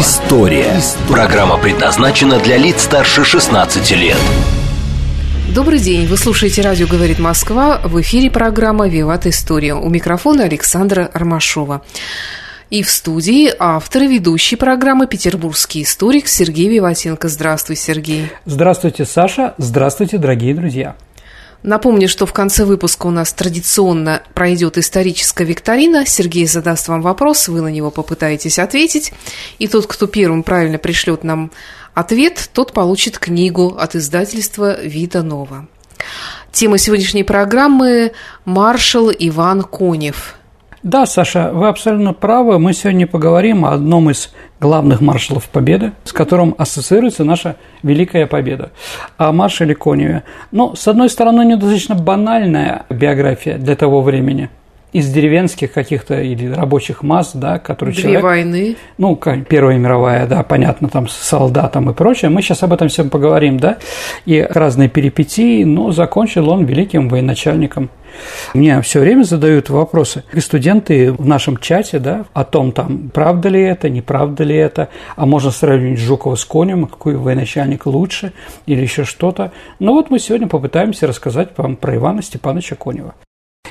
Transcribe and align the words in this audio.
История». 0.00 0.80
Программа 1.06 1.58
предназначена 1.58 2.38
для 2.38 2.56
лиц 2.56 2.84
старше 2.84 3.24
16 3.24 3.90
лет. 3.90 4.16
Добрый 5.54 5.78
день. 5.78 6.06
Вы 6.06 6.16
слушаете 6.16 6.62
«Радио 6.62 6.86
говорит 6.86 7.18
Москва». 7.18 7.78
В 7.84 8.00
эфире 8.00 8.30
программа 8.30 8.88
«Виват 8.88 9.26
История». 9.26 9.74
У 9.74 9.90
микрофона 9.90 10.44
Александра 10.44 11.10
Ромашова. 11.12 11.82
И 12.70 12.82
в 12.82 12.88
студии 12.88 13.52
автор 13.58 14.04
и 14.04 14.06
ведущий 14.06 14.56
программы 14.56 15.06
«Петербургский 15.06 15.82
историк» 15.82 16.26
Сергей 16.26 16.70
Виватенко. 16.70 17.28
Здравствуй, 17.28 17.76
Сергей. 17.76 18.30
Здравствуйте, 18.46 19.04
Саша. 19.04 19.52
Здравствуйте, 19.58 20.16
дорогие 20.16 20.54
друзья. 20.54 20.96
Напомню, 21.62 22.08
что 22.08 22.26
в 22.26 22.32
конце 22.32 22.64
выпуска 22.64 23.06
у 23.06 23.10
нас 23.10 23.32
традиционно 23.32 24.22
пройдет 24.34 24.78
историческая 24.78 25.44
викторина. 25.44 26.04
Сергей 26.06 26.46
задаст 26.46 26.88
вам 26.88 27.02
вопрос, 27.02 27.46
вы 27.46 27.60
на 27.60 27.68
него 27.68 27.90
попытаетесь 27.90 28.58
ответить. 28.58 29.12
И 29.58 29.68
тот, 29.68 29.86
кто 29.86 30.08
первым 30.08 30.42
правильно 30.42 30.78
пришлет 30.78 31.22
нам 31.22 31.52
ответ, 31.94 32.50
тот 32.52 32.72
получит 32.72 33.18
книгу 33.18 33.76
от 33.78 33.94
издательства 33.94 34.80
«Вита 34.82 35.22
Нова». 35.22 35.68
Тема 36.50 36.78
сегодняшней 36.78 37.22
программы– 37.22 38.12
маршал 38.44 39.10
Иван 39.10 39.62
Конев. 39.62 40.34
Да, 40.82 41.06
Саша, 41.06 41.52
вы 41.52 41.68
абсолютно 41.68 42.12
правы. 42.12 42.58
Мы 42.58 42.72
сегодня 42.72 43.06
поговорим 43.06 43.64
о 43.64 43.70
одном 43.70 44.10
из 44.10 44.32
главных 44.60 45.00
маршалов 45.00 45.48
Победы, 45.48 45.92
с 46.02 46.12
которым 46.12 46.56
ассоциируется 46.58 47.22
наша 47.22 47.54
Великая 47.84 48.26
Победа, 48.26 48.72
о 49.16 49.30
маршале 49.30 49.76
Коневе. 49.76 50.24
Но, 50.50 50.74
с 50.74 50.88
одной 50.88 51.08
стороны, 51.08 51.44
недостаточно 51.44 51.94
банальная 51.94 52.84
биография 52.90 53.58
для 53.58 53.76
того 53.76 54.02
времени– 54.02 54.50
из 54.92 55.10
деревенских 55.10 55.72
каких-то 55.72 56.20
или 56.20 56.48
рабочих 56.48 57.02
масс, 57.02 57.32
да, 57.34 57.58
которые 57.58 57.94
Две 57.94 58.02
человек... 58.02 58.22
войны. 58.22 58.76
Ну, 58.98 59.16
Первая 59.48 59.78
мировая, 59.78 60.26
да, 60.26 60.42
понятно, 60.42 60.88
там 60.88 61.08
с 61.08 61.14
солдатом 61.14 61.90
и 61.90 61.94
прочее. 61.94 62.30
Мы 62.30 62.42
сейчас 62.42 62.62
об 62.62 62.74
этом 62.74 62.88
всем 62.88 63.08
поговорим, 63.08 63.58
да, 63.58 63.78
и 64.26 64.46
разные 64.48 64.88
перипетии, 64.88 65.64
но 65.64 65.92
закончил 65.92 66.50
он 66.50 66.66
великим 66.66 67.08
военачальником. 67.08 67.88
Мне 68.54 68.80
все 68.82 69.00
время 69.00 69.24
задают 69.24 69.70
вопросы. 69.70 70.24
И 70.32 70.40
студенты 70.40 71.12
в 71.12 71.26
нашем 71.26 71.56
чате, 71.56 71.98
да, 71.98 72.24
о 72.32 72.44
том, 72.44 72.72
там, 72.72 73.10
правда 73.12 73.48
ли 73.48 73.62
это, 73.62 73.88
неправда 73.88 74.44
ли 74.44 74.56
это, 74.56 74.88
а 75.16 75.26
можно 75.26 75.50
сравнить 75.50 75.98
Жукова 75.98 76.36
с 76.36 76.44
Конем, 76.44 76.86
какой 76.86 77.16
военачальник 77.16 77.86
лучше, 77.86 78.32
или 78.66 78.80
еще 78.80 79.04
что-то. 79.04 79.52
Но 79.78 79.94
вот 79.94 80.10
мы 80.10 80.18
сегодня 80.18 80.48
попытаемся 80.48 81.06
рассказать 81.06 81.50
вам 81.56 81.76
про 81.76 81.96
Ивана 81.96 82.22
Степановича 82.22 82.76
Конева. 82.76 83.14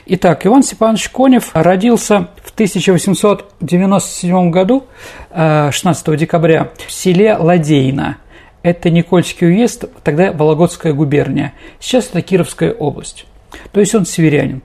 Итак, 0.06 0.46
Иван 0.46 0.62
Степанович 0.64 1.10
Конев 1.10 1.52
родился 1.54 2.30
в 2.44 2.52
1897 2.52 4.52
году, 4.52 4.86
16 5.32 6.08
э, 6.08 6.18
декабря, 6.18 6.72
в 6.88 6.92
селе 6.92 7.38
Ладейно. 7.38 8.18
Это 8.64 8.90
Никольский 8.90 9.48
уезд, 9.48 9.86
тогда 10.04 10.34
Вологодская 10.34 10.94
губерния. 10.94 11.54
Сейчас 11.80 12.10
это 12.10 12.22
Кировская 12.22 12.74
область. 12.74 13.26
То 13.72 13.80
есть 13.80 13.96
он 13.96 14.06
северянин. 14.06 14.62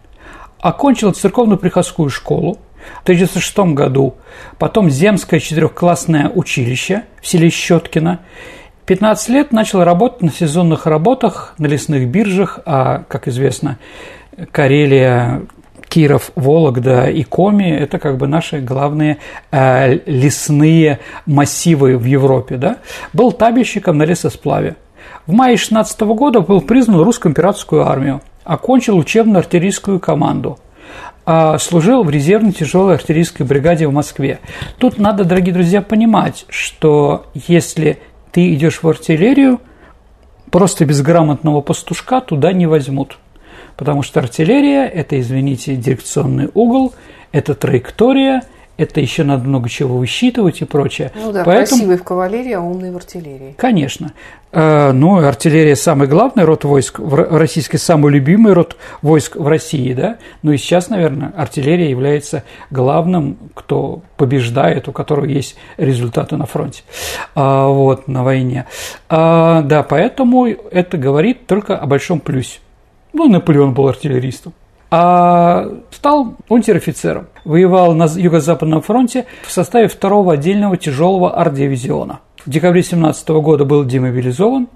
Окончил 0.61 1.13
церковно-приходскую 1.13 2.11
школу, 2.11 2.59
в 3.01 3.03
1906 3.03 3.75
году, 3.75 4.15
потом 4.59 4.91
Земское 4.91 5.41
четырехклассное 5.41 6.29
училище 6.29 7.03
в 7.21 7.27
селе 7.27 7.51
Щеткино. 7.51 8.21
15 8.87 9.29
лет 9.31 9.53
начал 9.53 9.83
работать 9.83 10.23
на 10.23 10.31
сезонных 10.31 10.87
работах, 10.87 11.55
на 11.59 11.67
лесных 11.67 12.07
биржах, 12.09 12.61
а, 12.65 13.05
как 13.09 13.27
известно, 13.27 13.79
Карелия, 14.53 15.43
Киров, 15.89 16.31
Вологда 16.35 17.09
и 17.09 17.23
Коми– 17.25 17.71
это 17.81 17.99
как 17.99 18.17
бы 18.17 18.27
наши 18.27 18.61
главные 18.61 19.19
э, 19.51 19.99
лесные 20.07 21.01
массивы 21.27 21.97
в 21.97 22.05
Европе. 22.05 22.57
Да? 22.57 22.79
Был 23.13 23.33
табельщиком 23.33 23.99
на 23.99 24.05
лесосплаве. 24.05 24.77
В 25.27 25.33
мае 25.33 25.57
16 25.57 26.01
года 26.01 26.41
был 26.41 26.61
признан 26.61 27.01
русскую 27.01 27.31
императорскую 27.31 27.87
армию, 27.87 28.21
окончил 28.45 28.97
учебно-артиллерийскую 28.99 30.01
команду 30.01 30.59
а 31.29 31.59
служил 31.59 32.05
в 32.05 32.11
резервной 32.11 32.53
тяжелой 32.53 32.95
артиллерийской 32.95 33.45
бригаде 33.45 33.89
в 33.89 33.93
Москве. 33.93 34.39
Тут 34.79 34.99
надо, 34.99 35.25
дорогие 35.25 35.53
друзья, 35.53 35.83
понимать, 35.83 36.47
что 36.49 37.27
если 37.35 37.99
ты 38.31 38.55
идешь 38.55 38.85
в 38.85 38.89
артиллерию, 38.89 39.61
просто 40.53 40.85
безграмотного 40.85 41.63
пастушка 41.63 42.21
туда 42.21 42.53
не 42.53 42.67
возьмут– 42.67 43.19
Потому 43.77 44.03
что 44.03 44.21
артиллерия– 44.21 44.87
это, 44.95 45.21
извините, 45.21 45.77
дирекционный 45.77 46.49
угол, 46.55 46.95
это 47.33 47.55
траектория, 47.55 48.43
это 48.77 49.01
еще 49.01 49.25
надо 49.25 49.45
много 49.45 49.69
чего 49.69 49.99
высчитывать 49.99 50.61
и 50.61 50.65
прочее. 50.65 51.13
Ну 51.15 51.33
да, 51.33 51.45
Поэтому... 51.45 51.67
красивый 51.67 51.97
в 51.97 52.05
кавалерии, 52.05 52.53
а 52.53 52.61
умный 52.61 52.91
в 52.91 52.97
артиллерии. 52.97 53.55
Конечно. 53.57 54.13
Э, 54.53 54.93
ну, 54.93 55.19
артиллерия– 55.19 55.77
самый 55.77 56.09
главный 56.09 56.45
род 56.45 56.65
войск 56.65 56.99
в 56.99 57.15
российской, 57.15 57.79
самый 57.79 58.13
любимый 58.13 58.53
род 58.53 58.77
войск 59.03 59.37
в 59.37 59.47
России, 59.47 59.93
да? 59.93 60.19
Ну 60.43 60.53
и 60.53 60.57
сейчас, 60.59 60.89
наверное, 60.89 61.33
артиллерия 61.37 61.91
является 61.91 62.45
главным, 62.71 63.39
кто 63.55 64.03
побеждает, 64.17 64.89
у 64.89 64.93
которого 64.93 65.25
есть 65.25 65.57
результаты 65.77 66.37
на 66.37 66.47
фронте, 66.47 66.83
а, 67.35 67.69
вот, 67.69 68.09
на 68.09 68.25
войне. 68.25 68.67
А, 69.09 69.63
да, 69.63 69.83
поэтому 69.83 70.47
это 70.47 70.99
говорит 70.99 71.47
только 71.47 71.77
о 71.77 71.87
большом 71.87 72.21
плюсе. 72.21 72.61
Ну, 73.13 73.29
Наполеон 73.29 73.73
был 73.73 73.89
артиллеристом. 73.89 74.53
А 74.91 75.69
стал 75.91 76.35
унтер-офицером. 76.49 77.27
Воевал 77.45 77.95
на 77.95 78.05
Юго-Западном 78.05 78.83
фронте 78.83 79.27
в 79.47 79.51
составе 79.51 79.89
второго 79.89 80.35
отдельного 80.35 80.77
тяжелого 80.77 81.37
арт-дивизиона. 81.37 82.21
В 82.45 82.51
декабре 82.51 82.83
17 82.83 83.29
года 83.29 83.65
был 83.65 83.85
демобилизован, 83.85 84.69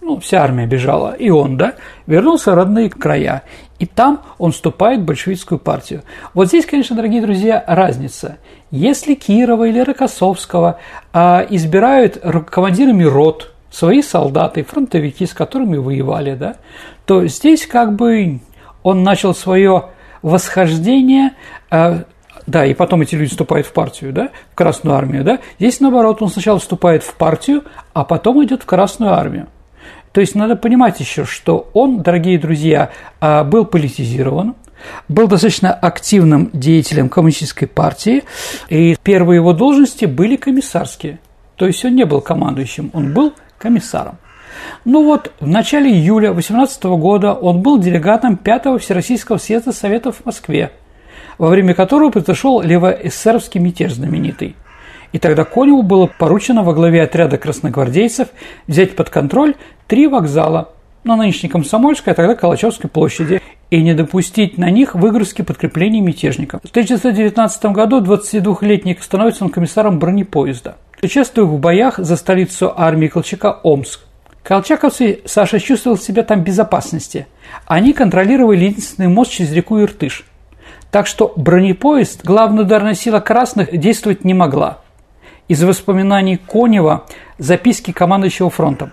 ну, 0.00 0.20
вся 0.20 0.42
армия 0.42 0.66
бежала, 0.66 1.12
и 1.12 1.28
он, 1.28 1.56
да, 1.56 1.74
вернулся 2.06 2.52
в 2.52 2.54
родные 2.54 2.88
края. 2.88 3.42
И 3.78 3.84
там 3.84 4.22
он 4.38 4.52
вступает 4.52 5.00
в 5.00 5.04
большевистскую 5.04 5.58
партию. 5.58 6.02
Вот 6.32 6.48
здесь, 6.48 6.64
конечно, 6.64 6.96
дорогие 6.96 7.20
друзья, 7.20 7.62
разница. 7.66 8.38
Если 8.70 9.14
Кирова 9.14 9.64
или 9.64 9.80
Рокоссовского 9.80 10.78
а, 11.12 11.46
избирают 11.50 12.18
командирами 12.50 13.04
рот, 13.04 13.52
свои 13.70 14.00
солдаты, 14.00 14.64
фронтовики, 14.64 15.26
с 15.26 15.34
которыми 15.34 15.76
воевали, 15.76 16.34
да, 16.34 16.56
то 17.04 17.26
здесь 17.26 17.66
как 17.66 17.94
бы 17.94 18.40
он 18.88 19.02
начал 19.02 19.34
свое 19.34 19.90
восхождение, 20.22 21.32
э, 21.70 22.02
да, 22.46 22.64
и 22.64 22.72
потом 22.72 23.02
эти 23.02 23.14
люди 23.14 23.30
вступают 23.30 23.66
в 23.66 23.72
партию, 23.72 24.12
да, 24.12 24.30
в 24.52 24.54
Красную 24.54 24.96
армию, 24.96 25.24
да. 25.24 25.40
Здесь 25.58 25.80
наоборот, 25.80 26.22
он 26.22 26.30
сначала 26.30 26.58
вступает 26.58 27.02
в 27.02 27.14
партию, 27.14 27.64
а 27.92 28.04
потом 28.04 28.42
идет 28.44 28.62
в 28.62 28.66
Красную 28.66 29.12
армию. 29.12 29.48
То 30.12 30.22
есть 30.22 30.34
надо 30.34 30.56
понимать 30.56 31.00
еще, 31.00 31.24
что 31.24 31.68
он, 31.74 32.00
дорогие 32.00 32.38
друзья, 32.38 32.90
э, 33.20 33.44
был 33.44 33.66
политизирован, 33.66 34.54
был 35.08 35.28
достаточно 35.28 35.72
активным 35.72 36.50
деятелем 36.54 37.10
коммунистической 37.10 37.68
партии, 37.68 38.24
и 38.70 38.96
первые 39.02 39.36
его 39.36 39.52
должности 39.52 40.06
были 40.06 40.36
комиссарские. 40.36 41.18
То 41.56 41.66
есть 41.66 41.84
он 41.84 41.94
не 41.94 42.06
был 42.06 42.22
командующим, 42.22 42.90
он 42.94 43.12
был 43.12 43.34
комиссаром. 43.58 44.16
Ну 44.84 45.04
вот, 45.04 45.32
в 45.40 45.46
начале 45.46 45.90
июля 45.90 46.32
18 46.32 46.82
года 46.84 47.34
он 47.34 47.60
был 47.60 47.78
делегатом 47.78 48.36
5 48.36 48.80
Всероссийского 48.80 49.38
съезда 49.38 49.72
Советов 49.72 50.16
в 50.16 50.26
Москве, 50.26 50.72
во 51.36 51.48
время 51.48 51.74
которого 51.74 52.10
произошел 52.10 52.60
левоэсеровский 52.60 53.60
мятеж 53.60 53.94
знаменитый. 53.94 54.56
И 55.12 55.18
тогда 55.18 55.44
Коневу 55.44 55.82
было 55.82 56.06
поручено 56.06 56.62
во 56.62 56.74
главе 56.74 57.02
отряда 57.02 57.38
красногвардейцев 57.38 58.28
взять 58.66 58.94
под 58.94 59.10
контроль 59.10 59.54
три 59.86 60.06
вокзала 60.06 60.70
на 61.04 61.16
нынешней 61.16 61.48
Комсомольской, 61.48 62.12
а 62.12 62.16
тогда 62.16 62.34
Калачевской 62.34 62.90
площади, 62.90 63.40
и 63.70 63.82
не 63.82 63.94
допустить 63.94 64.58
на 64.58 64.70
них 64.70 64.94
выгрузки 64.94 65.42
подкреплений 65.42 66.00
мятежников. 66.00 66.60
В 66.62 66.70
1919 66.70 67.64
году 67.66 68.00
22-летний 68.00 68.96
становится 69.00 69.44
он 69.44 69.50
комиссаром 69.50 69.98
бронепоезда. 69.98 70.76
Участвуя 71.02 71.44
в 71.44 71.58
боях 71.58 71.98
за 71.98 72.16
столицу 72.16 72.72
армии 72.74 73.08
Колчака 73.08 73.60
Омск, 73.62 74.00
Колчаковцы 74.48 75.20
Саша 75.26 75.60
чувствовал 75.60 75.98
себя 75.98 76.22
там 76.22 76.40
в 76.40 76.42
безопасности. 76.42 77.26
Они 77.66 77.92
контролировали 77.92 78.64
единственный 78.64 79.08
мост 79.08 79.30
через 79.30 79.52
реку 79.52 79.78
Иртыш. 79.78 80.24
Так 80.90 81.06
что 81.06 81.34
бронепоезд, 81.36 82.24
главная 82.24 82.64
ударная 82.64 82.94
сила 82.94 83.20
красных, 83.20 83.78
действовать 83.78 84.24
не 84.24 84.32
могла. 84.32 84.78
Из 85.48 85.62
воспоминаний 85.62 86.38
Конева 86.38 87.04
записки 87.36 87.92
командующего 87.92 88.48
фронтом. 88.48 88.92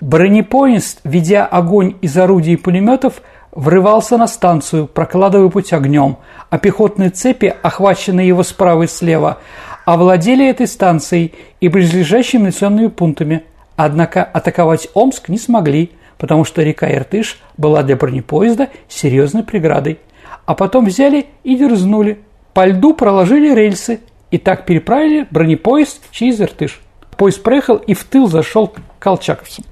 Бронепоезд, 0.00 1.02
ведя 1.04 1.46
огонь 1.46 1.94
из 2.00 2.16
орудий 2.16 2.54
и 2.54 2.56
пулеметов, 2.56 3.22
врывался 3.52 4.16
на 4.16 4.26
станцию, 4.26 4.88
прокладывая 4.88 5.50
путь 5.50 5.72
огнем, 5.72 6.16
а 6.48 6.58
пехотные 6.58 7.10
цепи, 7.10 7.54
охваченные 7.62 8.26
его 8.26 8.42
справа 8.42 8.82
и 8.82 8.86
слева, 8.88 9.38
овладели 9.84 10.44
этой 10.48 10.66
станцией 10.66 11.32
и 11.60 11.68
близлежащими 11.68 12.46
населенными 12.46 12.88
пунктами. 12.88 13.44
Однако 13.82 14.22
атаковать 14.22 14.88
Омск 14.92 15.30
не 15.30 15.38
смогли, 15.38 15.92
потому 16.18 16.44
что 16.44 16.62
река 16.62 16.86
Иртыш 16.92 17.38
была 17.56 17.82
для 17.82 17.96
бронепоезда 17.96 18.68
серьезной 18.90 19.42
преградой. 19.42 20.00
А 20.44 20.54
потом 20.54 20.84
взяли 20.84 21.28
и 21.44 21.56
дерзнули. 21.56 22.18
По 22.52 22.66
льду 22.66 22.92
проложили 22.92 23.54
рельсы 23.54 24.00
и 24.30 24.36
так 24.36 24.66
переправили 24.66 25.26
бронепоезд 25.30 26.02
через 26.10 26.42
Иртыш. 26.42 26.78
Поезд 27.16 27.42
проехал 27.42 27.76
и 27.76 27.94
в 27.94 28.04
тыл 28.04 28.28
зашел 28.28 28.66
к 28.66 28.80
колчаковцам. 28.98 29.64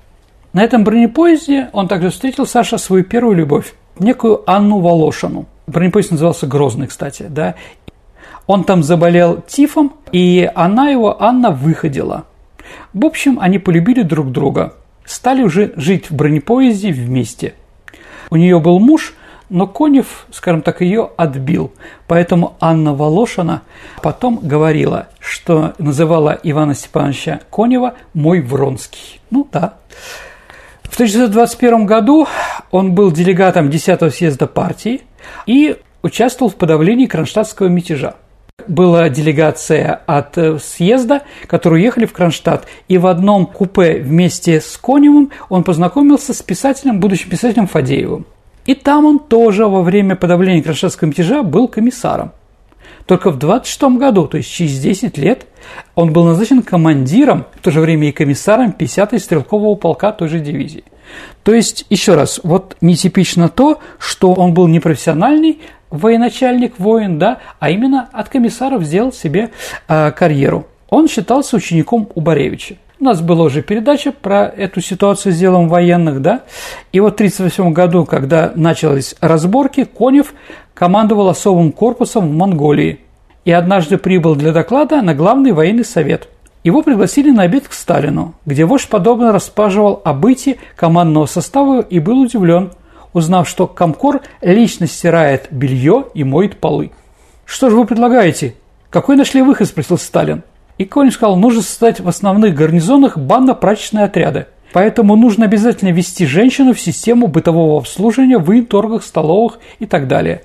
На 0.55 0.65
этом 0.65 0.85
бронепоезде 0.85 1.69
он 1.75 1.87
также 1.87 2.09
встретил 2.09 2.47
Саша 2.47 2.79
свою 2.79 3.05
первую 3.05 3.37
любовь, 3.37 3.75
некую 3.99 4.43
Анну 4.51 4.79
Волошину. 4.79 5.45
Бронепоезд 5.67 6.13
назывался 6.13 6.47
Грозный, 6.47 6.87
кстати, 6.87 7.27
да. 7.29 7.57
Он 8.47 8.65
там 8.65 8.83
заболел 8.83 9.43
тифом, 9.47 9.93
и 10.13 10.51
она 10.55 10.89
его, 10.89 11.23
Анна, 11.23 11.51
выходила. 11.51 12.25
В 12.93 13.05
общем, 13.05 13.39
они 13.41 13.59
полюбили 13.59 14.03
друг 14.03 14.31
друга. 14.33 14.75
Стали 15.05 15.43
уже 15.43 15.73
жить 15.77 16.11
в 16.11 16.15
бронепоезде 16.15 16.93
вместе. 16.93 17.55
У 18.31 18.37
нее 18.37 18.61
был 18.61 18.79
муж, 18.79 19.15
но 19.49 19.67
Конев, 19.67 20.27
скажем 20.31 20.63
так, 20.63 20.81
ее 20.81 21.11
отбил. 21.17 21.73
Поэтому 22.07 22.57
Анна 22.61 22.95
Волошина 22.95 23.63
потом 24.03 24.39
говорила, 24.43 25.09
что 25.19 25.75
называла 25.79 26.39
Ивана 26.43 26.75
Степановича 26.75 27.41
Конева 27.51 27.95
«мой 28.13 28.41
Вронский». 28.41 29.21
Ну 29.31 29.49
да. 29.51 29.75
В 30.83 30.95
1921 30.95 31.87
году 31.87 32.27
он 32.71 32.93
был 32.93 33.13
делегатом 33.13 33.69
10-го 33.69 34.11
съезда 34.11 34.47
партии 34.47 35.03
и 35.47 35.77
участвовал 36.03 36.51
в 36.51 36.57
подавлении 36.57 37.07
кронштадтского 37.07 37.69
мятежа. 37.69 38.15
Была 38.69 39.09
делегация 39.09 40.01
от 40.07 40.39
э, 40.39 40.59
съезда, 40.59 41.23
которые 41.47 41.83
уехали 41.83 42.07
в 42.07 42.13
Кронштадт, 42.13 42.67
и 42.87 42.99
в 42.99 43.07
одном 43.07 43.47
купе 43.47 43.95
вместе 43.95 44.61
с 44.61 44.77
Коневым 44.77 45.31
он 45.49 45.65
познакомился 45.65 46.35
с 46.35 46.43
писателем, 46.43 47.01
будущим 47.01 47.31
писателем 47.31 47.67
Фадеевым. 47.67 48.27
И 48.67 48.75
там 48.75 49.07
он 49.07 49.19
тоже 49.19 49.67
во 49.67 49.83
время 49.83 50.15
подавления 50.15 50.63
Кронштадтского 50.63 51.09
мятежа 51.09 51.43
был 51.43 51.69
комиссаром. 51.69 52.33
Только 53.07 53.31
в 53.31 53.39
26 53.39 53.97
году, 53.97 54.27
то 54.27 54.37
есть 54.37 54.53
через 54.53 54.79
10 54.79 55.17
лет, 55.17 55.47
он 55.95 56.13
был 56.13 56.25
назначен 56.25 56.63
командиром, 56.63 57.47
в 57.55 57.63
то 57.63 57.71
же 57.71 57.81
время 57.81 58.11
и 58.11 58.13
комиссаром 58.13 58.75
50-й 58.79 59.19
стрелкового 59.19 59.77
полка 59.77 60.13
той 60.13 60.29
же 60.29 60.41
дивизии. 60.41 60.85
То 61.43 61.55
есть, 61.55 61.87
еще 61.89 62.15
раз, 62.15 62.41
вот 62.43 62.77
нетипично 62.83 63.49
то, 63.49 63.79
что 63.99 64.35
он 64.35 64.53
был 64.53 64.69
непрофессиональный 64.69 65.61
военачальник, 65.91 66.79
воин, 66.79 67.19
да, 67.19 67.39
а 67.61 67.71
именно 67.71 68.09
от 68.13 68.29
комиссаров 68.29 68.85
сделал 68.85 69.13
себе 69.13 69.51
э, 69.89 70.11
карьеру. 70.13 70.67
Он 70.89 71.09
считался 71.09 71.57
учеником 71.57 72.09
у 72.15 72.21
Боревича. 72.21 72.77
У 73.01 73.05
нас 73.05 73.21
была 73.21 73.45
уже 73.45 73.63
передача 73.63 74.11
про 74.11 74.47
эту 74.47 74.81
ситуацию 74.81 75.33
с 75.33 75.39
делом 75.39 75.69
военных, 75.69 76.21
да. 76.21 76.43
И 76.91 76.99
вот 76.99 77.13
в 77.13 77.15
1938 77.15 77.73
году, 77.73 78.05
когда 78.05 78.53
начались 78.57 79.15
разборки, 79.21 79.85
Конев 79.85 80.35
командовал 80.75 81.29
особым 81.29 81.71
корпусом 81.71 82.29
в 82.29 82.33
Монголии 82.33 83.01
и 83.45 83.53
однажды 83.53 83.99
прибыл 83.99 84.35
для 84.35 84.53
доклада 84.53 85.01
на 85.01 85.15
главный 85.15 85.53
военный 85.53 85.85
совет. 85.85 86.29
Его 86.65 86.83
пригласили 86.83 87.31
на 87.31 87.45
обед 87.45 87.69
к 87.69 87.73
Сталину, 87.73 88.35
где 88.45 88.65
вождь 88.65 88.89
подобно 88.89 89.33
распаживал 89.33 90.03
о 90.05 90.13
бытии 90.13 90.59
командного 90.75 91.27
состава 91.27 91.81
и 91.81 92.01
был 92.01 92.21
удивлен, 92.21 92.73
узнав, 93.19 93.49
что 93.49 93.67
Комкор 93.67 94.23
лично 94.41 94.87
стирает 94.87 95.49
белье 95.51 96.07
и 96.15 96.25
моет 96.25 96.59
полы. 96.59 96.91
«Что 97.45 97.71
же 97.71 97.77
вы 97.77 97.85
предлагаете? 97.85 98.55
Какой 98.91 99.17
нашли 99.17 99.43
выход?»– 99.43 99.69
спросил 99.69 99.99
Сталин. 99.99 100.43
И 100.79 100.85
Конев 100.85 101.13
сказал, 101.13 101.37
нужно 101.37 101.63
создать 101.63 102.01
в 102.01 102.09
основных 102.09 102.55
гарнизонах 102.55 103.19
банно-прачечные 103.19 104.05
отряды. 104.05 104.47
Поэтому 104.73 105.17
нужно 105.17 105.45
обязательно 105.45 105.91
ввести 105.91 106.25
женщину 106.25 106.73
в 106.73 106.81
систему 106.81 107.27
бытового 107.27 107.79
обслуживания 107.79 108.39
в 108.39 108.45
военторгах, 108.45 109.03
столовых 109.03 109.59
и 109.81 109.87
так 109.87 110.07
далее. 110.07 110.43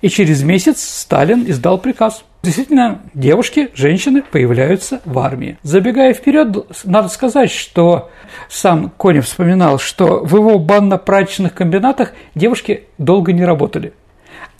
И 0.00 0.08
через 0.08 0.42
месяц 0.42 0.82
Сталин 0.82 1.44
издал 1.48 1.78
приказ. 1.78 2.24
Действительно, 2.42 3.00
девушки, 3.14 3.70
женщины 3.74 4.22
появляются 4.22 5.00
в 5.04 5.18
армии. 5.18 5.58
Забегая 5.62 6.14
вперед, 6.14 6.66
надо 6.84 7.08
сказать, 7.08 7.50
что 7.50 8.10
сам 8.48 8.90
Конев 8.90 9.26
вспоминал, 9.26 9.78
что 9.78 10.24
в 10.24 10.36
его 10.36 10.58
банно-прачечных 10.58 11.54
комбинатах 11.54 12.12
девушки 12.34 12.84
долго 12.98 13.32
не 13.32 13.44
работали– 13.44 13.92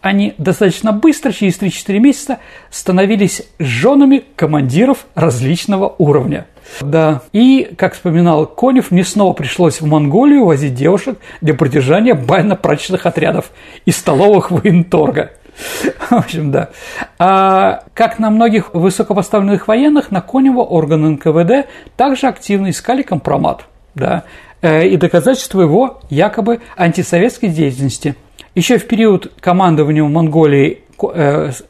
они 0.07 0.35
достаточно 0.39 0.93
быстро, 0.93 1.33
через 1.33 1.59
3-4 1.59 1.99
месяца, 1.99 2.39
становились 2.71 3.43
женами 3.59 4.23
командиров 4.37 5.07
различного 5.17 5.97
уровня. 5.99 6.47
Да. 6.81 7.23
И, 7.33 7.75
как 7.77 7.95
вспоминал 7.95 8.47
Конев, 8.47 8.91
мне 8.91 9.05
снова 9.05 9.33
пришлось 9.33 9.81
в 9.81 9.87
Монголию 9.87 10.45
возить 10.45 10.75
девушек 10.75 11.19
для 11.41 11.55
продержания 11.55 12.15
байно-прачечных 12.15 13.07
отрядов 13.07 13.51
и 13.85 13.91
столовых 13.91 14.51
военторга. 14.51 15.33
В 16.11 16.13
общем, 16.13 16.51
да. 16.51 16.71
А, 17.19 17.85
как 17.95 18.19
на 18.19 18.31
многих 18.31 18.75
высокопоставленных 18.75 19.69
военных, 19.69 20.11
на 20.11 20.21
Конева 20.21 20.61
органы 20.61 21.11
НКВД 21.11 21.69
также 21.97 22.27
активно 22.27 22.71
искали 22.71 23.03
компромат. 23.03 23.65
Да, 23.95 24.25
э, 24.61 24.89
и 24.89 24.99
доказательства 24.99 25.63
его 25.63 26.01
якобы 26.11 26.61
антисоветской 26.77 27.49
деятельности– 27.49 28.15
еще 28.57 28.79
в 28.79 28.87
период 28.87 29.31
командования 29.39 30.03
в 30.03 30.09
Монголии 30.09 30.81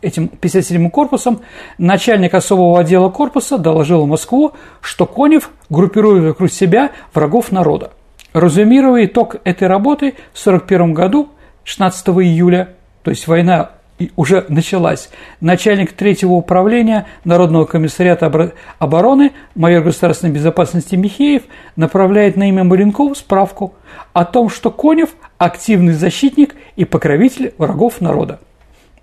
этим 0.00 0.30
57-м 0.40 0.90
корпусом 0.90 1.40
начальник 1.78 2.34
особого 2.34 2.80
отдела 2.80 3.10
корпуса 3.10 3.58
доложил 3.58 4.04
в 4.04 4.08
Москву, 4.08 4.52
что 4.80 5.06
Конев 5.06 5.50
группирует 5.68 6.24
вокруг 6.24 6.50
себя 6.50 6.92
врагов 7.12 7.52
народа. 7.52 7.92
Разумируя 8.32 9.06
итог 9.06 9.36
этой 9.44 9.66
работы 9.66 10.12
в 10.32 10.40
1941 10.46 10.94
году, 10.94 11.28
16 11.64 12.08
июля, 12.08 12.74
то 13.02 13.10
есть 13.10 13.26
война 13.26 13.70
уже 14.16 14.44
началась. 14.48 15.08
Начальник 15.40 15.92
третьего 15.92 16.32
управления 16.32 17.06
Народного 17.24 17.64
комиссариата 17.64 18.52
обороны, 18.78 19.32
майор 19.54 19.82
государственной 19.82 20.32
безопасности 20.32 20.96
Михеев, 20.96 21.42
направляет 21.76 22.36
на 22.36 22.48
имя 22.48 22.64
Маленкова 22.64 23.14
справку 23.14 23.74
о 24.12 24.24
том, 24.24 24.50
что 24.50 24.70
Конев– 24.70 25.10
активный 25.38 25.94
защитник 25.94 26.54
и 26.76 26.84
покровитель 26.84 27.54
врагов 27.58 28.00
народа. 28.00 28.40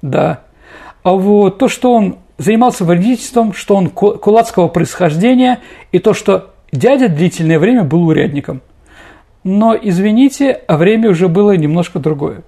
Да. 0.04 0.42
А 1.02 1.14
вот 1.14 1.58
то, 1.58 1.68
что 1.68 1.94
он 1.94 2.18
занимался 2.38 2.86
вредительством, 2.86 3.54
что 3.54 3.76
он 3.76 3.90
кулацкого 3.90 4.68
происхождения, 4.68 5.60
и 5.92 6.00
то, 6.00 6.14
что 6.14 6.52
дядя 6.72 7.08
длительное 7.08 7.58
время 7.58 7.84
был 7.84 8.06
урядником. 8.08 8.62
Но, 9.44 9.76
извините, 9.82 10.52
а 10.68 10.78
время 10.78 11.10
уже 11.10 11.28
было 11.28 11.56
немножко 11.56 12.00
другое. 12.00 12.44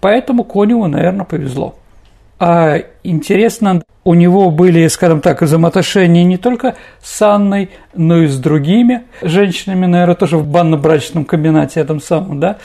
Поэтому 0.00 0.44
Коневу, 0.44 0.86
наверное, 0.86 1.24
повезло. 1.24 1.74
А 2.46 2.82
интересно, 3.02 3.80
у 4.04 4.12
него 4.12 4.50
были, 4.50 4.86
скажем 4.88 5.22
так, 5.22 5.40
взаимоотношения 5.40 6.24
не 6.24 6.36
только 6.36 6.74
с 7.02 7.22
Анной, 7.22 7.70
но 7.94 8.18
и 8.18 8.26
с 8.26 8.36
другими 8.36 9.04
женщинами, 9.22 9.86
наверное, 9.86 10.14
тоже 10.14 10.36
в 10.36 10.46
банно-брачном 10.46 11.24
комбинате 11.24 11.80
этом 11.80 12.02
самом, 12.02 12.40
да. 12.40 12.58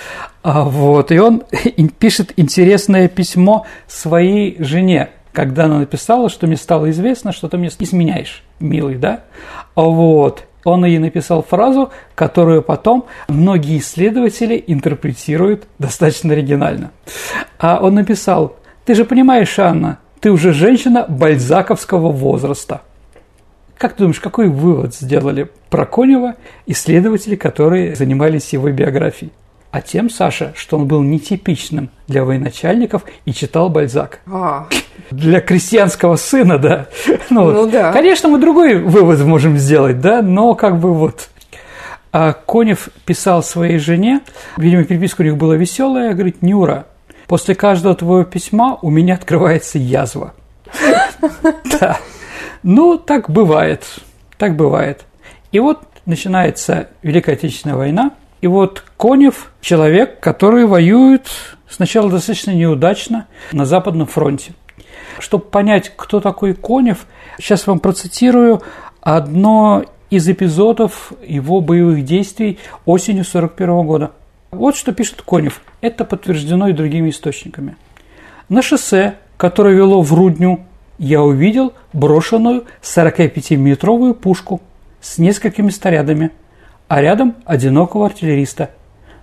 А 0.44 0.66
вот, 0.66 1.14
и 1.14 1.20
он 1.20 1.44
пишет 1.98 2.34
интересное 2.36 3.08
письмо 3.08 3.68
своей 3.88 4.62
жене, 4.62 5.12
когда 5.32 5.64
она 5.64 5.80
написала, 5.80 6.28
что 6.28 6.46
мне 6.46 6.58
стало 6.58 6.90
известно, 6.90 7.32
что 7.32 7.48
ты 7.48 7.58
мне 7.58 7.70
изменяешь, 7.80 8.44
милый, 8.60 8.98
да. 8.98 9.22
А 9.76 9.84
вот, 9.84 10.44
он 10.66 10.84
ей 10.84 11.00
написал 11.00 11.42
фразу, 11.42 11.90
которую 12.16 12.64
потом 12.64 13.06
многие 13.30 13.78
исследователи 13.78 14.62
интерпретируют 14.68 15.68
достаточно 15.78 16.34
оригинально. 16.34 16.92
А 17.60 17.80
он 17.82 17.96
написал, 17.96 18.58
ты 18.90 18.96
же 18.96 19.06
понимаешь, 19.06 19.60
Анна, 19.60 20.00
ты 20.20 20.32
уже 20.32 20.52
женщина 20.52 21.06
бальзаковского 21.08 22.12
возраста. 22.12 22.82
Как 23.78 23.94
ты 23.94 24.00
думаешь, 24.00 24.20
какой 24.20 24.48
вывод 24.48 24.96
сделали 24.96 25.48
про 25.70 25.86
Конева 25.86 26.38
исследователи, 26.66 27.36
которые 27.36 27.96
занимались 27.96 28.52
его 28.52 28.72
биографией? 28.72 29.32
А 29.70 29.82
тем, 29.82 30.10
Саша, 30.10 30.54
что 30.56 30.80
он 30.80 30.88
был 30.88 31.04
нетипичным 31.04 31.92
для 32.08 32.26
военачальников 32.26 33.04
и 33.26 33.32
читал 33.32 33.70
Бальзак. 33.70 34.22
А. 34.26 34.68
Для 35.12 35.40
крестьянского 35.40 36.16
сына, 36.16 36.58
да. 36.58 36.88
Ну, 37.30 37.52
ну 37.52 37.70
да. 37.70 37.92
Конечно, 37.94 38.28
мы 38.28 38.40
другой 38.40 38.80
вывод 38.80 39.20
можем 39.20 39.56
сделать, 39.60 40.02
да, 40.02 40.24
но 40.24 40.56
как 40.56 40.80
бы 40.80 40.96
вот. 40.96 41.30
А 42.12 42.34
Конев 42.34 42.90
писал 43.06 43.44
своей 43.44 43.78
жене, 43.78 44.22
видимо, 44.58 44.84
переписка 44.84 45.22
у 45.22 45.26
них 45.26 45.38
была 45.38 45.56
веселая, 45.58 46.16
говорит, 46.16 46.42
Нюра, 46.42 46.88
после 47.30 47.54
каждого 47.54 47.96
твоего 47.96 48.24
письма 48.24 48.80
у 48.82 48.90
меня 48.90 49.14
открывается 49.14 49.78
язва. 49.78 50.34
Да. 51.80 51.98
Ну, 52.64 52.98
так 52.98 53.30
бывает, 53.30 53.86
так 54.38 54.56
бывает. 54.56 55.06
И 55.52 55.60
вот 55.60 55.80
начинается 56.06 56.90
Великая 57.04 57.34
Отечественная 57.34 57.78
война, 57.78 58.12
и 58.42 58.48
вот 58.48 58.84
Конев– 58.98 59.52
человек, 59.62 60.20
который 60.20 60.66
воюет 60.66 61.28
сначала 61.70 62.10
достаточно 62.10 62.52
неудачно 62.52 63.28
на 63.52 63.66
Западном 63.66 64.08
фронте. 64.08 64.54
Чтобы 65.20 65.46
понять, 65.46 65.92
кто 65.96 66.20
такой 66.20 66.54
Конев, 66.54 67.06
сейчас 67.38 67.68
вам 67.68 67.80
процитирую 67.80 68.62
одно 69.02 69.86
из 70.10 70.28
эпизодов 70.28 71.14
его 71.26 71.62
боевых 71.62 72.04
действий 72.04 72.60
осенью 72.86 73.22
1941 73.22 73.86
года. 73.86 74.12
Вот 74.52 74.76
что 74.76 74.94
пишет 74.94 75.22
Конев. 75.22 75.62
Это 75.82 76.06
подтверждено 76.06 76.70
и 76.70 76.74
другими 76.74 77.10
источниками. 77.10 77.76
На 78.50 78.62
шоссе, 78.62 79.16
которое 79.38 79.76
вело 79.76 80.02
в 80.02 80.14
Рудню, 80.14 80.62
я 80.98 81.22
увидел 81.22 81.74
брошенную 81.94 82.66
45-метровую 82.82 84.14
пушку 84.16 84.62
с 85.02 85.18
несколькими 85.18 85.70
снарядами, 85.70 86.32
а 86.88 87.02
рядом 87.02 87.36
одинокого 87.46 88.08
артиллериста. 88.08 88.72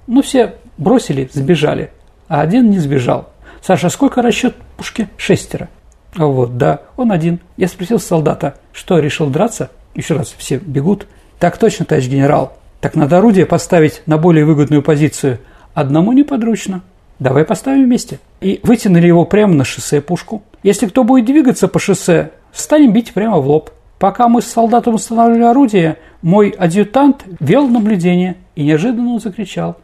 Ну, 0.06 0.22
все 0.22 0.54
бросили, 0.78 1.28
сбежали, 1.32 1.90
а 2.28 2.40
один 2.40 2.70
не 2.70 2.78
сбежал. 2.78 3.30
Саша, 3.60 3.90
сколько 3.90 4.22
расчет 4.22 4.54
пушки? 4.76 5.08
Шестеро. 5.16 5.68
А 6.14 6.26
вот, 6.26 6.56
да, 6.56 6.82
он 6.96 7.10
один. 7.12 7.40
Я 7.56 7.68
спросил 7.68 7.98
солдата, 7.98 8.56
что, 8.72 8.98
решил 8.98 9.26
драться? 9.26 9.70
Еще 9.94 10.14
раз, 10.14 10.34
все 10.38 10.56
бегут. 10.58 11.06
Так 11.38 11.58
точно, 11.58 11.84
товарищ 11.84 12.08
генерал. 12.08 12.56
Так 12.80 12.94
надо 12.94 13.18
орудие 13.18 13.46
поставить 13.46 14.02
на 14.06 14.18
более 14.18 14.44
выгодную 14.44 14.82
позицию. 14.82 15.38
Одному 15.74 16.12
неподручно. 16.12 16.82
Давай 17.18 17.44
поставим 17.44 17.84
вместе. 17.84 18.20
И 18.40 18.60
вытянули 18.62 19.06
его 19.06 19.24
прямо 19.24 19.54
на 19.54 19.64
шоссе 19.64 20.00
пушку. 20.00 20.42
Если 20.62 20.86
кто 20.86 21.04
будет 21.04 21.24
двигаться 21.24 21.68
по 21.68 21.78
шоссе, 21.78 22.32
станем 22.52 22.92
бить 22.92 23.14
прямо 23.14 23.38
в 23.38 23.48
лоб. 23.48 23.70
Пока 23.98 24.28
мы 24.28 24.42
с 24.42 24.46
солдатом 24.46 24.94
устанавливали 24.94 25.44
орудие, 25.44 25.96
мой 26.20 26.50
адъютант 26.50 27.24
вел 27.40 27.66
наблюдение 27.66 28.36
и 28.54 28.64
неожиданно 28.64 29.18
закричал. 29.18 29.76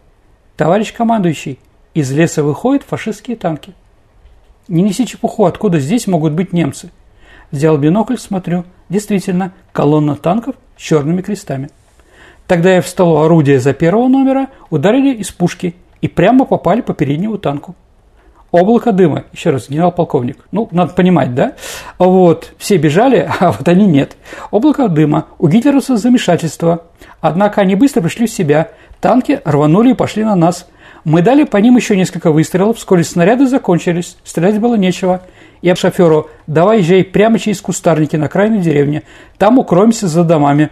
«Товарищ 0.56 0.92
командующий, 0.92 1.58
из 1.94 2.12
леса 2.12 2.42
выходят 2.42 2.82
фашистские 2.82 3.37
танки». 3.37 3.72
Не 4.68 4.82
неси 4.82 5.06
чепуху, 5.06 5.46
откуда 5.46 5.80
здесь 5.80 6.06
могут 6.06 6.34
быть 6.34 6.52
немцы. 6.52 6.90
Взял 7.50 7.76
бинокль, 7.78 8.16
смотрю. 8.16 8.64
Действительно, 8.88 9.52
колонна 9.72 10.14
танков 10.14 10.56
с 10.76 10.82
черными 10.82 11.22
крестами. 11.22 11.70
Тогда 12.46 12.75
я 12.75 12.82
встал 12.82 13.12
у 13.12 13.16
орудия 13.18 13.58
за 13.61 13.72
первого 13.72 14.08
номера, 14.08 14.49
ударили 14.70 15.14
из 15.14 15.30
пушки 15.30 15.75
и 16.00 16.08
прямо 16.08 16.44
попали 16.44 16.80
по 16.80 16.94
переднему 16.94 17.38
танку. 17.38 17.75
Облако 18.52 18.92
дыма, 18.92 19.25
еще 19.32 19.49
раз, 19.49 19.70
генерал-полковник. 19.70 20.37
Ну, 20.52 20.68
надо 20.72 20.92
понимать, 20.92 21.34
да? 21.34 21.54
Вот, 21.99 22.52
все 22.58 22.76
бежали, 22.76 23.26
а 23.40 23.52
вот 23.52 23.66
они 23.66 23.87
нет. 23.87 24.16
Облако 24.50 24.88
дыма, 24.88 25.26
у 25.38 25.49
гитлеровцев 25.49 25.99
замешательство. 25.99 26.84
Однако 27.22 27.62
они 27.62 27.76
быстро 27.76 28.02
пришли 28.02 28.26
в 28.26 28.30
себя. 28.30 28.68
Танки 29.00 29.40
рванули 29.44 29.92
и 29.92 29.94
пошли 29.94 30.22
на 30.22 30.37
нас. 30.37 30.68
Мы 31.04 31.22
дали 31.22 31.44
по 31.44 31.56
ним 31.56 31.76
еще 31.76 31.96
несколько 31.96 32.30
выстрелов, 32.30 32.76
вскоре 32.76 33.02
снаряды 33.02 33.46
закончились, 33.46 34.16
стрелять 34.22 34.61
было 34.61 34.76
нечего. 34.76 35.22
Я 35.62 35.75
шоферу, 35.75 36.28
давай 36.46 36.78
езжай 36.78 37.02
прямо 37.02 37.38
через 37.38 37.61
кустарники 37.61 38.16
на 38.16 38.28
крайней 38.28 38.61
деревне, 38.61 39.02
там 39.38 39.58
укроемся 39.58 40.06
за 40.06 40.22
домами. 40.22 40.70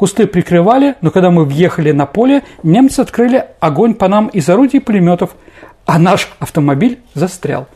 Кусты 0.00 0.26
прикрывали, 0.26 0.94
но 1.02 1.10
когда 1.10 1.30
мы 1.30 1.44
въехали 1.44 1.92
на 1.92 2.06
поле, 2.06 2.42
немцы 2.62 3.00
открыли 3.00 3.44
огонь 3.60 3.92
по 3.92 4.08
нам 4.08 4.28
из 4.28 4.48
орудий 4.48 4.78
и 4.78 4.82
пулеметов, 4.82 5.36
а 5.84 5.98
наш 5.98 6.32
автомобиль 6.38 7.00
застрял. 7.12 7.66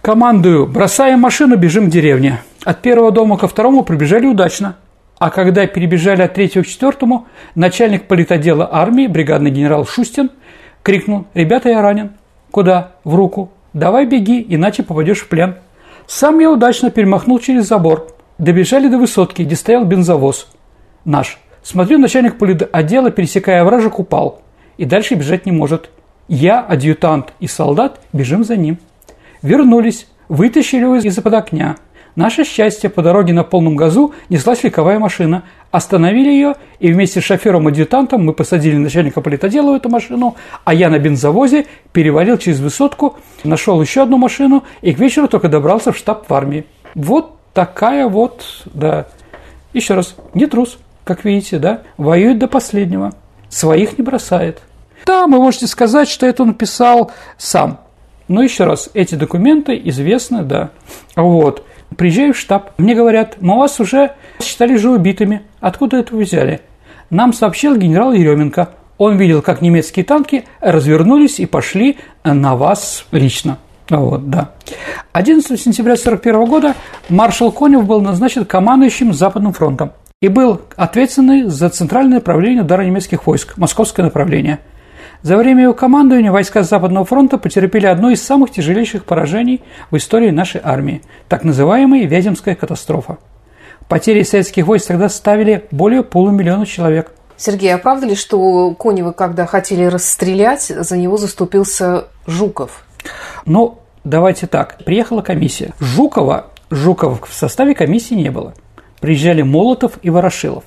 Командую, 0.00 0.68
бросаем 0.68 1.18
машину, 1.18 1.56
бежим 1.56 1.86
к 1.86 1.90
деревне. 1.90 2.42
От 2.64 2.80
первого 2.80 3.10
дома 3.10 3.36
ко 3.36 3.48
второму 3.48 3.82
прибежали 3.82 4.26
удачно. 4.26 4.76
А 5.18 5.30
когда 5.30 5.66
перебежали 5.66 6.22
от 6.22 6.34
третьего 6.34 6.62
к 6.62 6.68
четвертому, 6.68 7.26
начальник 7.56 8.06
политодела 8.06 8.68
армии, 8.70 9.08
бригадный 9.08 9.50
генерал 9.50 9.84
Шустин, 9.84 10.30
Крикнул, 10.84 11.26
ребята, 11.34 11.70
я 11.70 11.82
ранен. 11.82 12.12
Куда? 12.52 12.92
В 13.02 13.16
руку. 13.16 13.50
Давай 13.72 14.06
беги, 14.06 14.46
иначе 14.48 14.84
попадешь 14.84 15.22
в 15.22 15.28
плен. 15.28 15.56
Сам 16.06 16.38
я 16.38 16.52
удачно 16.52 16.92
перемахнул 16.92 17.40
через 17.40 17.66
забор. 17.66 18.06
Добежали 18.38 18.86
до 18.86 18.98
высотки, 18.98 19.42
где 19.42 19.56
стоял 19.56 19.84
бензовоз. 19.84 20.46
Наш. 21.04 21.36
Смотрю, 21.68 21.98
начальник 21.98 22.36
отдела, 22.72 23.10
пересекая 23.10 23.62
вражек, 23.62 23.98
упал. 23.98 24.40
И 24.78 24.86
дальше 24.86 25.16
бежать 25.16 25.44
не 25.44 25.52
может. 25.52 25.90
Я, 26.26 26.60
адъютант 26.60 27.34
и 27.40 27.46
солдат 27.46 28.00
бежим 28.14 28.42
за 28.42 28.56
ним. 28.56 28.78
Вернулись, 29.42 30.06
вытащили 30.30 30.80
его 30.80 30.96
из-под 30.96 31.34
окня. 31.34 31.76
Наше 32.16 32.44
счастье, 32.44 32.88
по 32.88 33.02
дороге 33.02 33.34
на 33.34 33.44
полном 33.44 33.76
газу 33.76 34.14
неслась 34.30 34.64
легковая 34.64 34.98
машина. 34.98 35.42
Остановили 35.70 36.30
ее, 36.30 36.54
и 36.80 36.90
вместе 36.90 37.20
с 37.20 37.24
шофером-адъютантом 37.24 38.24
мы 38.24 38.32
посадили 38.32 38.76
начальника 38.76 39.20
политодела 39.20 39.72
в 39.72 39.74
эту 39.74 39.90
машину, 39.90 40.36
а 40.64 40.72
я 40.72 40.88
на 40.88 40.98
бензовозе 40.98 41.66
перевалил 41.92 42.38
через 42.38 42.60
высотку, 42.60 43.18
нашел 43.44 43.78
еще 43.82 44.04
одну 44.04 44.16
машину 44.16 44.64
и 44.80 44.94
к 44.94 44.98
вечеру 44.98 45.28
только 45.28 45.50
добрался 45.50 45.92
в 45.92 45.98
штаб 45.98 46.30
в 46.30 46.32
армии. 46.32 46.64
Вот 46.94 47.36
такая 47.52 48.08
вот, 48.08 48.64
да, 48.72 49.06
еще 49.74 49.92
раз, 49.92 50.16
не 50.32 50.46
трус, 50.46 50.78
как 51.08 51.24
видите, 51.24 51.58
да, 51.58 51.80
воюет 51.96 52.38
до 52.38 52.48
последнего, 52.48 53.14
своих 53.48 53.96
не 53.96 54.04
бросает. 54.04 54.60
Да, 55.06 55.26
вы 55.26 55.38
можете 55.38 55.66
сказать, 55.66 56.06
что 56.06 56.26
это 56.26 56.42
он 56.42 56.52
писал 56.52 57.10
сам. 57.38 57.80
Но 58.28 58.42
еще 58.42 58.64
раз, 58.64 58.90
эти 58.92 59.14
документы 59.14 59.80
известны, 59.86 60.42
да. 60.42 60.68
Вот. 61.16 61.64
Приезжаю 61.96 62.34
в 62.34 62.38
штаб, 62.38 62.72
мне 62.76 62.94
говорят, 62.94 63.38
мы 63.40 63.56
вас 63.56 63.80
уже 63.80 64.12
считали 64.38 64.76
же 64.76 64.90
убитыми. 64.90 65.40
Откуда 65.60 65.96
это 65.96 66.14
вы 66.14 66.24
взяли? 66.24 66.60
Нам 67.08 67.32
сообщил 67.32 67.74
генерал 67.74 68.12
Еременко. 68.12 68.68
Он 68.98 69.16
видел, 69.16 69.40
как 69.40 69.62
немецкие 69.62 70.04
танки 70.04 70.44
развернулись 70.60 71.40
и 71.40 71.46
пошли 71.46 71.96
на 72.22 72.54
вас 72.54 73.06
лично. 73.12 73.56
Вот, 73.88 74.28
да. 74.28 74.50
11 75.12 75.58
сентября 75.58 75.94
1941 75.94 76.44
года 76.44 76.74
маршал 77.08 77.50
Конев 77.50 77.86
был 77.86 78.02
назначен 78.02 78.44
командующим 78.44 79.14
Западным 79.14 79.54
фронтом 79.54 79.92
и 80.20 80.26
был 80.26 80.62
ответственный 80.74 81.44
за 81.44 81.68
центральное 81.68 82.16
направление 82.16 82.62
удара 82.62 82.82
немецких 82.82 83.26
войск, 83.26 83.56
московское 83.56 84.04
направление– 84.04 84.58
за 85.20 85.36
время 85.36 85.64
его 85.64 85.74
командования 85.74 86.30
войска 86.30 86.62
Западного 86.62 87.04
фронта 87.04 87.38
потерпели 87.38 87.86
одно 87.86 88.10
из 88.10 88.22
самых 88.22 88.52
тяжелейших 88.52 89.04
поражений 89.04 89.62
в 89.90 89.96
истории 89.96 90.30
нашей 90.30 90.60
армии– 90.62 91.02
так 91.28 91.42
называемая 91.42 92.06
Вяземская 92.06 92.54
катастрофа. 92.54 93.18
Потери 93.88 94.22
советских 94.22 94.64
войск 94.66 94.86
тогда 94.86 95.08
ставили 95.08 95.66
более 95.72 96.04
полумиллиона 96.04 96.66
человек. 96.66 97.10
Сергей, 97.36 97.74
а 97.74 97.78
правда 97.78 98.06
ли, 98.06 98.14
что 98.14 98.72
Конева, 98.74 99.10
когда 99.10 99.44
хотели 99.44 99.86
расстрелять, 99.86 100.66
за 100.66 100.96
него 100.96 101.16
заступился 101.16 102.04
Жуков? 102.28 102.84
Ну, 103.44 103.80
давайте 104.04 104.46
так. 104.46 104.78
Приехала 104.84 105.22
комиссия. 105.22 105.72
Жукова, 105.80 106.46
Жукова 106.70 107.18
в 107.28 107.34
составе 107.34 107.74
комиссии 107.74 108.14
не 108.14 108.30
было. 108.30 108.54
Приезжали 109.00 109.42
Молотов 109.42 109.98
и 110.02 110.10
Ворошилов. 110.10 110.64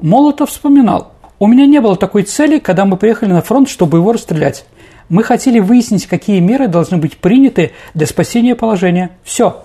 Молотов 0.00 0.50
вспоминал, 0.50 1.12
у 1.42 1.48
меня 1.48 1.66
не 1.66 1.80
было 1.80 1.96
такой 1.96 2.22
цели, 2.22 2.60
когда 2.60 2.84
мы 2.84 2.96
приехали 2.96 3.32
на 3.32 3.42
фронт, 3.42 3.68
чтобы 3.68 3.98
его 3.98 4.12
расстрелять. 4.12 4.64
Мы 5.08 5.24
хотели 5.24 5.58
выяснить, 5.58 6.06
какие 6.06 6.38
меры 6.38 6.68
должны 6.68 6.98
быть 6.98 7.16
приняты 7.16 7.72
для 7.94 8.06
спасения 8.06 8.54
положения. 8.54 9.10
Все. 9.24 9.64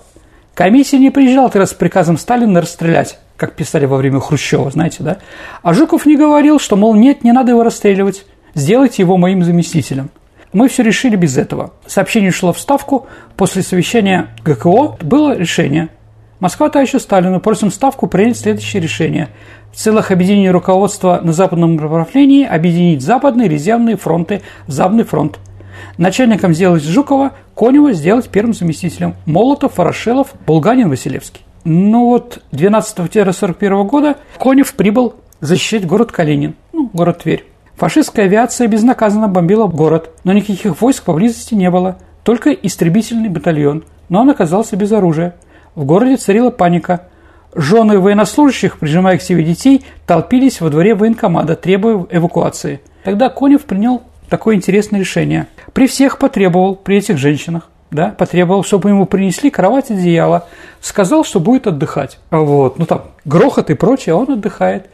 Комиссия 0.54 0.98
не 0.98 1.10
приезжала 1.10 1.48
тогда 1.50 1.66
с 1.66 1.74
приказом 1.74 2.18
Сталина 2.18 2.60
расстрелять, 2.60 3.20
как 3.36 3.54
писали 3.54 3.86
во 3.86 3.96
время 3.96 4.18
Хрущева, 4.18 4.72
знаете, 4.72 5.04
да? 5.04 5.18
А 5.62 5.72
Жуков 5.72 6.04
не 6.04 6.16
говорил, 6.16 6.58
что, 6.58 6.74
мол, 6.74 6.96
нет, 6.96 7.22
не 7.22 7.30
надо 7.30 7.52
его 7.52 7.62
расстреливать, 7.62 8.26
сделайте 8.54 9.02
его 9.02 9.16
моим 9.16 9.44
заместителем. 9.44 10.10
Мы 10.52 10.68
все 10.68 10.82
решили 10.82 11.14
без 11.14 11.36
этого. 11.38 11.74
Сообщение 11.86 12.32
шло 12.32 12.52
в 12.52 12.58
Ставку. 12.58 13.06
После 13.36 13.62
совещания 13.62 14.30
ГКО 14.44 14.96
было 15.00 15.36
решение. 15.36 15.90
Москва 16.40 16.68
товарищу 16.68 17.00
Сталину 17.00 17.40
просим 17.40 17.70
Ставку 17.70 18.06
принять 18.06 18.38
следующее 18.38 18.82
решение– 18.82 19.28
в 19.72 19.76
целях 19.76 20.10
объединения 20.10 20.50
руководства 20.50 21.20
на 21.22 21.32
западном 21.32 21.76
направлении 21.76 22.44
объединить 22.44 23.02
западные 23.02 23.48
резервные 23.48 23.96
фронты 23.96 24.42
в 24.66 24.72
Западный 24.72 25.04
фронт. 25.04 25.38
Начальником 25.96 26.54
сделать 26.54 26.82
Жукова, 26.82 27.32
Конева 27.54 27.92
сделать 27.92 28.28
первым 28.28 28.54
заместителем, 28.54 29.14
Молотов, 29.26 29.78
Ворошилов, 29.78 30.32
Булганин, 30.46 30.88
Василевский. 30.88 31.42
Ну 31.64 32.06
вот 32.06 32.42
12 32.52 33.00
октября 33.00 33.22
1941 33.22 33.86
года 33.86 34.16
Конев 34.38 34.74
прибыл 34.74 35.14
защищать 35.40 35.86
город 35.86 36.12
Калинин, 36.12 36.54
ну, 36.72 36.90
город 36.92 37.18
Тверь. 37.18 37.44
Фашистская 37.76 38.24
авиация 38.24 38.66
безнаказанно 38.66 39.28
бомбила 39.28 39.68
город, 39.68 40.10
но 40.24 40.32
никаких 40.32 40.80
войск 40.80 41.04
поблизости 41.04 41.54
не 41.54 41.70
было, 41.70 41.98
только 42.24 42.50
истребительный 42.50 43.28
батальон, 43.28 43.84
но 44.08 44.22
он 44.22 44.30
оказался 44.30 44.74
без 44.74 44.90
оружия. 44.90 45.36
В 45.74 45.84
городе 45.84 46.16
царила 46.16 46.50
паника– 46.50 47.02
Жены 47.54 47.98
военнослужащих, 47.98 48.78
прижимая 48.78 49.16
к 49.18 49.22
себе 49.22 49.42
детей, 49.42 49.84
толпились 50.06 50.60
во 50.60 50.68
дворе 50.68 50.94
военкомата, 50.94 51.56
требуя 51.56 52.06
эвакуации. 52.10 52.80
Тогда 53.04 53.30
Конев 53.30 53.64
принял 53.64 54.02
такое 54.28 54.54
интересное 54.54 55.00
решение. 55.00 55.46
При 55.72 55.86
всех 55.86 56.18
потребовал, 56.18 56.76
при 56.76 56.98
этих 56.98 57.16
женщинах, 57.16 57.70
да, 57.90 58.14
потребовал, 58.16 58.64
чтобы 58.64 58.90
ему 58.90 59.06
принесли 59.06 59.50
кровать 59.50 59.90
и 59.90 59.94
одеяло. 59.94 60.46
Сказал, 60.80 61.24
что 61.24 61.40
будет 61.40 61.66
отдыхать. 61.66 62.18
Вот, 62.30 62.78
ну 62.78 62.84
там, 62.84 63.04
грохот 63.24 63.70
и 63.70 63.74
прочее, 63.74 64.14
а 64.14 64.18
он 64.18 64.30
отдыхает. 64.30 64.90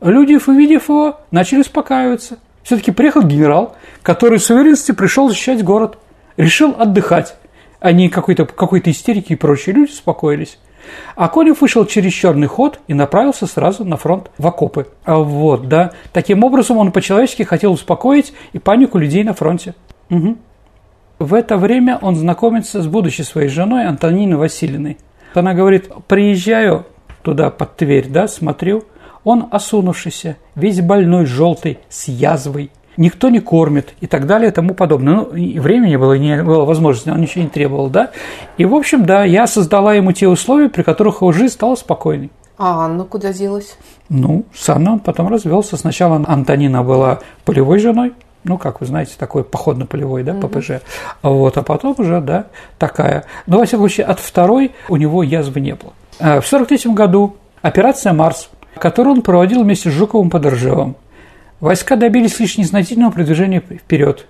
люди, 0.00 0.38
увидев 0.44 0.88
его, 0.88 1.20
начали 1.30 1.60
успокаиваться. 1.60 2.38
Все-таки 2.62 2.90
приехал 2.90 3.22
генерал, 3.22 3.76
который 4.02 4.38
с 4.38 4.48
уверенностью 4.50 4.94
пришел 4.94 5.28
защищать 5.28 5.62
город, 5.62 5.98
решил 6.36 6.74
отдыхать, 6.78 7.36
не 7.82 8.08
какой-то 8.08 8.44
какой 8.44 8.82
истерики 8.84 9.32
и 9.32 9.36
прочие. 9.36 9.74
Люди 9.74 9.92
успокоились. 9.92 10.58
А 11.16 11.28
Конев 11.28 11.60
вышел 11.60 11.84
через 11.84 12.12
черный 12.12 12.46
ход 12.46 12.80
и 12.86 12.94
направился 12.94 13.46
сразу 13.46 13.84
на 13.84 13.96
фронт 13.96 14.30
в 14.38 14.46
окопы. 14.46 14.88
А 15.04 15.18
вот, 15.18 15.68
да. 15.68 15.92
Таким 16.12 16.44
образом, 16.44 16.78
он 16.78 16.92
по-человечески 16.92 17.42
хотел 17.42 17.72
успокоить 17.72 18.32
и 18.52 18.58
панику 18.58 18.98
людей 18.98 19.22
на 19.24 19.34
фронте. 19.34 19.74
Угу. 20.10 20.36
В 21.18 21.34
это 21.34 21.56
время 21.56 21.98
он 22.00 22.16
знакомится 22.16 22.80
с 22.82 22.86
будущей 22.86 23.24
своей 23.24 23.48
женой 23.48 23.86
Антониной 23.86 24.36
Васильевной. 24.36 24.98
Она 25.34 25.52
говорит, 25.52 25.90
приезжаю 26.06 26.86
туда 27.22 27.50
под 27.50 27.76
Тверь, 27.76 28.08
да, 28.08 28.28
смотрю, 28.28 28.84
он 29.24 29.48
осунувшийся, 29.50 30.36
весь 30.54 30.80
больной, 30.80 31.26
желтый, 31.26 31.78
с 31.88 32.08
язвой, 32.08 32.70
никто 32.98 33.30
не 33.30 33.40
кормит 33.40 33.94
и 34.00 34.06
так 34.06 34.26
далее 34.26 34.50
и 34.50 34.52
тому 34.52 34.74
подобное. 34.74 35.14
Ну, 35.14 35.22
и 35.34 35.58
времени 35.58 35.96
было, 35.96 36.18
не 36.18 36.42
было 36.42 36.64
возможности, 36.66 37.08
он 37.08 37.20
ничего 37.20 37.44
не 37.44 37.50
требовал, 37.50 37.88
да. 37.88 38.10
И, 38.58 38.66
в 38.66 38.74
общем, 38.74 39.06
да, 39.06 39.24
я 39.24 39.46
создала 39.46 39.94
ему 39.94 40.12
те 40.12 40.28
условия, 40.28 40.68
при 40.68 40.82
которых 40.82 41.22
его 41.22 41.32
жизнь 41.32 41.54
стала 41.54 41.76
спокойной. 41.76 42.30
А 42.58 42.84
Анна 42.84 43.04
куда 43.04 43.32
делась? 43.32 43.78
Ну, 44.08 44.44
с 44.52 44.68
Анной 44.68 44.94
он 44.94 44.98
потом 44.98 45.28
развелся. 45.28 45.76
Сначала 45.76 46.22
Антонина 46.26 46.82
была 46.82 47.20
полевой 47.44 47.78
женой, 47.78 48.12
ну, 48.42 48.58
как 48.58 48.80
вы 48.80 48.86
знаете, 48.86 49.14
такой 49.16 49.44
походно-полевой, 49.44 50.24
да, 50.24 50.34
ППЖ. 50.34 50.80
Вот, 51.22 51.56
а 51.56 51.62
потом 51.62 51.94
уже, 51.98 52.20
да, 52.20 52.46
такая. 52.78 53.24
Но, 53.46 53.58
во 53.58 53.64
всяком 53.64 53.82
случае, 53.82 54.06
от 54.06 54.18
второй 54.18 54.72
у 54.88 54.96
него 54.96 55.22
язвы 55.22 55.60
не 55.60 55.74
было. 55.74 55.92
А 56.18 56.40
в 56.40 56.46
43 56.46 56.92
году 56.92 57.36
операция 57.62 58.12
«Марс», 58.12 58.50
которую 58.76 59.16
он 59.16 59.22
проводил 59.22 59.62
вместе 59.62 59.90
с 59.90 59.92
Жуковым 59.92 60.30
под 60.30 60.46
Ржевом. 60.46 60.96
Войска 61.60 61.96
добились 61.96 62.38
лишь 62.38 62.56
незначительного 62.56 63.10
продвижения 63.10 63.60
вперед. 63.60 64.26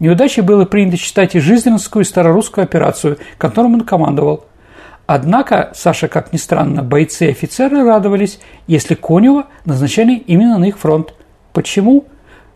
Неудачей 0.00 0.42
было 0.42 0.64
принято 0.64 0.96
считать 0.96 1.36
и 1.36 1.40
Жизринскую, 1.40 2.02
и 2.02 2.06
Старорусскую 2.06 2.64
операцию, 2.64 3.18
которым 3.38 3.74
он 3.74 3.80
командовал. 3.82 4.46
Однако, 5.06 5.70
Саша, 5.74 6.08
как 6.08 6.32
ни 6.32 6.36
странно, 6.36 6.82
бойцы 6.82 7.26
и 7.26 7.30
офицеры 7.30 7.84
радовались, 7.84 8.40
если 8.66 8.96
Конева 8.96 9.46
назначали 9.64 10.16
именно 10.16 10.58
на 10.58 10.64
их 10.64 10.78
фронт. 10.78 11.14
Почему? 11.52 12.04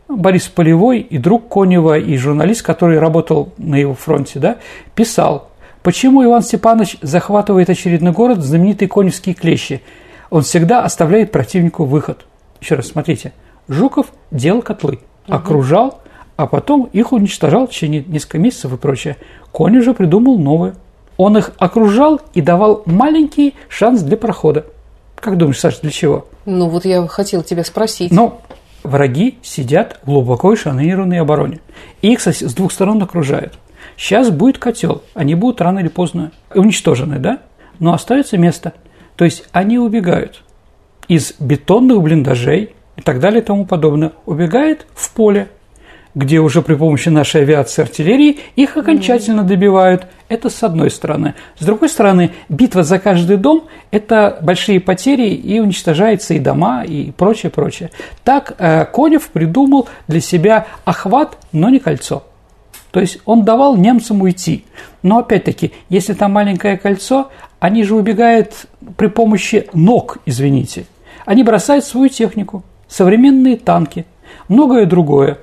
Борис 0.09 0.49
Полевой 0.49 0.99
и 0.99 1.19
друг 1.19 1.49
Конева, 1.49 1.97
и 1.97 2.17
журналист, 2.17 2.63
который 2.63 2.99
работал 2.99 3.53
на 3.59 3.77
его 3.77 3.95
фронте, 3.95 4.41
да, 4.41 4.57
писал, 4.97 5.51
почему 5.85 6.25
Иван 6.25 6.43
Степанович 6.43 6.97
захватывает 7.01 7.71
очередной 7.71 8.13
город, 8.13 8.43
знаменитые 8.43 8.89
коневские 8.89 9.37
клещи. 9.37 9.83
Он 10.29 10.43
всегда 10.43 10.83
оставляет 10.83 11.31
противнику 11.31 11.85
выход. 11.85 12.27
Еще 12.61 12.75
раз 12.75 12.89
смотрите– 12.89 13.33
Жуков 13.71 14.09
делал 14.33 14.63
котлы, 14.63 14.99
окружал, 15.29 16.01
а 16.37 16.47
потом 16.47 16.91
их 16.93 17.13
уничтожал 17.13 17.69
в 17.69 17.71
течение 17.71 18.05
нескольких 18.05 18.41
месяцев 18.41 18.73
и 18.73 18.77
прочее. 18.77 19.17
Конь 19.53 19.81
же 19.81 19.95
придумал 19.95 20.39
новое. 20.39 20.75
Он 21.17 21.39
их 21.39 21.53
окружал 21.57 22.21
и 22.35 22.41
давал 22.41 22.83
маленький 22.85 23.55
шанс 23.69 24.03
для 24.03 24.17
прохода. 24.17 24.67
Как 25.15 25.37
думаешь, 25.37 25.61
Саша, 25.61 25.83
для 25.83 25.91
чего? 25.93 26.27
Ну 26.47 26.69
вот 26.69 26.85
я 26.85 27.07
хотел 27.07 27.45
тебя 27.45 27.63
спросить. 27.63 28.11
Ну, 28.11 28.41
враги 28.83 29.39
сидят 29.43 30.01
в 30.03 30.07
глубоко 30.07 30.53
эшелонированной 30.53 31.21
обороне. 31.21 31.61
И 32.03 32.13
их 32.13 32.21
с 32.21 32.55
двух 32.55 32.73
сторон 32.73 33.01
окружают. 33.01 33.55
Сейчас 33.97 34.31
будет 34.31 34.59
котел, 34.59 35.03
они 35.15 35.37
будут 35.37 35.61
рано 35.61 35.79
или 35.79 35.89
поздно 35.89 36.33
уничтожены, 36.53 37.19
да? 37.21 37.39
Но 37.79 37.93
остается 37.93 38.37
место. 38.37 38.73
То 39.15 39.25
есть 39.25 39.45
они 39.53 39.79
убегают 39.79 40.43
из 41.07 41.35
бетонных 41.39 42.03
блиндажей, 42.03 42.75
и 43.01 43.03
так 43.03 43.19
далее 43.19 43.41
и 43.41 43.45
тому 43.45 43.65
подобное, 43.65 44.13
убегает 44.27 44.87
в 44.95 45.11
поле, 45.13 45.49
где 46.15 46.39
уже 46.39 46.61
при 46.61 46.75
помощи 46.75 47.09
нашей 47.09 47.43
авиации 47.43 47.81
и 47.81 47.85
артиллерии 47.85 48.39
их 48.57 48.77
окончательно 48.77 49.43
добивают. 49.43 50.07
Это 50.29 50.51
с 50.51 50.63
одной 50.63 50.91
стороны. 50.91 51.35
С 51.59 51.65
другой 51.65 51.89
стороны, 51.89 52.33
битва 52.51 52.83
за 52.83 52.99
каждый 52.99 53.39
дом– 53.39 53.65
это 53.91 54.39
большие 54.43 54.81
потери, 54.81 55.31
и 55.31 55.61
уничтожаются 55.61 56.35
и 56.35 56.39
дома, 56.39 56.85
и 56.85 57.11
прочее, 57.13 57.51
прочее. 57.51 57.91
Так 58.23 58.55
э, 58.59 58.85
Конев 58.85 59.29
придумал 59.31 59.89
для 60.09 60.21
себя 60.21 60.67
охват, 60.85 61.39
но 61.53 61.71
не 61.71 61.79
кольцо. 61.79 62.25
То 62.91 63.01
есть 63.01 63.21
он 63.25 63.45
давал 63.45 63.77
немцам 63.77 64.21
уйти. 64.21 64.65
Но 65.03 65.19
опять-таки, 65.19 65.73
если 65.89 66.13
там 66.13 66.33
маленькое 66.33 66.77
кольцо, 66.77 67.31
они 67.61 67.83
же 67.85 67.95
убегают 67.95 68.67
при 68.97 69.07
помощи 69.07 69.69
ног, 69.73 70.19
извините. 70.27 70.85
Они 71.25 71.45
бросают 71.45 71.85
свою 71.85 72.09
технику 72.09 72.65
современные 72.91 73.57
танки, 73.57 74.05
многое 74.49 74.85
другое, 74.85 75.39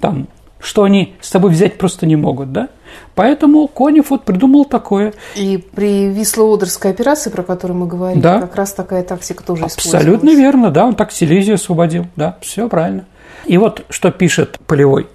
там, 0.00 0.28
что 0.60 0.84
они 0.84 1.14
с 1.20 1.30
тобой 1.30 1.50
взять 1.50 1.76
просто 1.76 2.06
не 2.06 2.16
могут, 2.16 2.52
да? 2.52 2.68
Поэтому 3.14 3.66
Конев 3.66 4.10
вот 4.10 4.24
придумал 4.24 4.64
такое. 4.64 5.12
И 5.34 5.58
при 5.58 6.08
Висло-Одерской 6.08 6.92
операции, 6.92 7.30
про 7.30 7.42
которую 7.42 7.78
мы 7.78 7.86
говорили, 7.86 8.20
да. 8.20 8.40
как 8.40 8.54
раз 8.54 8.72
такая 8.72 9.02
тактика 9.02 9.42
тоже 9.44 9.64
Абсолютно 9.64 10.30
верно, 10.34 10.70
да, 10.70 10.86
он 10.86 10.94
так 10.94 11.10
Силезию 11.12 11.56
освободил, 11.56 12.06
да, 12.16 12.38
все 12.40 12.68
правильно. 12.68 13.04
И 13.44 13.58
вот 13.58 13.84
что 13.90 14.10
пишет 14.12 14.58
Полевой. 14.66 15.08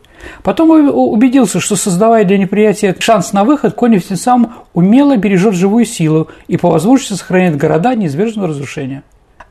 Потом 0.44 0.72
убедился, 0.72 1.60
что 1.62 1.76
создавая 1.76 2.26
для 2.26 2.38
неприятия 2.38 2.96
шанс 3.00 3.32
на 3.32 3.46
выход, 3.46 3.76
Конев 3.76 4.06
тем 4.06 4.18
самым 4.18 4.52
умело 4.74 5.16
бережет 5.16 5.54
живую 5.54 5.86
силу 5.86 6.28
и 6.48 6.58
по 6.58 6.70
возможности 6.70 7.14
сохраняет 7.14 7.56
города 7.56 7.96
неизбежного 7.96 8.50
разрушения. 8.50 9.04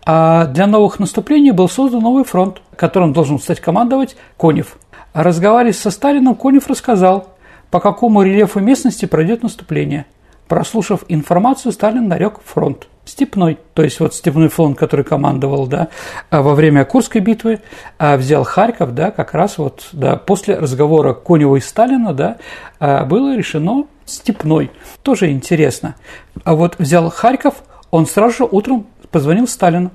А 0.09 0.47
для 0.47 0.69
новых 0.69 1.01
наступлений 1.01 1.51
был 1.51 1.69
создан 1.69 2.01
новый 2.01 2.23
фронт, 2.23 2.62
которым 2.77 3.12
должен 3.12 3.40
стать 3.40 3.61
командовать 3.61 4.16
Конев. 4.38 4.79
Разговаривая 5.12 5.73
со 5.73 5.90
Сталином, 5.90 6.37
Конев 6.37 6.69
рассказал, 6.69 7.35
по 7.73 7.81
какому 7.81 8.23
рельефу 8.23 8.61
местности 8.61 9.07
пройдет 9.07 9.42
наступление. 9.42 10.07
Прослушав 10.47 11.05
информацию, 11.09 11.73
Сталин 11.73 12.07
нарек 12.07 12.38
фронт 12.45 12.87
степной, 13.05 13.59
то 13.75 13.83
есть 13.83 13.99
вот 13.99 14.14
степной 14.14 14.49
фронт, 14.49 14.79
который 14.79 15.05
командовал, 15.05 15.66
да, 15.66 15.88
во 16.31 16.55
время 16.55 16.85
Курской 16.85 17.21
битвы, 17.21 17.61
а 17.99 18.16
взял 18.16 18.45
Харьков, 18.45 18.95
да, 18.95 19.11
как 19.11 19.35
раз 19.35 19.59
вот, 19.59 19.88
да, 19.92 20.16
после 20.16 20.57
разговора 20.57 21.14
Конева 21.14 21.57
и 21.57 21.61
Сталина, 21.61 22.12
да, 22.12 22.37
а 22.79 23.05
было 23.05 23.37
решено 23.37 23.87
степной. 24.05 24.71
Тоже 25.03 25.31
интересно. 25.31 25.97
А 26.45 26.55
вот 26.55 26.77
взял 26.79 27.11
Харьков, 27.11 27.62
он 27.90 28.07
сразу 28.07 28.37
же 28.37 28.45
утром 28.45 28.87
позвонил 29.17 29.49
Сталину, 29.49 29.93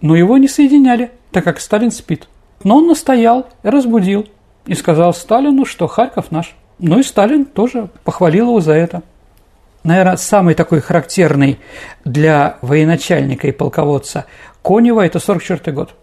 но 0.00 0.16
его 0.16 0.38
не 0.38 0.48
соединяли, 0.48 1.10
так 1.30 1.44
как 1.44 1.60
Сталин 1.60 1.90
спит. 1.90 2.26
Но 2.64 2.78
он 2.78 2.86
настоял 2.86 3.48
разбудил, 3.62 4.26
и 4.64 4.72
сказал 4.72 5.12
Сталину, 5.12 5.66
что 5.66 5.86
Харьков 5.86 6.30
наш. 6.30 6.56
Ну 6.78 6.98
и 6.98 7.02
Сталин 7.02 7.44
тоже 7.44 7.90
похвалил 8.02 8.46
его 8.46 8.60
за 8.62 8.72
это. 8.72 9.02
Наверное, 9.84 10.16
самый 10.16 10.54
такой 10.54 10.80
характерный 10.80 11.58
для 12.06 12.56
военачальника 12.62 13.46
и 13.46 13.52
полководца 13.52 14.24
Конева– 14.62 15.00
это 15.04 15.18
44 15.18 15.76
год. 15.76 15.94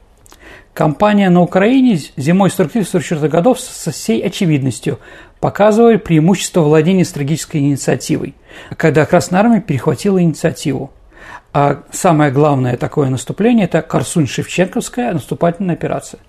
Компания 0.76 1.32
на 1.32 1.42
Украине 1.42 2.00
зимой 2.16 2.50
43-44 2.50 3.30
годов 3.30 3.60
со 3.60 3.90
всей 3.90 4.22
очевидностью 4.22 5.00
показывали 5.40 5.98
преимущество 5.98 6.62
владения 6.62 7.04
стратегической 7.04 7.62
инициативой, 7.62 8.36
когда 8.78 9.08
Красная 9.08 9.40
Армия 9.40 9.60
перехватила 9.60 10.22
инициативу. 10.22 10.92
А 11.54 11.84
самое 11.92 12.32
главное 12.32 12.78
такое 12.78 13.10
наступление– 13.10 13.66
это 13.72 13.86
Корсунь-Шевченковская 13.88 15.14
наступательная 15.14 15.76
операция. 15.76 16.20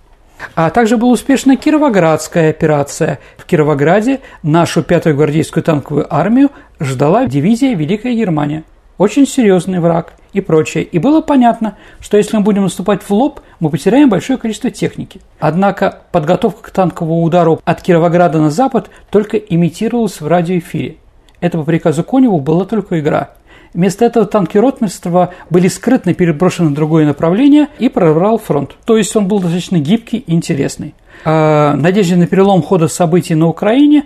А 0.55 0.69
также 0.69 0.99
была 0.99 1.13
успешная 1.13 1.57
Кировоградская 1.57 2.51
операция. 2.51 3.21
В 3.39 3.47
Кировограде 3.47 4.21
нашу 4.43 4.83
пятую 4.83 5.17
гвардейскую 5.17 5.63
танковую 5.63 6.15
армию 6.15 6.51
ждала 6.79 7.25
дивизия 7.25 7.75
Великая 7.75 8.15
Германия. 8.15 8.65
Очень 8.99 9.27
серьезный 9.27 9.81
враг 9.81 10.13
и 10.35 10.43
прочее. 10.43 10.85
И 10.85 10.99
было 10.99 11.23
понятно, 11.23 11.79
что 12.01 12.19
если 12.19 12.37
мы 12.37 12.43
будем 12.43 12.65
наступать 12.65 13.03
в 13.03 13.11
лоб, 13.11 13.41
мы 13.61 13.71
потеряем 13.71 14.11
большое 14.11 14.39
количество 14.39 14.71
техники. 14.71 15.23
Однако 15.41 16.01
подготовка 16.13 16.69
к 16.69 16.71
танковому 16.71 17.23
удару 17.23 17.63
от 17.65 17.81
Кировограда 17.81 18.41
на 18.41 18.51
запад 18.51 18.91
только 19.11 19.39
имитировалась 19.39 20.21
в 20.21 20.27
радиоэфире. 20.27 20.97
Это 21.41 21.57
по 21.57 21.65
приказу 21.65 22.05
Коневу 22.05 22.41
была 22.41 22.67
только 22.67 23.01
игра– 23.01 23.31
Вместо 23.75 24.05
этого 24.05 24.25
танки 24.25 24.57
ротмистрова 24.57 25.35
были 25.51 25.69
скрытно 25.69 26.15
переброшены 26.15 26.71
в 26.71 26.75
другое 26.75 27.07
направление 27.07 27.69
и 27.79 27.89
прорвал 27.89 28.39
фронт. 28.39 28.77
То 28.85 28.97
есть 28.97 29.15
он 29.17 29.29
был 29.29 29.41
достаточно 29.41 29.79
гибкий 29.79 30.19
и 30.19 30.33
интересный. 30.33 30.95
А, 31.25 31.75
надежде 31.75 32.17
на 32.17 32.27
перелом 32.27 32.63
хода 32.63 32.89
событий 32.89 33.35
на 33.35 33.49
Украине 33.49 34.05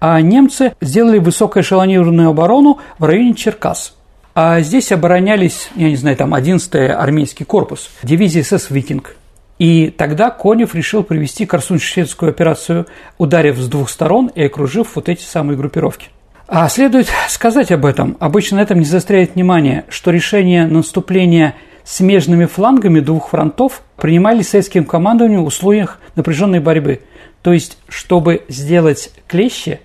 а 0.00 0.20
немцы 0.20 0.74
сделали 0.80 1.18
высокоэшелонированную 1.18 2.30
оборону 2.30 2.78
в 2.98 3.04
районе 3.04 3.34
Черкас. 3.34 3.94
А 4.34 4.60
здесь 4.60 4.92
оборонялись, 4.92 5.70
я 5.76 5.88
не 5.88 5.96
знаю, 5.96 6.16
там 6.16 6.34
11-й 6.34 6.88
армейский 6.88 7.44
корпус, 7.44 7.90
дивизии 8.02 8.42
СС 8.42 8.70
«Викинг». 8.70 9.16
И 9.58 9.88
тогда 9.88 10.28
Конев 10.28 10.74
решил 10.74 11.02
провести 11.02 11.46
корсунь-шведскую 11.46 12.28
операцию, 12.28 12.86
ударив 13.16 13.56
с 13.56 13.68
двух 13.68 13.88
сторон 13.88 14.30
и 14.34 14.44
окружив 14.44 14.96
вот 14.96 15.08
эти 15.08 15.22
самые 15.22 15.56
группировки. 15.56 16.08
А 16.48 16.68
следует 16.68 17.08
сказать 17.28 17.72
об 17.72 17.84
этом. 17.84 18.16
Обычно 18.20 18.58
на 18.58 18.62
этом 18.62 18.78
не 18.78 18.84
заостряет 18.84 19.34
внимание, 19.34 19.84
что 19.88 20.12
решение 20.12 20.66
наступления 20.66 21.54
смежными 21.82 22.46
флангами 22.46 23.00
двух 23.00 23.30
фронтов 23.30 23.82
принимали 23.96 24.42
советским 24.42 24.84
командованием 24.84 25.42
в 25.42 25.46
условиях 25.46 25.98
напряженной 26.14 26.60
борьбы. 26.60 27.02
То 27.42 27.52
есть, 27.52 27.78
чтобы 27.88 28.44
сделать 28.48 29.10
клещи, 29.26 29.80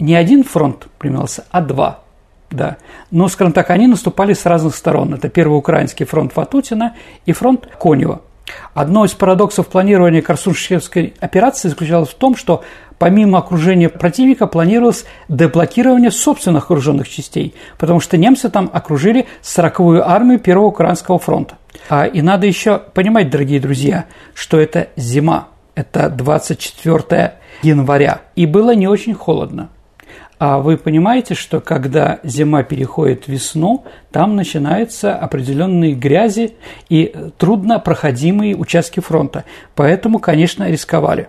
не 0.00 0.16
один 0.16 0.42
фронт 0.42 0.88
принимался, 0.98 1.44
а 1.52 1.60
два. 1.60 2.00
Да. 2.50 2.78
Но, 3.12 3.28
скажем 3.28 3.52
так, 3.52 3.70
они 3.70 3.86
наступали 3.86 4.34
с 4.34 4.44
разных 4.44 4.74
сторон. 4.74 5.14
Это 5.14 5.28
первый 5.28 5.56
украинский 5.56 6.04
фронт 6.04 6.34
Ватутина 6.34 6.96
и 7.26 7.32
фронт 7.32 7.68
Конева. 7.80 8.22
Одно 8.74 9.04
из 9.04 9.12
парадоксов 9.12 9.68
планирования 9.68 10.22
Корсуншевской 10.22 11.14
операции 11.20 11.68
заключалось 11.68 12.08
в 12.08 12.14
том, 12.14 12.36
что 12.36 12.64
помимо 12.98 13.38
окружения 13.38 13.88
противника 13.88 14.46
планировалось 14.46 15.04
деблокирование 15.28 16.10
собственных 16.10 16.64
окруженных 16.64 17.08
частей, 17.08 17.54
потому 17.78 18.00
что 18.00 18.16
немцы 18.16 18.48
там 18.48 18.70
окружили 18.72 19.26
40-ю 19.42 20.02
армию 20.02 20.38
Первого 20.38 20.66
Украинского 20.66 21.18
фронта. 21.18 21.56
А, 21.88 22.06
и 22.06 22.22
надо 22.22 22.46
еще 22.46 22.78
понимать, 22.78 23.30
дорогие 23.30 23.60
друзья, 23.60 24.06
что 24.34 24.60
это 24.60 24.88
зима, 24.96 25.48
это 25.74 26.10
24 26.10 27.34
января, 27.62 28.20
и 28.36 28.46
было 28.46 28.74
не 28.74 28.88
очень 28.88 29.14
холодно. 29.14 29.68
А 30.44 30.58
вы 30.58 30.76
понимаете, 30.76 31.34
что 31.34 31.60
когда 31.60 32.18
зима 32.24 32.64
переходит 32.64 33.26
в 33.26 33.28
весну, 33.28 33.84
там 34.10 34.34
начинаются 34.34 35.14
определенные 35.14 35.94
грязи 35.94 36.54
и 36.88 37.14
труднопроходимые 37.38 38.56
участки 38.56 38.98
фронта. 38.98 39.44
Поэтому, 39.76 40.18
конечно, 40.18 40.68
рисковали. 40.68 41.28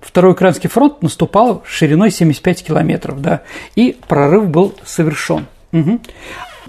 Второй 0.00 0.32
Украинский 0.32 0.70
фронт 0.70 1.02
наступал 1.02 1.62
шириной 1.66 2.10
75 2.10 2.64
километров, 2.64 3.20
да, 3.20 3.42
и 3.76 3.98
прорыв 4.08 4.48
был 4.48 4.74
совершен. 4.82 5.44
Угу. 5.74 6.00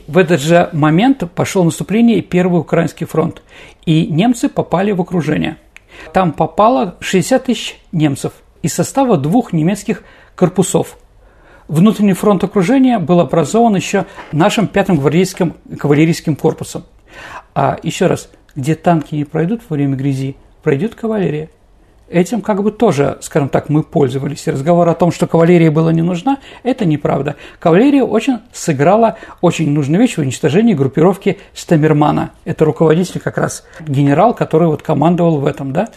В 0.07 0.17
этот 0.17 0.41
же 0.41 0.69
момент 0.73 1.23
пошел 1.33 1.63
наступление 1.63 2.21
Первый 2.21 2.59
Украинский 2.59 3.07
фронт, 3.07 3.41
и 3.85 4.05
немцы 4.07 4.49
попали 4.49 4.91
в 4.91 4.99
окружение. 4.99 5.55
Там 6.11 6.33
попало 6.33 6.97
60 6.99 7.45
тысяч 7.45 7.79
немцев 7.93 8.33
из 8.61 8.73
состава 8.73 9.15
двух 9.15 9.53
немецких 9.53 10.03
корпусов– 10.35 10.97
Внутренний 11.67 12.13
фронт 12.13 12.43
окружения 12.43 12.99
был 12.99 13.19
образован 13.19 13.75
еще 13.75 14.05
нашим 14.31 14.67
пятым 14.67 14.97
гвардейским 14.97 15.55
кавалерийским 15.79 16.35
корпусом. 16.35 16.83
А 17.55 17.77
еще 17.81 18.05
раз, 18.05 18.29
где 18.55 18.75
танки 18.75 19.15
не 19.15 19.25
пройдут 19.25 19.61
во 19.67 19.75
время 19.75 19.95
грязи, 19.95 20.35
пройдет 20.61 20.93
кавалерия. 20.93 21.49
Этим 22.07 22.41
как 22.41 22.61
бы 22.61 22.71
тоже, 22.71 23.17
скажем 23.21 23.49
так, 23.49 23.69
мы 23.69 23.81
пользовались. 23.81 24.45
И 24.45 24.51
разговор 24.51 24.87
о 24.87 24.93
том, 24.93 25.11
что 25.11 25.25
кавалерия 25.25 25.71
была 25.71 25.91
не 25.91 26.03
нужна, 26.03 26.37
это 26.61 26.85
неправда. 26.85 27.35
Кавалерия 27.57 28.03
очень 28.03 28.37
сыграла 28.53 29.17
очень 29.41 29.71
нужную 29.71 30.01
вещь 30.01 30.15
в 30.15 30.19
уничтожении 30.19 30.75
группировки 30.75 31.39
Стамермана. 31.55 32.31
Это 32.43 32.63
руководитель 32.63 33.19
как 33.19 33.39
раз 33.39 33.65
генерал, 33.87 34.35
который 34.35 34.67
вот 34.67 34.83
командовал 34.83 35.39
в 35.39 35.47
этом, 35.47 35.73
да. 35.73 35.89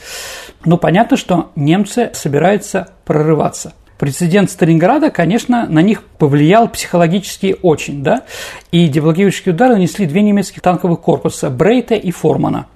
Но 0.65 0.79
понятно, 0.79 1.19
что 1.19 1.51
немцы 1.57 2.11
собираются 2.15 2.89
прорываться. 3.05 3.75
Прецедент 3.99 4.49
Сталинграда, 4.49 5.11
конечно, 5.11 5.67
на 5.69 5.83
них 5.83 6.05
повлиял 6.05 6.69
психологически 6.69 7.57
очень, 7.63 8.05
да, 8.05 8.23
и 8.71 8.87
деблокирующие 8.87 9.53
удары 9.53 9.75
нанесли 9.75 10.07
две 10.07 10.23
немецких 10.23 10.63
танковых 10.63 11.01
корпуса– 11.01 11.51
Брейта 11.51 11.97
и 11.97 12.13
Формана. 12.13 12.67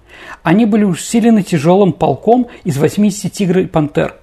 Они 0.42 0.66
были 0.66 0.82
усилены 0.82 1.44
тяжелым 1.44 1.92
полком 1.92 2.48
из 2.64 2.76
80 2.76 3.32
«Тигр» 3.32 3.60
и 3.60 3.66
«Пантер». 3.66 4.16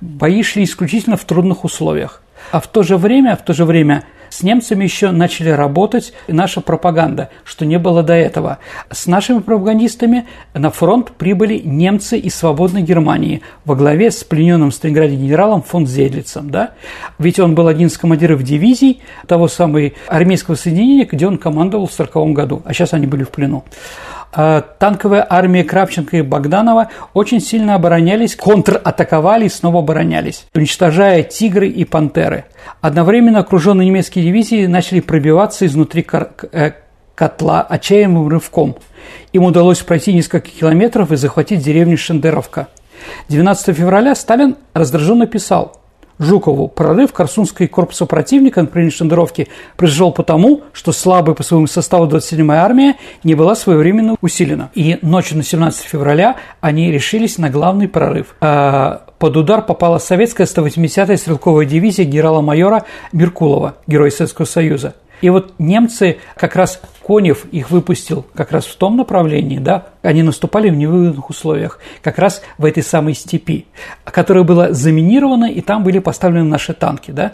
Бои 0.00 0.42
шли 0.42 0.64
исключительно 0.64 1.16
в 1.16 1.24
трудных 1.24 1.64
условиях. 1.64 2.20
А 2.50 2.60
в 2.60 2.66
то 2.66 2.82
же 2.82 2.96
время, 2.96 3.36
в 3.36 3.44
то 3.44 3.52
же 3.52 3.64
время 3.64 4.04
с 4.30 4.42
немцами 4.42 4.84
еще 4.84 5.10
начали 5.10 5.50
работать 5.50 6.14
наша 6.28 6.60
пропаганда, 6.60 7.30
что 7.44 7.66
не 7.66 7.78
было 7.78 8.02
до 8.02 8.14
этого. 8.14 8.58
С 8.90 9.06
нашими 9.06 9.40
пропагандистами 9.40 10.26
на 10.54 10.70
фронт 10.70 11.10
прибыли 11.10 11.60
немцы 11.62 12.18
из 12.18 12.34
свободной 12.34 12.82
Германии 12.82 13.42
во 13.64 13.74
главе 13.74 14.10
с 14.10 14.24
плененным 14.24 14.70
в 14.70 14.74
Сталинграде 14.74 15.16
генералом 15.16 15.62
фон 15.62 15.86
Зейдлицем. 15.86 16.50
Да? 16.50 16.70
Ведь 17.18 17.38
он 17.38 17.54
был 17.54 17.66
один 17.66 17.88
из 17.88 17.98
командиров 17.98 18.42
дивизий 18.42 19.02
того 19.26 19.48
самого 19.48 19.90
армейского 20.06 20.54
соединения, 20.54 21.06
где 21.10 21.26
он 21.26 21.36
командовал 21.36 21.86
в 21.86 21.92
1940 21.92 22.34
году, 22.34 22.62
а 22.64 22.72
сейчас 22.72 22.94
они 22.94 23.06
были 23.06 23.24
в 23.24 23.30
плену. 23.30 23.64
А, 24.32 24.60
танковая 24.60 25.26
армия 25.28 25.64
Кравченко 25.64 26.18
и 26.18 26.22
Богданова 26.22 26.88
очень 27.14 27.40
сильно 27.40 27.74
оборонялись, 27.74 28.36
контратаковали 28.36 29.46
и 29.46 29.48
снова 29.48 29.80
оборонялись, 29.80 30.46
уничтожая 30.54 31.24
«Тигры» 31.24 31.68
и 31.68 31.84
«Пантеры». 31.84 32.44
Одновременно 32.80 33.40
окруженные 33.40 33.88
немецкие 33.88 34.24
дивизии 34.24 34.66
начали 34.66 35.00
пробиваться 35.00 35.66
изнутри 35.66 36.06
э, 36.52 36.72
котла 37.16 37.62
отчаянным 37.62 38.28
рывком. 38.28 38.76
Им 39.32 39.44
удалось 39.44 39.80
пройти 39.80 40.12
несколько 40.12 40.48
километров 40.48 41.10
и 41.10 41.16
захватить 41.16 41.64
деревню 41.64 41.98
Шендеровка. 41.98 42.68
12 43.28 43.76
февраля 43.76 44.14
Сталин 44.14 44.56
раздраженно 44.74 45.26
писал– 45.26 45.76
Жукову. 46.20 46.68
Прорыв 46.68 47.12
Корсунской 47.12 47.66
корпуса 47.66 48.06
противника 48.06 48.60
на 48.60 48.66
направлении 48.66 48.94
Шендеровки 48.94 49.48
произошел 49.76 50.12
потому, 50.12 50.60
что 50.72 50.92
слабая 50.92 51.34
по 51.34 51.42
своему 51.42 51.66
составу 51.66 52.06
27-я 52.06 52.62
армия 52.62 52.96
не 53.24 53.34
была 53.34 53.54
своевременно 53.56 54.16
усилена. 54.20 54.70
И 54.74 54.98
ночью 55.02 55.38
на 55.38 55.42
17 55.42 55.82
февраля 55.82 56.36
они 56.60 56.92
решились 56.92 57.38
на 57.38 57.48
главный 57.48 57.88
прорыв. 57.88 58.36
А 58.40 59.06
под 59.18 59.36
удар 59.36 59.62
попала 59.62 59.98
советская 59.98 60.46
180-я 60.46 61.16
стрелковая 61.16 61.66
дивизия 61.66 62.04
генерала-майора 62.04 62.84
Меркулова, 63.12 63.76
героя 63.86 64.10
Советского 64.10 64.46
Союза. 64.46 64.94
И 65.20 65.30
вот 65.30 65.54
немцы, 65.58 66.18
как 66.36 66.56
раз 66.56 66.80
Конев 67.06 67.44
их 67.46 67.70
выпустил 67.70 68.24
как 68.34 68.52
раз 68.52 68.66
в 68.66 68.76
том 68.76 68.96
направлении, 68.96 69.58
да, 69.58 69.88
они 70.02 70.22
наступали 70.22 70.70
в 70.70 70.76
невыгодных 70.76 71.28
условиях, 71.28 71.78
как 72.02 72.18
раз 72.18 72.42
в 72.58 72.64
этой 72.64 72.82
самой 72.82 73.14
степи, 73.14 73.66
которая 74.04 74.44
была 74.44 74.72
заминирована, 74.72 75.50
и 75.50 75.60
там 75.60 75.82
были 75.82 75.98
поставлены 75.98 76.48
наши 76.48 76.72
танки, 76.72 77.10
да. 77.10 77.32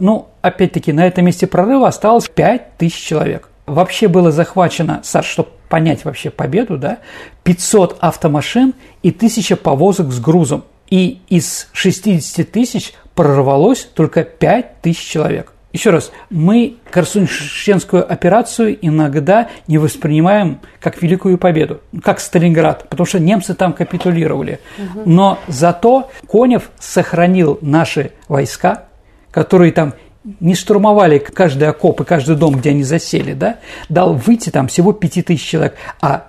Ну, 0.00 0.28
опять-таки, 0.42 0.92
на 0.92 1.06
этом 1.06 1.24
месте 1.26 1.46
прорыва 1.46 1.88
осталось 1.88 2.28
5000 2.28 2.94
человек. 2.94 3.48
Вообще 3.66 4.06
было 4.06 4.30
захвачено, 4.30 5.00
Саш, 5.02 5.26
чтобы 5.26 5.48
понять 5.68 6.04
вообще 6.04 6.30
победу, 6.30 6.78
да, 6.78 6.98
500 7.42 7.96
автомашин 8.00 8.74
и 9.02 9.10
1000 9.10 9.56
повозок 9.56 10.12
с 10.12 10.20
грузом. 10.20 10.64
И 10.88 11.20
из 11.28 11.68
60 11.72 12.48
тысяч 12.48 12.92
прорвалось 13.16 13.88
только 13.92 14.22
5000 14.22 14.98
человек. 14.98 15.52
Еще 15.76 15.90
раз, 15.90 16.10
мы 16.30 16.76
Корсуншенскую 16.90 18.10
операцию 18.10 18.78
иногда 18.80 19.48
не 19.68 19.76
воспринимаем 19.76 20.60
как 20.80 21.02
великую 21.02 21.36
победу, 21.36 21.82
как 22.02 22.18
Сталинград, 22.18 22.88
потому 22.88 23.06
что 23.06 23.20
немцы 23.20 23.52
там 23.52 23.74
капитулировали. 23.74 24.60
Но 25.04 25.38
зато 25.48 26.10
Конев 26.32 26.70
сохранил 26.78 27.58
наши 27.60 28.12
войска, 28.26 28.84
которые 29.30 29.70
там 29.70 29.92
не 30.40 30.54
штурмовали 30.54 31.18
каждый 31.18 31.68
окоп 31.68 32.00
и 32.00 32.04
каждый 32.04 32.36
дом, 32.36 32.54
где 32.54 32.70
они 32.70 32.82
засели, 32.82 33.34
да, 33.34 33.58
дал 33.90 34.14
выйти 34.14 34.48
там 34.48 34.68
всего 34.68 34.94
5000 34.94 35.38
человек, 35.38 35.74
а 36.00 36.28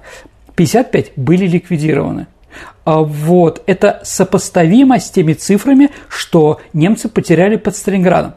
55 0.55 1.13
были 1.15 1.47
ликвидированы. 1.47 2.27
А 2.83 2.99
вот, 2.99 3.63
это 3.65 4.01
сопоставимо 4.03 4.99
с 4.99 5.09
теми 5.09 5.31
цифрами, 5.31 5.89
что 6.09 6.59
немцы 6.73 7.07
потеряли 7.07 7.55
под 7.55 7.77
Сталинградом. 7.77 8.33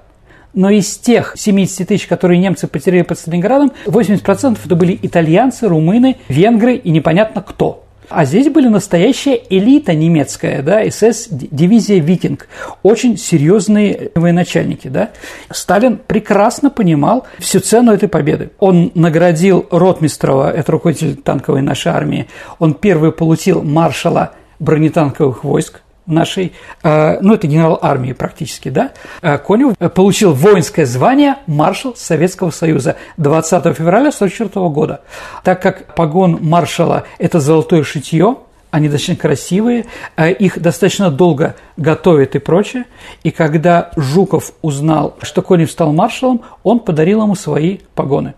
Но 0.54 0.70
из 0.70 0.96
тех 0.96 1.34
70 1.36 1.86
тысяч, 1.86 2.06
которые 2.06 2.38
немцы 2.38 2.66
потеряли 2.66 3.02
под 3.02 3.18
Сталинградом, 3.18 3.72
80% 3.86 4.58
это 4.64 4.74
были 4.74 4.98
итальянцы, 5.00 5.68
румыны, 5.68 6.16
венгры 6.28 6.76
и 6.76 6.90
непонятно 6.90 7.42
кто. 7.42 7.84
А 8.10 8.24
здесь 8.24 8.48
были 8.48 8.66
настоящая 8.66 9.40
элита 9.50 9.94
немецкая, 9.94 10.62
да, 10.62 10.82
СС, 10.90 11.28
дивизия 11.30 12.00
«Викинг», 12.00 12.48
очень 12.82 13.16
серьезные 13.16 14.10
военачальники, 14.16 14.88
да. 14.88 15.10
Сталин 15.48 15.96
прекрасно 15.96 16.70
понимал 16.70 17.28
всю 17.38 17.60
цену 17.60 17.92
этой 17.92 18.08
победы. 18.08 18.50
Он 18.58 18.90
наградил 18.96 19.64
Ротмистрова, 19.70 20.50
это 20.50 20.72
руководитель 20.72 21.14
танковой 21.14 21.62
нашей 21.62 21.92
армии, 21.92 22.26
он 22.58 22.74
первый 22.74 23.12
получил 23.12 23.62
маршала 23.62 24.32
бронетанковых 24.58 25.44
войск, 25.44 25.80
нашей, 26.06 26.52
э, 26.82 27.18
ну 27.20 27.34
это 27.34 27.46
генерал 27.46 27.78
армии 27.80 28.12
практически, 28.12 28.68
да, 28.68 28.92
э, 29.22 29.38
Конев 29.38 29.76
получил 29.94 30.32
воинское 30.32 30.86
звание 30.86 31.36
маршал 31.46 31.94
Советского 31.96 32.50
Союза 32.50 32.96
20 33.16 33.76
февраля 33.76 34.10
1944 34.10 34.68
года. 34.68 35.00
Так 35.44 35.62
как 35.62 35.94
погон 35.94 36.38
маршала– 36.40 37.04
это 37.18 37.40
золотое 37.40 37.82
шитье, 37.82 38.36
они 38.70 38.88
достаточно 38.88 39.16
красивые, 39.16 39.86
э, 40.16 40.32
их 40.32 40.60
достаточно 40.60 41.10
долго 41.10 41.56
готовят 41.76 42.34
и 42.36 42.38
прочее. 42.38 42.84
И 43.22 43.30
когда 43.30 43.90
Жуков 43.96 44.52
узнал, 44.62 45.16
что 45.22 45.42
Конев 45.42 45.70
стал 45.70 45.92
маршалом, 45.92 46.42
он 46.62 46.80
подарил 46.80 47.22
ему 47.22 47.34
свои 47.34 47.78
погоны. 47.94 48.34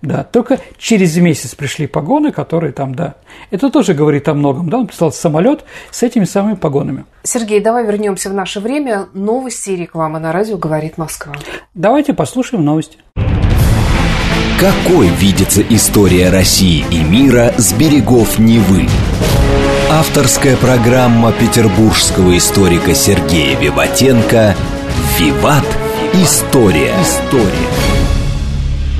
Да, 0.00 0.22
только 0.22 0.60
через 0.78 1.16
месяц 1.16 1.54
пришли 1.54 1.86
погоны, 1.86 2.30
которые 2.30 2.72
там, 2.72 2.94
да. 2.94 3.14
Это 3.50 3.68
тоже 3.70 3.94
говорит 3.94 4.28
о 4.28 4.34
многом, 4.34 4.70
да. 4.70 4.78
Он 4.78 4.86
прислал 4.86 5.12
самолет 5.12 5.64
с 5.90 6.02
этими 6.02 6.24
самыми 6.24 6.54
погонами. 6.54 7.04
Сергей, 7.24 7.60
давай 7.60 7.84
вернемся 7.84 8.30
в 8.30 8.34
наше 8.34 8.60
время. 8.60 9.06
Новости 9.12 9.70
и 9.70 9.76
реклама 9.76 10.18
на 10.18 10.32
радио 10.32 10.56
«Говорит 10.56 10.98
Москва». 10.98 11.34
Давайте 11.74 12.14
послушаем 12.14 12.64
новости. 12.64 12.98
Какой 14.60 15.08
видится 15.08 15.62
история 15.62 16.30
России 16.30 16.84
и 16.90 17.02
мира 17.02 17.52
с 17.56 17.72
берегов 17.72 18.38
Невы? 18.38 18.88
Авторская 19.90 20.56
программа 20.56 21.32
петербургского 21.32 22.36
историка 22.36 22.94
Сергея 22.94 23.58
Виватенко 23.58 24.54
«Виват. 25.18 25.64
История». 26.14 26.92
История. 27.00 27.87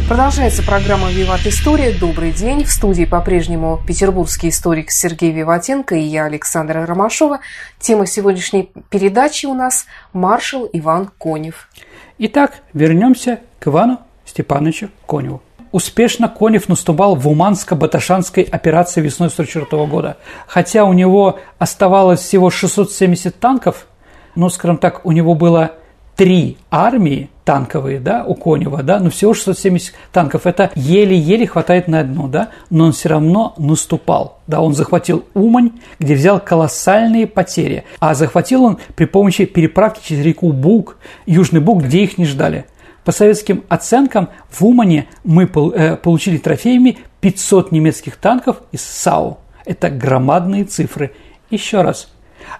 Продолжается 0.08 0.62
программа 0.62 1.10
«Виват 1.10 1.46
История». 1.46 1.92
Добрый 1.92 2.32
день. 2.32 2.64
В 2.64 2.70
студии 2.70 3.04
по-прежнему 3.04 3.78
петербургский 3.86 4.48
историк 4.48 4.90
Сергей 4.90 5.32
Виватенко 5.32 5.96
и 5.96 6.00
я, 6.00 6.24
Александра 6.24 6.86
Ромашова. 6.86 7.40
Тема 7.78 8.06
сегодняшней 8.06 8.70
передачи 8.88 9.44
у 9.44 9.52
нас 9.52 9.84
«Маршал 10.14 10.66
Иван 10.72 11.10
Конев». 11.18 11.68
Итак, 12.16 12.54
вернемся 12.72 13.40
к 13.60 13.66
Ивану 13.66 14.00
Степановичу 14.24 14.88
Коневу 15.06 15.42
успешно 15.72 16.30
Конев 16.30 16.70
наступал 16.70 17.14
в 17.14 17.28
Уманско-Баташанской 17.28 18.42
операции 18.42 19.02
весной 19.02 19.28
1944 19.28 19.86
года. 19.86 20.16
Хотя 20.46 20.84
у 20.84 20.94
него 20.94 21.38
оставалось 21.58 22.20
всего 22.20 22.48
670 22.48 23.38
танков, 23.38 23.86
ну, 24.34 24.48
скажем 24.48 24.78
так, 24.78 25.04
у 25.04 25.12
него 25.12 25.34
было 25.34 25.72
три 26.16 26.56
армии 26.70 27.28
танковые, 27.48 27.98
да, 27.98 28.26
у 28.26 28.34
Конева, 28.34 28.82
да, 28.82 29.00
но 29.00 29.08
всего 29.08 29.32
670 29.32 29.94
танков. 30.12 30.44
Это 30.44 30.70
еле-еле 30.74 31.46
хватает 31.46 31.88
на 31.88 32.00
одну, 32.00 32.28
да, 32.28 32.50
но 32.68 32.84
он 32.84 32.92
все 32.92 33.08
равно 33.08 33.54
наступал. 33.56 34.40
Да, 34.46 34.60
он 34.60 34.74
захватил 34.74 35.24
Умань, 35.32 35.72
где 35.98 36.14
взял 36.14 36.40
колоссальные 36.40 37.26
потери. 37.26 37.84
А 38.00 38.12
захватил 38.12 38.64
он 38.64 38.78
при 38.96 39.06
помощи 39.06 39.46
переправки 39.46 40.06
через 40.06 40.26
реку 40.26 40.52
Буг, 40.52 40.98
Южный 41.24 41.62
Буг, 41.62 41.84
где 41.84 42.02
их 42.02 42.18
не 42.18 42.26
ждали– 42.26 42.66
по 43.04 43.12
советским 43.12 43.64
оценкам, 43.70 44.28
в 44.50 44.62
Умане 44.66 45.08
мы 45.24 45.44
э, 45.44 45.96
получили 45.96 46.36
трофеями 46.36 46.98
500 47.22 47.72
немецких 47.72 48.16
танков 48.16 48.58
из 48.70 48.82
САУ. 48.82 49.38
Это 49.64 49.88
громадные 49.88 50.64
цифры. 50.64 51.12
Еще 51.48 51.80
раз, 51.80 52.12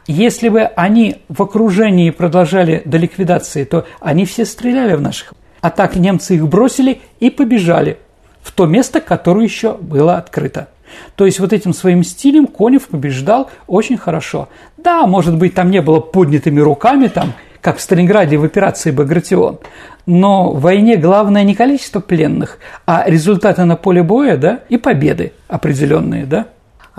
если 0.07 0.49
бы 0.49 0.63
они 0.63 1.17
в 1.29 1.43
окружении 1.43 2.11
продолжали 2.11 2.83
до 2.85 2.99
ликвидации, 2.99 3.65
то 3.65 3.87
они 4.01 4.25
все 4.25 4.45
стреляли 4.45 4.95
в 4.95 5.01
наших. 5.01 5.35
А 5.61 5.71
так 5.71 5.97
немцы 5.97 6.37
их 6.37 6.49
бросили 6.49 7.01
и 7.21 7.31
побежали 7.31 7.99
в 8.43 8.53
то 8.53 8.67
место, 8.67 9.01
которое 9.01 9.45
еще 9.45 9.75
было 9.75 10.17
открыто. 10.17 10.69
То 11.17 11.27
есть 11.27 11.39
вот 11.39 11.53
этим 11.53 11.75
своим 11.75 12.03
стилем 12.03 12.47
Конев 12.47 12.89
побеждал 12.89 13.51
очень 13.67 13.99
хорошо. 13.99 14.49
Да, 14.77 15.07
может 15.07 15.37
быть, 15.37 15.55
там 15.55 15.71
не 15.71 15.83
было 15.83 16.01
поднятыми 16.01 16.61
руками, 16.61 17.09
там 17.09 17.35
как 17.61 17.79
в 17.79 17.81
Сталинграде 17.81 18.37
в 18.39 18.45
операции 18.45 18.91
«Багратион». 18.91 19.59
Но 20.07 20.53
в 20.53 20.61
войне 20.63 20.97
главное 20.97 21.43
не 21.45 21.55
количество 21.55 22.01
пленных, 22.01 22.59
а 22.87 23.05
результаты 23.07 23.65
на 23.65 23.77
поле 23.77 24.03
боя 24.03 24.39
да, 24.39 24.61
и 24.71 24.79
победы 24.79 25.33
определенные. 25.49 26.25
Да? 26.25 26.47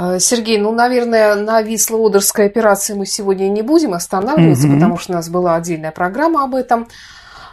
А, 0.01 0.17
Сергей, 0.17 0.57
ну, 0.57 0.71
наверное, 0.71 1.35
на 1.35 1.61
Висло-Одерской 1.61 2.45
операции 2.45 2.93
мы 2.93 3.05
сегодня 3.05 3.49
не 3.49 3.61
будем 3.61 3.93
останавливаться, 3.93 4.67
mm 4.67 4.75
потому 4.75 4.97
что 4.97 5.11
у 5.11 5.15
нас 5.15 5.27
была 5.27 5.55
отдельная 5.55 5.91
программа 5.91 6.45
об 6.45 6.55
этом. 6.55 6.87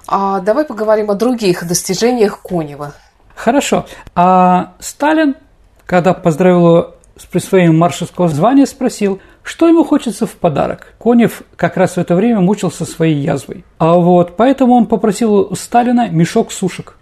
А 0.07 0.39
давай 0.39 0.65
поговорим 0.65 1.11
о 1.11 1.15
других 1.15 1.67
достижениях 1.67 2.41
Конева. 2.43 2.93
Хорошо. 3.35 3.87
А 4.15 4.75
Сталин, 4.79 5.35
когда 5.87 6.15
поздравил 6.15 6.59
его 6.59 6.95
с 7.17 7.25
присвоением 7.25 7.77
маршальского 7.77 8.29
звания, 8.29 8.67
спросил– 8.67 9.21
что 9.47 9.69
ему 9.69 9.85
хочется 9.85 10.27
в 10.27 10.33
подарок? 10.33 10.93
Конев 10.99 11.43
как 11.55 11.77
раз 11.77 11.93
в 11.93 11.99
это 11.99 12.17
время 12.17 12.41
мучился 12.41 12.85
своей 12.85 13.15
язвой. 13.15 13.65
А 13.79 13.95
вот 13.95 14.37
поэтому 14.37 14.75
он 14.75 14.87
попросил 14.87 15.35
у 15.35 15.55
Сталина 15.55 16.09
мешок 16.09 16.51
сушек. 16.51 16.99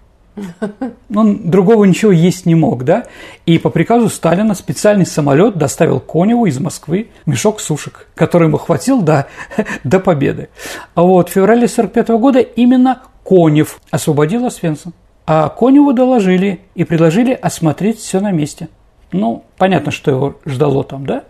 Он 1.14 1.50
другого 1.50 1.84
ничего 1.84 2.10
есть 2.10 2.44
не 2.46 2.54
мог, 2.54 2.84
да? 2.84 3.04
И 3.46 3.58
по 3.58 3.70
приказу 3.70 4.08
Сталина 4.08 4.54
специальный 4.54 5.06
самолет 5.06 5.56
доставил 5.56 6.00
Коневу 6.00 6.46
из 6.46 6.58
Москвы 6.58 7.08
мешок 7.24 7.60
сушек, 7.60 8.08
который 8.14 8.48
ему 8.48 8.58
хватил 8.58 9.00
до, 9.02 9.28
до 9.84 10.00
победы. 10.00 10.48
А 10.94 11.02
вот 11.02 11.28
в 11.28 11.32
феврале 11.32 11.68
45 11.68 12.08
года 12.08 12.40
именно 12.40 13.02
Конев 13.24 13.80
освободил 13.90 14.44
Освенцим. 14.46 14.92
А 15.26 15.48
Коневу 15.48 15.92
доложили 15.92 16.60
и 16.74 16.84
предложили 16.84 17.32
осмотреть 17.32 17.98
все 17.98 18.20
на 18.20 18.30
месте. 18.30 18.68
Ну, 19.12 19.44
понятно, 19.56 19.90
что 19.90 20.10
его 20.10 20.36
ждало 20.44 20.84
там, 20.84 21.06
да? 21.06 21.24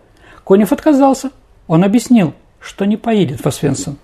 Конев 0.45 0.71
отказался. 0.71 1.31
Он 1.67 1.83
объяснил, 1.83 2.33
что 2.59 2.85
не 2.85 2.97
поедет 2.97 3.41
в 3.41 3.45
Освенцим. 3.45 3.97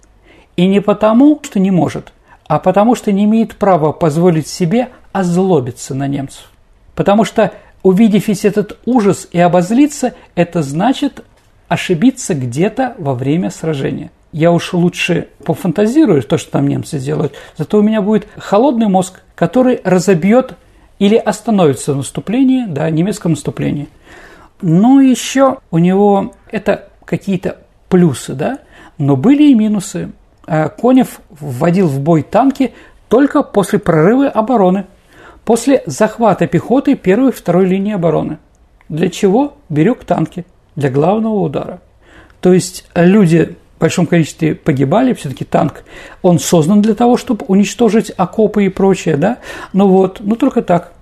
И 0.55 0.67
не 0.67 0.79
потому, 0.79 1.39
что 1.43 1.59
не 1.59 1.71
может, 1.71 2.13
а 2.51 2.59
потому, 2.59 2.95
что 2.95 3.13
не 3.13 3.23
имеет 3.23 3.55
права 3.55 3.93
позволить 3.93 4.45
себе 4.45 4.89
озлобиться 5.13 5.95
на 5.95 6.05
немцев. 6.05 6.51
Потому 6.95 7.23
что, 7.23 7.53
увидев 7.81 8.27
весь 8.27 8.43
этот 8.43 8.77
ужас 8.85 9.25
и 9.31 9.39
обозлиться, 9.39 10.15
это 10.35 10.61
значит 10.61 11.23
ошибиться 11.69 12.33
где-то 12.33 12.95
во 12.97 13.13
время 13.13 13.51
сражения. 13.51 14.11
Я 14.33 14.51
уж 14.51 14.73
лучше 14.73 15.29
пофантазирую 15.45 16.23
то, 16.23 16.37
что 16.37 16.51
там 16.51 16.67
немцы 16.67 16.99
делают, 16.99 17.35
зато 17.57 17.79
у 17.79 17.81
меня 17.81 18.01
будет 18.01 18.27
холодный 18.35 18.89
мозг, 18.89 19.21
который 19.33 19.79
разобьет 19.85 20.55
или 20.99 21.15
остановится 21.15 21.95
наступление, 21.95 22.67
да, 22.67 22.89
немецкое 22.89 23.29
наступление– 23.29 23.87
но 24.61 25.01
еще 25.01 25.57
у 25.71 25.77
него 25.77 26.33
это 26.51 26.89
какие-то 27.05 27.57
плюсы, 27.89 28.33
да, 28.33 28.59
но 28.97 29.15
были 29.15 29.51
и 29.51 29.55
минусы. 29.55 30.11
А 30.47 30.69
Конев 30.69 31.21
вводил 31.29 31.87
в 31.87 31.99
бой 31.99 32.23
танки 32.23 32.73
только 33.07 33.43
после 33.43 33.79
прорыва 33.79 34.29
обороны, 34.29 34.85
после 35.45 35.83
захвата 35.85 36.47
пехоты 36.47 36.95
первой 36.95 37.29
и 37.29 37.33
второй 37.33 37.65
линии 37.65 37.93
обороны. 37.93 38.37
Для 38.89 39.09
чего 39.09 39.55
берег 39.69 40.03
танки? 40.03 40.45
Для 40.75 40.89
главного 40.89 41.39
удара. 41.39 41.81
То 42.39 42.53
есть 42.53 42.85
люди 42.95 43.55
в 43.77 43.81
большом 43.81 44.05
количестве 44.05 44.55
погибали, 44.55 45.13
все-таки 45.13 45.43
танк, 45.43 45.83
он 46.21 46.39
создан 46.39 46.81
для 46.81 46.93
того, 46.93 47.17
чтобы 47.17 47.45
уничтожить 47.47 48.11
окопы 48.15 48.65
и 48.65 48.69
прочее, 48.69 49.17
да, 49.17 49.39
ну 49.73 49.87
вот, 49.87 50.19
ну 50.19 50.35
только 50.35 50.61
так. 50.61 50.93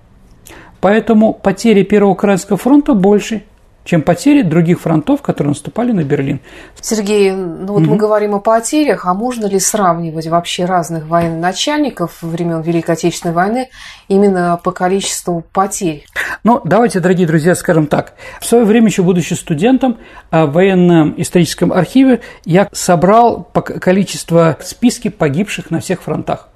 Поэтому 0.80 1.34
потери 1.34 1.82
Первого 1.82 2.12
Украинского 2.12 2.56
фронта 2.56 2.94
больше, 2.94 3.42
чем 3.84 4.02
потери 4.02 4.42
других 4.42 4.80
фронтов, 4.80 5.22
которые 5.22 5.50
наступали 5.50 5.92
на 5.92 6.04
Берлин. 6.04 6.40
Сергей, 6.80 7.32
ну 7.32 7.72
вот 7.72 7.82
угу. 7.82 7.90
мы 7.90 7.96
говорим 7.96 8.34
о 8.34 8.40
потерях, 8.40 9.06
а 9.06 9.14
можно 9.14 9.46
ли 9.46 9.58
сравнивать 9.58 10.26
вообще 10.26 10.64
разных 10.64 11.06
военачальников 11.06 12.22
времен 12.22 12.60
Великой 12.60 12.92
Отечественной 12.92 13.34
войны 13.34 13.70
именно 14.08 14.58
по 14.62 14.72
количеству 14.72 15.44
потерь? 15.52 16.06
Ну, 16.44 16.60
давайте, 16.64 17.00
дорогие 17.00 17.26
друзья, 17.26 17.54
скажем 17.54 17.86
так. 17.86 18.14
В 18.40 18.46
свое 18.46 18.64
время, 18.64 18.86
еще 18.86 19.02
будучи 19.02 19.34
студентом 19.34 19.98
а, 20.30 20.46
в 20.46 20.52
военном 20.52 21.14
историческом 21.16 21.72
архиве, 21.72 22.20
я 22.44 22.68
собрал 22.72 23.42
по 23.42 23.62
количеству 23.62 24.56
списки 24.62 25.08
погибших 25.08 25.70
на 25.70 25.80
всех 25.80 26.02
фронтах 26.02 26.48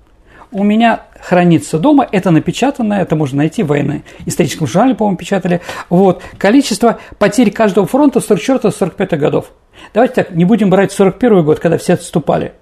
у 0.55 0.63
меня 0.63 1.03
хранится 1.21 1.79
дома, 1.79 2.07
это 2.11 2.31
напечатанное, 2.31 3.03
это 3.03 3.17
можно 3.17 3.39
найти 3.39 3.63
в 3.63 3.67
военно-историческом 3.67 4.67
журнале, 4.67 4.95
по-моему, 4.95 5.19
печатали. 5.19 5.61
Вот. 5.91 6.23
Количество 6.39 7.01
потерь 7.19 7.51
каждого 7.51 7.87
фронта 7.87 8.21
с 8.21 8.31
44-45 8.31 9.17
годов. 9.17 9.53
Давайте 9.93 10.15
так, 10.15 10.31
не 10.31 10.45
будем 10.45 10.71
брать 10.71 10.93
41 10.93 11.45
год, 11.45 11.59
когда 11.59 11.77
все 11.77 11.95
отступали, 11.95 12.55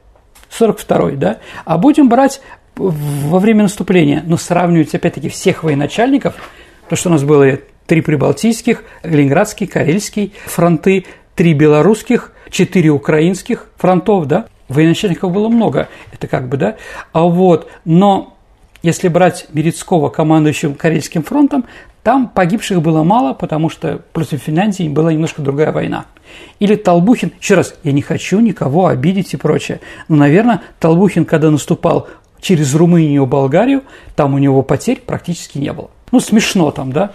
42 0.50 1.10
да, 1.12 1.38
а 1.64 1.76
будем 1.76 2.08
брать 2.08 2.40
во 2.74 3.38
время 3.38 3.64
наступления, 3.64 4.22
но 4.26 4.38
сравнивать, 4.38 4.94
опять-таки, 4.94 5.28
всех 5.28 5.62
военачальников, 5.62 6.34
то, 6.88 6.96
что 6.96 7.10
у 7.10 7.12
нас 7.12 7.22
было 7.22 7.58
три 7.86 8.00
прибалтийских, 8.00 8.84
Ленинградский, 9.02 9.66
Карельский 9.66 10.32
фронты, 10.46 11.04
три 11.34 11.52
белорусских, 11.52 12.32
четыре 12.50 12.88
украинских 12.88 13.66
фронтов, 13.76 14.26
да, 14.26 14.46
военачальников 14.72 15.32
было 15.32 15.48
много, 15.48 15.88
это 16.12 16.26
как 16.26 16.48
бы, 16.48 16.56
да, 16.56 16.76
а 17.12 17.22
вот, 17.22 17.68
но 17.84 18.36
если 18.82 19.08
брать 19.08 19.46
Мерецкого 19.52 20.08
командующим 20.08 20.74
Карельским 20.74 21.22
фронтом, 21.22 21.64
там 22.02 22.28
погибших 22.28 22.82
было 22.82 23.04
мало, 23.04 23.32
потому 23.32 23.68
что 23.70 24.00
против 24.12 24.42
Финляндии 24.42 24.88
была 24.88 25.12
немножко 25.12 25.40
другая 25.40 25.70
война. 25.70 26.06
Или 26.58 26.74
Толбухин, 26.74 27.32
еще 27.40 27.54
раз, 27.54 27.76
я 27.84 27.92
не 27.92 28.02
хочу 28.02 28.40
никого 28.40 28.86
обидеть 28.86 29.34
и 29.34 29.36
прочее, 29.36 29.80
но, 30.08 30.16
наверное, 30.16 30.62
Толбухин, 30.80 31.24
когда 31.24 31.50
наступал 31.50 32.08
через 32.40 32.74
Румынию 32.74 33.22
и 33.22 33.26
Болгарию, 33.26 33.84
там 34.16 34.34
у 34.34 34.38
него 34.38 34.62
потерь 34.62 35.00
практически 35.00 35.58
не 35.58 35.72
было. 35.72 35.90
Ну, 36.10 36.18
смешно 36.18 36.72
там, 36.72 36.92
да? 36.92 37.12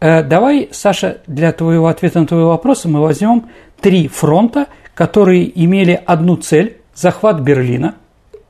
Э, 0.00 0.22
давай, 0.22 0.70
Саша, 0.72 1.18
для 1.26 1.52
твоего 1.52 1.88
ответа 1.88 2.20
на 2.20 2.26
твой 2.26 2.44
вопрос 2.44 2.86
мы 2.86 3.00
возьмем 3.00 3.50
три 3.80 4.08
фронта, 4.08 4.66
которые 4.94 5.62
имели 5.62 6.00
одну 6.06 6.36
цель 6.36 6.78
захват 6.94 7.40
Берлина, 7.40 7.96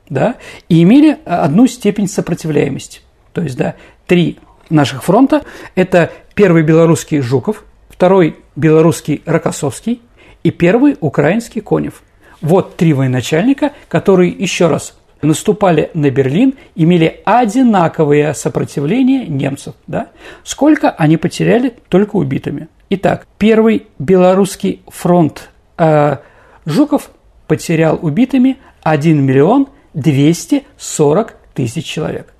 да, 0.09 0.35
и 0.69 0.81
имели 0.83 1.17
одну 1.25 1.67
степень 1.67 2.07
сопротивляемости. 2.07 3.01
То 3.31 3.41
есть, 3.41 3.57
да, 3.57 3.75
три 4.05 4.39
наших 4.69 5.03
фронта– 5.03 5.43
это 5.75 6.11
первый 6.35 6.63
белорусский 6.63 7.19
Жуков, 7.21 7.63
второй 7.89 8.37
белорусский 8.55 9.21
Рокоссовский 9.25 10.01
и 10.43 10.51
первый 10.51 10.97
украинский 10.99 11.61
Конев. 11.61 12.03
Вот 12.41 12.75
три 12.75 12.93
военачальника, 12.93 13.71
которые, 13.87 14.31
еще 14.31 14.67
раз, 14.67 14.97
наступали 15.21 15.89
на 15.93 16.09
Берлин, 16.09 16.55
имели 16.75 17.21
одинаковое 17.23 18.33
сопротивление 18.33 19.25
немцев. 19.27 19.75
Да? 19.87 20.09
Сколько 20.43 20.89
они 20.89 21.17
потеряли 21.17 21.73
только 21.87 22.17
убитыми? 22.17 22.67
Итак, 22.89 23.25
первый 23.37 23.87
белорусский 23.97 24.81
фронт 24.87 25.49
э, 25.77 26.17
Жуков 26.65 27.09
потерял 27.53 27.99
убитыми 28.01 28.57
1 28.81 29.23
миллион 29.23 29.67
240 29.93 31.35
тысяч 31.53 31.85
человек. 31.85 32.33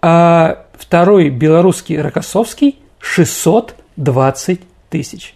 А 0.00 0.64
второй 0.72 1.28
белорусский 1.28 2.00
Рокоссовский 2.00 2.78
620 2.98 4.60
тысяч. 4.88 5.34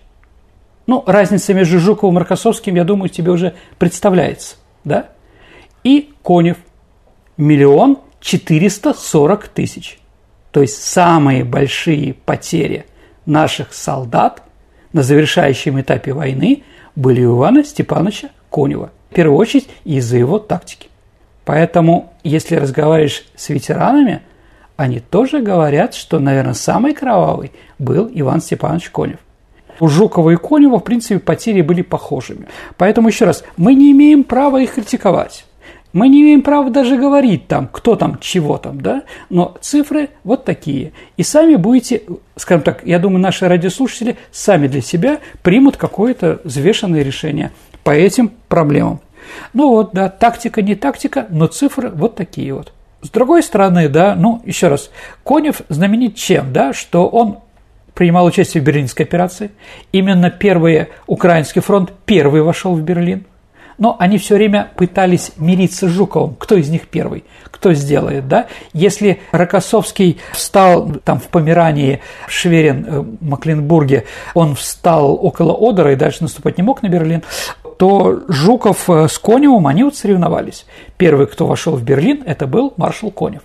Ну, 0.87 1.05
разница 1.07 1.53
между 1.53 1.79
Жуковым 1.79 2.16
и 2.16 2.21
Рокоссовским, 2.21 2.75
я 2.75 2.85
думаю, 2.85 3.11
тебе 3.11 3.33
уже 3.33 3.55
представляется, 3.79 4.57
да? 4.85 5.11
И 5.85 6.14
Конев– 6.23 6.57
миллион 7.37 7.99
четыреста 8.19 8.95
сорок 8.95 9.49
тысяч. 9.49 9.99
То 10.53 10.62
есть 10.62 10.83
самые 10.83 11.45
большие 11.45 12.14
потери 12.14 12.87
наших 13.27 13.75
солдат 13.75 14.43
на 14.95 15.03
завершающем 15.03 15.79
этапе 15.83 16.14
войны 16.14 16.62
были 16.97 17.23
у 17.23 17.37
Ивана 17.37 17.62
Степановича 17.62 18.31
Конева. 18.51 18.91
В 19.11 19.15
первую 19.15 19.39
очередь 19.39 19.69
из-за 19.85 20.17
его 20.17 20.39
тактики. 20.39 20.89
Поэтому, 21.45 22.13
если 22.23 22.57
разговариваешь 22.57 23.25
с 23.35 23.49
ветеранами, 23.49 24.23
они 24.77 25.01
тоже 25.01 25.41
говорят, 25.41 25.95
что, 25.95 26.19
наверное, 26.19 26.55
самый 26.55 26.95
кровавый 26.95 27.53
был 27.79 28.11
Иван 28.13 28.41
Степанович 28.41 28.91
Конев. 28.91 29.19
У 29.81 29.89
Жукова 29.89 30.31
и 30.31 30.37
Конева, 30.37 30.79
в 30.79 30.85
принципе, 30.85 31.19
потери 31.19 31.63
были 31.63 31.83
похожими. 31.83 32.47
Поэтому, 32.77 33.09
еще 33.09 33.25
раз, 33.25 33.45
мы 33.57 33.75
не 33.75 33.93
имеем 33.93 34.25
права 34.25 34.61
их 34.61 34.75
критиковать. 34.75 35.45
Мы 35.93 36.09
не 36.09 36.23
имеем 36.23 36.43
права 36.43 36.71
даже 36.71 36.97
говорить 36.97 37.49
там, 37.49 37.69
кто 37.71 37.97
там, 37.97 38.19
чего 38.21 38.59
там, 38.59 38.81
да, 38.81 39.03
но 39.29 39.57
цифры 39.61 40.11
вот 40.23 40.45
такие. 40.45 40.93
И 41.17 41.25
сами 41.25 41.57
будете, 41.57 42.03
скажем 42.37 42.63
так, 42.63 42.87
я 42.87 43.01
думаю, 43.01 43.21
наши 43.21 43.49
радиослушатели 43.49 44.17
сами 44.31 44.69
для 44.69 44.83
себя 44.83 45.19
примут 45.43 45.77
какое-то 45.77 46.41
взвешенное 46.45 47.03
решение 47.03 47.51
по 47.85 47.90
этим 47.90 48.33
проблемам. 48.49 49.01
Ну 49.53 49.71
вот, 49.71 49.93
да, 49.93 50.09
тактика 50.09 50.62
не 50.62 50.75
тактика, 50.75 51.27
но 51.31 51.47
цифры 51.47 51.90
вот 51.90 52.16
такие 52.16 52.53
вот. 52.55 52.73
С 53.03 53.09
другой 53.11 53.43
стороны, 53.43 53.88
да, 53.88 54.14
ну, 54.14 54.43
еще 54.45 54.69
раз, 54.69 54.90
Конев 55.25 55.62
знаменит 55.69 56.16
чем, 56.16 56.53
да, 56.53 56.73
что 56.73 57.09
он 57.09 57.38
принимал 57.95 58.27
участие 58.27 58.62
в 58.62 58.66
Берлинской 58.66 59.07
операции. 59.07 59.51
Именно 59.93 60.31
первый 60.31 60.88
Украинский 61.07 61.62
фронт 61.62 61.93
первый 62.05 62.43
вошел 62.43 62.75
в 62.75 62.83
Берлин 62.83 63.25
но 63.81 63.97
они 63.99 64.19
все 64.19 64.37
время 64.37 64.71
пытались 64.77 65.33
мириться 65.38 65.88
с 65.88 65.90
Жуковым. 65.90 66.37
Кто 66.38 66.55
из 66.55 66.69
них 66.69 66.87
первый? 66.87 67.25
Кто 67.45 67.73
сделает, 67.73 68.29
да? 68.29 68.47
Если 68.75 69.21
Рокоссовский 69.33 70.21
встал 70.33 70.93
там 71.03 71.19
в 71.19 71.29
Померании, 71.29 72.01
Шверин, 72.29 72.87
э, 72.87 73.01
в 73.01 73.25
Макленбурге, 73.25 74.05
он 74.35 74.55
встал 74.55 75.14
около 75.14 75.57
Одера 75.59 75.93
и 75.93 75.97
дальше 75.97 76.23
наступать 76.23 76.59
не 76.59 76.62
мог 76.62 76.83
на 76.83 76.88
Берлин, 76.88 77.23
то 77.81 78.25
Жуков 78.29 78.90
э, 78.90 79.09
с 79.09 79.19
Коневым, 79.19 79.66
они 79.66 79.85
вот 79.85 79.97
соревновались. 79.97 80.66
Первый, 80.99 81.27
кто 81.27 81.47
вошел 81.47 81.77
в 81.77 81.83
Берлин, 81.83 82.23
это 82.27 82.47
был 82.47 82.75
маршал 82.77 83.11
Конев. 83.11 83.40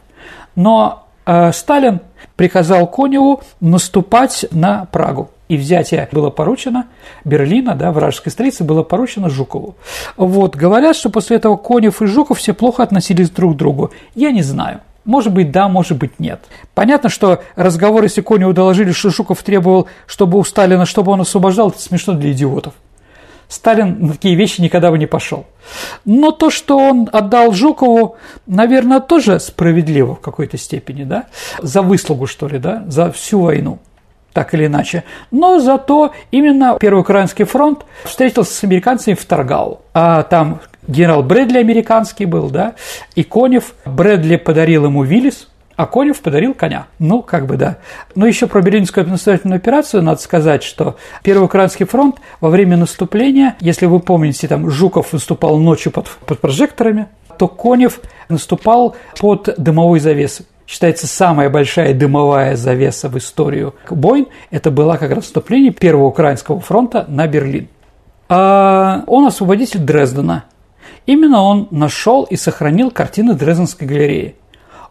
Но 0.57 1.07
э, 1.25 1.53
Сталин 1.53 2.01
приказал 2.35 2.85
Коневу 2.85 3.41
наступать 3.61 4.45
на 4.51 4.87
Прагу 4.91 5.29
и 5.47 5.55
взятие 5.55 6.09
было 6.11 6.31
поручено 6.31 6.87
Берлина, 7.23 7.75
да, 7.75 7.93
вражеской 7.93 8.29
столицы, 8.29 8.65
было 8.65 8.83
поручено 8.83 9.29
Жукову. 9.29 9.75
Вот, 10.17 10.57
говорят, 10.57 10.97
что 10.97 11.09
после 11.09 11.37
этого 11.37 11.55
Конев 11.55 12.01
и 12.01 12.05
Жуков 12.05 12.39
все 12.39 12.53
плохо 12.53 12.83
относились 12.83 13.29
друг 13.29 13.53
к 13.53 13.57
другу. 13.57 13.91
Я 14.15 14.31
не 14.31 14.41
знаю. 14.41 14.81
Может 15.05 15.31
быть, 15.31 15.51
да, 15.51 15.69
может 15.69 15.97
быть, 15.97 16.19
нет. 16.19 16.41
Понятно, 16.73 17.07
что 17.07 17.41
разговор, 17.55 18.03
если 18.03 18.19
Коневу 18.19 18.51
доложили, 18.51 18.91
что 18.91 19.11
Жуков 19.11 19.43
требовал, 19.43 19.87
чтобы 20.07 20.37
у 20.37 20.43
Сталина, 20.43 20.85
чтобы 20.85 21.13
он 21.13 21.21
освобождал, 21.21 21.69
это 21.69 21.79
смешно 21.79 22.15
для 22.15 22.33
идиотов. 22.33 22.73
Сталин 23.47 23.97
на 23.99 24.13
такие 24.13 24.35
вещи 24.35 24.61
никогда 24.61 24.91
бы 24.91 24.97
не 24.97 25.05
пошел. 25.05 25.45
Но 26.05 26.31
то, 26.31 26.49
что 26.49 26.77
он 26.77 27.09
отдал 27.11 27.51
Жукову, 27.51 28.17
наверное, 28.47 28.99
тоже 28.99 29.39
справедливо 29.39 30.15
в 30.15 30.19
какой-то 30.19 30.57
степени, 30.57 31.03
да, 31.03 31.25
за 31.61 31.81
выслугу, 31.81 32.27
что 32.27 32.47
ли, 32.47 32.59
да, 32.59 32.83
за 32.87 33.11
всю 33.11 33.41
войну 33.41 33.79
так 34.35 34.53
или 34.53 34.65
иначе. 34.65 35.05
Но 35.31 35.59
зато 35.59 36.11
именно 36.29 36.77
Первый 36.77 36.99
Украинский 36.99 37.45
фронт 37.45 37.85
встретился 38.03 38.53
с 38.53 38.63
американцами 38.65 39.15
в 39.15 39.23
Таргау. 39.23 39.79
А 39.93 40.23
там 40.23 40.59
генерал 40.87 41.23
Брэдли 41.23 41.57
американский 41.57 42.25
был, 42.25 42.49
да, 42.49 42.75
и 43.15 43.23
Конев. 43.23 43.73
Брэдли 43.85 44.35
подарил 44.35 44.85
ему 44.85 45.03
Виллис, 45.03 45.47
а 45.75 45.85
Конев 45.85 46.21
подарил 46.21 46.53
коня. 46.53 46.87
Ну, 46.99 47.21
как 47.21 47.45
бы 47.45 47.57
да. 47.57 47.77
Но 48.15 48.25
еще 48.25 48.47
про 48.47 48.61
Берлинскую 48.61 49.07
наступательную 49.07 49.57
операцию 49.57 50.03
надо 50.03 50.21
сказать, 50.21 50.63
что 50.63 50.95
Первый 51.23 51.45
Украинский 51.45 51.85
фронт 51.85 52.17
во 52.39 52.49
время 52.49 52.77
наступления, 52.77 53.55
если 53.59 53.85
вы 53.85 53.99
помните, 53.99 54.47
там 54.47 54.69
Жуков 54.69 55.13
выступал 55.13 55.57
ночью 55.57 55.91
под, 55.91 56.07
под 56.07 56.39
прожекторами, 56.39 57.07
то 57.37 57.47
Конев 57.47 57.99
наступал 58.29 58.95
под 59.19 59.53
дымовой 59.57 59.99
завесой 59.99 60.45
считается 60.67 61.07
самая 61.07 61.49
большая 61.49 61.93
дымовая 61.93 62.55
завеса 62.55 63.09
в 63.09 63.17
историю 63.17 63.75
войн, 63.89 64.27
это 64.49 64.71
было 64.71 64.97
как 64.97 65.11
раз 65.11 65.25
вступление 65.25 65.71
Первого 65.71 66.07
Украинского 66.07 66.59
фронта 66.59 67.05
на 67.07 67.27
Берлин. 67.27 67.67
А 68.29 69.03
он 69.07 69.25
освободитель 69.25 69.81
Дрездена. 69.81 70.45
Именно 71.05 71.43
он 71.43 71.67
нашел 71.69 72.23
и 72.23 72.35
сохранил 72.35 72.89
картины 72.89 73.35
Дрезденской 73.35 73.87
галереи. 73.87 74.35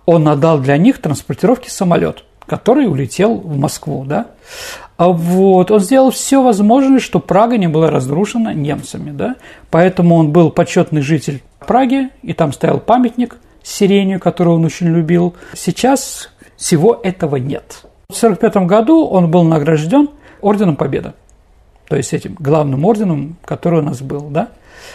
Он 0.06 0.28
отдал 0.28 0.58
для 0.58 0.76
них 0.76 1.00
транспортировки 1.00 1.68
самолет, 1.68 2.24
который 2.46 2.86
улетел 2.86 3.34
в 3.34 3.56
Москву. 3.56 4.04
Да? 4.04 4.26
А 4.96 5.08
вот, 5.08 5.70
он 5.70 5.80
сделал 5.80 6.10
все 6.10 6.42
возможное, 6.42 7.00
чтобы 7.00 7.24
Прага 7.24 7.56
не 7.56 7.68
была 7.68 7.90
разрушена 7.90 8.54
немцами. 8.54 9.10
Да? 9.10 9.36
Поэтому 9.70 10.16
он 10.16 10.30
был 10.30 10.50
почетный 10.50 11.02
житель 11.02 11.42
Праги, 11.66 12.10
и 12.22 12.34
там 12.34 12.52
стоял 12.52 12.78
памятник– 12.78 13.38
сиренью, 13.64 14.20
которую 14.20 14.56
он 14.56 14.64
очень 14.64 14.86
любил. 14.88 15.34
Сейчас 15.54 16.30
всего 16.56 17.00
этого 17.02 17.36
нет. 17.36 17.80
В 18.08 18.16
1945 18.16 18.68
году 18.68 19.06
он 19.06 19.30
был 19.30 19.42
награжден 19.42 20.10
Орденом 20.40 20.76
Победы, 20.76 21.14
то 21.88 21.96
есть 21.96 22.12
этим 22.12 22.36
главным 22.38 22.84
орденом, 22.84 23.38
который 23.44 23.80
у 23.80 23.82
нас 23.82 24.02
был. 24.02 24.28
Да? 24.28 24.50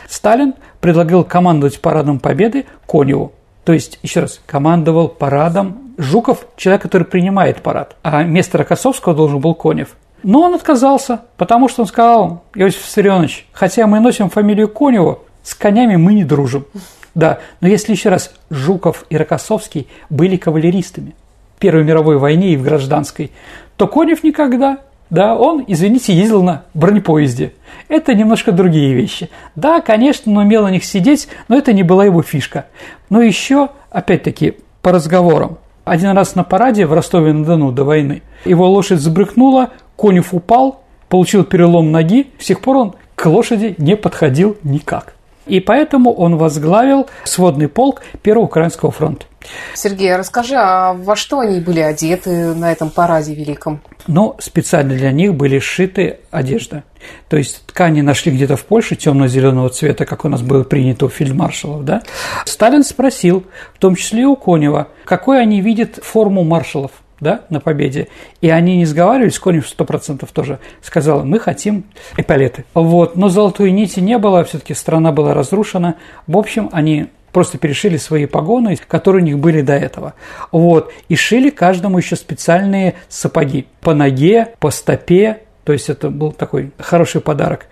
Сталин 0.07 0.53
предлагал 0.79 1.23
командовать 1.23 1.81
парадом 1.81 2.19
Победы 2.19 2.65
Коневу. 2.87 3.33
То 3.69 3.73
есть, 3.73 3.99
еще 4.01 4.21
раз, 4.21 4.41
командовал 4.47 5.09
парадом 5.09 5.93
Жуков, 5.99 6.47
человек, 6.55 6.81
который 6.81 7.03
принимает 7.03 7.61
парад, 7.61 7.97
а 8.01 8.23
вместо 8.23 8.57
Рокоссовского 8.57 9.13
должен 9.13 9.39
был 9.41 9.53
Конев. 9.53 9.89
Но 10.23 10.41
он 10.41 10.55
отказался, 10.55 11.21
потому 11.37 11.69
что 11.69 11.83
он 11.83 11.87
сказал, 11.87 12.43
Иосиф 12.55 12.83
Виссарионович, 12.83 13.45
хотя 13.51 13.85
мы 13.85 13.99
носим 13.99 14.31
фамилию 14.31 14.69
Конева, 14.69 15.19
с 15.43 15.53
конями 15.53 15.97
мы 15.97 16.15
не 16.15 16.23
дружим. 16.23 16.65
Да, 17.13 17.41
но 17.61 17.67
если 17.67 17.91
еще 17.91 18.09
раз, 18.09 18.33
Жуков 18.49 19.05
и 19.11 19.17
Рокоссовский 19.17 19.87
были 20.09 20.35
кавалеристами 20.37 21.13
в 21.55 21.59
Первой 21.59 21.83
мировой 21.83 22.17
войне 22.17 22.53
и 22.53 22.57
в 22.57 22.63
гражданской, 22.63 23.31
то 23.77 23.85
Конев 23.85 24.23
никогда. 24.23 24.79
Да, 25.09 25.35
он, 25.35 25.63
извините, 25.67 26.13
ездил 26.13 26.43
на 26.43 26.63
бронепоезде. 26.73 27.53
Это 27.87 28.13
немножко 28.13 28.51
другие 28.51 28.93
вещи. 28.93 29.29
Да, 29.55 29.81
конечно, 29.81 30.31
он 30.31 30.37
умел 30.37 30.63
на 30.63 30.71
них 30.71 30.83
сидеть, 30.85 31.27
но 31.47 31.57
это 31.57 31.73
не 31.73 31.83
была 31.83 32.05
его 32.05 32.21
фишка. 32.21 32.67
Но 33.09 33.21
еще, 33.21 33.69
опять-таки, 33.89 34.57
по 34.81 34.91
разговорам. 34.91 35.57
Один 35.83 36.11
раз 36.11 36.35
на 36.35 36.43
параде 36.43 36.85
в 36.85 36.93
Ростове-на-Дону 36.93 37.71
до 37.71 37.83
войны 37.83 38.21
его 38.45 38.69
лошадь 38.69 38.99
забрыкнула, 38.99 39.71
Конев 39.97 40.33
упал, 40.33 40.81
получил 41.07 41.43
перелом 41.43 41.91
ноги, 41.91 42.27
с 42.37 42.45
тех 42.45 42.61
пор 42.61 42.77
он 42.77 42.95
к 43.15 43.25
лошади 43.25 43.73
не 43.79 43.97
подходил 43.97 44.57
никак 44.61 45.15
и 45.49 45.59
поэтому 45.59 46.13
он 46.13 46.37
возглавил 46.37 47.07
сводный 47.25 47.67
полк 47.67 48.01
Первого 48.21 48.45
Украинского 48.45 48.91
фронта. 48.91 49.25
Сергей, 49.73 50.13
а 50.13 50.17
расскажи, 50.17 50.55
а 50.55 50.93
во 50.93 51.15
что 51.15 51.39
они 51.39 51.59
были 51.59 51.79
одеты 51.79 52.53
на 52.53 52.71
этом 52.71 52.89
параде 52.89 53.33
великом? 53.33 53.81
Ну, 54.09 54.35
специально 54.39 54.95
для 54.95 55.11
них 55.11 55.35
были 55.35 55.59
сшиты 55.59 56.17
одежда. 56.31 56.83
То 57.29 57.37
есть 57.37 57.63
ткани 57.67 58.01
нашли 58.01 58.31
где-то 58.31 58.55
в 58.55 58.65
Польше 58.65 58.95
темно-зеленого 58.95 59.69
цвета, 59.69 60.05
как 60.05 60.25
у 60.25 60.29
нас 60.29 60.41
было 60.41 60.63
принято 60.63 61.05
у 61.05 61.09
фельдмаршалов. 61.09 61.85
Да? 61.85 62.01
Сталин 62.45 62.83
спросил, 62.83 63.43
в 63.75 63.77
том 63.77 63.95
числе 63.95 64.23
и 64.23 64.25
у 64.25 64.35
Конева, 64.35 64.87
какой 65.05 65.39
они 65.39 65.61
видят 65.61 65.99
форму 66.01 66.43
маршалов– 66.43 66.91
да, 67.19 67.41
на 67.49 67.59
победе. 67.59 68.07
И 68.41 68.49
они 68.49 68.77
не 68.77 68.85
сговаривались, 68.85 69.39
Конев 69.39 69.67
сто 69.67 69.85
процентов 69.85 70.31
тоже 70.31 70.59
сказал, 70.81 71.25
мы 71.25 71.39
хотим 71.39 71.83
эполеты. 72.17 72.65
Вот, 72.73 73.15
но 73.15 73.29
золотой 73.29 73.71
нити 73.71 73.99
не 73.99 74.17
было, 74.17 74.43
все-таки 74.43 74.73
страна 74.73 75.11
была 75.11 75.33
разрушена. 75.33 75.95
В 76.27 76.37
общем, 76.37 76.69
они 76.71 77.07
просто 77.31 77.57
перешили 77.57 77.97
свои 77.97 78.25
погоны, 78.25 78.77
которые 78.87 79.23
у 79.23 79.25
них 79.25 79.39
были 79.39 79.61
до 79.61 79.73
этого. 79.73 80.13
Вот, 80.51 80.91
и 81.07 81.15
шили 81.15 81.49
каждому 81.49 81.97
еще 81.97 82.15
специальные 82.15 82.95
сапоги 83.07 83.67
по 83.81 83.93
ноге, 83.93 84.53
по 84.59 84.71
стопе, 84.71 85.41
то 85.63 85.73
есть 85.73 85.89
это 85.89 86.09
был 86.09 86.31
такой 86.31 86.71
хороший 86.79 87.21
подарок. 87.21 87.67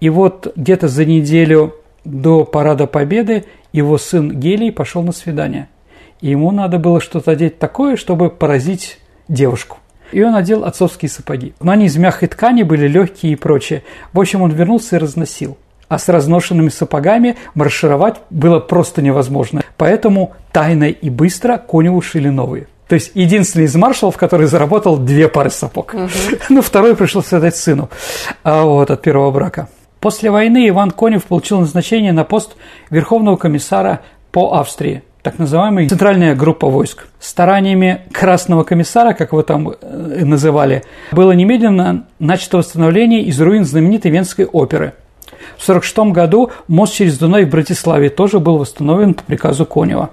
И 0.00 0.08
вот 0.08 0.52
где-то 0.56 0.88
за 0.88 1.04
неделю 1.04 1.74
до 2.04 2.44
Парада 2.44 2.86
Победы 2.86 3.44
его 3.72 3.98
сын 3.98 4.38
Гелий 4.38 4.72
пошел 4.72 5.02
на 5.02 5.12
свидание. 5.12 5.68
И 6.20 6.30
ему 6.30 6.50
надо 6.50 6.78
было 6.78 7.00
что-то 7.00 7.32
одеть 7.32 7.58
такое, 7.58 7.96
чтобы 7.96 8.30
поразить 8.30 8.98
девушку. 9.28 9.78
И 10.12 10.22
он 10.22 10.34
одел 10.34 10.64
отцовские 10.64 11.08
сапоги. 11.08 11.54
Но 11.60 11.72
они 11.72 11.86
из 11.86 11.96
мягкой 11.96 12.28
ткани 12.28 12.62
были 12.62 12.88
легкие 12.88 13.32
и 13.32 13.36
прочее. 13.36 13.84
В 14.12 14.20
общем, 14.20 14.42
он 14.42 14.50
вернулся 14.50 14.96
и 14.96 14.98
разносил. 14.98 15.56
А 15.90 15.98
с 15.98 16.08
разношенными 16.08 16.68
сапогами 16.68 17.36
маршировать 17.54 18.14
было 18.30 18.60
просто 18.60 19.02
невозможно. 19.02 19.62
Поэтому 19.76 20.34
тайно 20.52 20.84
и 20.84 21.10
быстро 21.10 21.58
Коневу 21.58 22.00
шили 22.00 22.28
новые. 22.28 22.68
То 22.86 22.94
есть 22.94 23.10
единственный 23.14 23.64
из 23.64 23.74
маршалов, 23.74 24.16
который 24.16 24.46
заработал 24.46 24.98
две 24.98 25.28
пары 25.28 25.50
сапог. 25.50 25.92
Угу. 25.92 26.08
Ну, 26.48 26.62
второй 26.62 26.94
пришлось 26.94 27.32
отдать 27.32 27.56
сыну 27.56 27.90
а 28.44 28.62
вот, 28.62 28.90
от 28.90 29.02
первого 29.02 29.32
брака. 29.32 29.68
После 29.98 30.30
войны 30.30 30.68
Иван 30.68 30.92
Конев 30.92 31.24
получил 31.24 31.58
назначение 31.58 32.12
на 32.12 32.22
пост 32.22 32.56
Верховного 32.88 33.36
комиссара 33.36 34.00
по 34.30 34.54
Австрии, 34.54 35.02
так 35.22 35.40
называемая 35.40 35.88
центральная 35.88 36.36
группа 36.36 36.68
войск. 36.68 37.06
Стараниями 37.18 38.02
Красного 38.12 38.62
комиссара, 38.62 39.12
как 39.12 39.32
его 39.32 39.42
там 39.42 39.70
э, 39.70 40.24
называли, 40.24 40.84
было 41.10 41.32
немедленно 41.32 42.06
начато 42.20 42.58
восстановление 42.58 43.22
из 43.22 43.40
руин 43.40 43.64
знаменитой 43.64 44.12
Венской 44.12 44.44
оперы. 44.44 44.94
В 45.60 45.62
1946 45.62 46.14
году 46.14 46.50
мост 46.68 46.94
через 46.94 47.18
Дунай 47.18 47.44
в 47.44 47.50
Братиславе 47.50 48.08
тоже 48.08 48.38
был 48.38 48.56
восстановлен 48.56 49.12
по 49.12 49.22
приказу 49.22 49.66
Конева. 49.66 50.08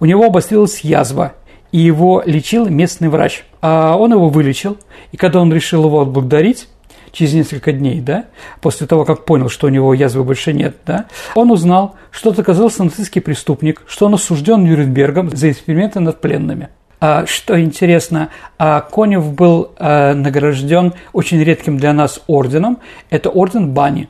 У 0.00 0.06
него 0.06 0.24
обострилась 0.24 0.80
язва, 0.80 1.34
и 1.70 1.78
его 1.78 2.22
лечил 2.24 2.66
местный 2.66 3.10
врач. 3.10 3.44
А 3.60 3.96
он 3.98 4.12
его 4.12 4.30
вылечил, 4.30 4.78
и 5.12 5.18
когда 5.18 5.42
он 5.42 5.52
решил 5.52 5.84
его 5.84 6.00
отблагодарить, 6.00 6.66
через 7.12 7.34
несколько 7.34 7.72
дней, 7.72 8.00
да, 8.00 8.24
после 8.62 8.86
того, 8.86 9.04
как 9.04 9.26
понял, 9.26 9.50
что 9.50 9.66
у 9.66 9.70
него 9.70 9.92
язвы 9.92 10.24
больше 10.24 10.54
нет, 10.54 10.76
да, 10.86 11.06
он 11.34 11.50
узнал, 11.50 11.96
что 12.10 12.30
это 12.30 12.40
оказался 12.40 12.82
нацистский 12.82 13.20
преступник, 13.20 13.82
что 13.86 14.06
он 14.06 14.14
осужден 14.14 14.64
Нюрнбергом 14.64 15.36
за 15.36 15.50
эксперименты 15.50 16.00
над 16.00 16.22
пленными. 16.22 16.70
А, 17.00 17.26
что 17.26 17.60
интересно, 17.60 18.30
а 18.58 18.80
Конев 18.80 19.34
был 19.34 19.72
а, 19.76 20.14
награжден 20.14 20.94
очень 21.12 21.42
редким 21.42 21.76
для 21.76 21.92
нас 21.92 22.22
орденом. 22.28 22.78
Это 23.10 23.28
орден 23.28 23.74
Бани. 23.74 24.08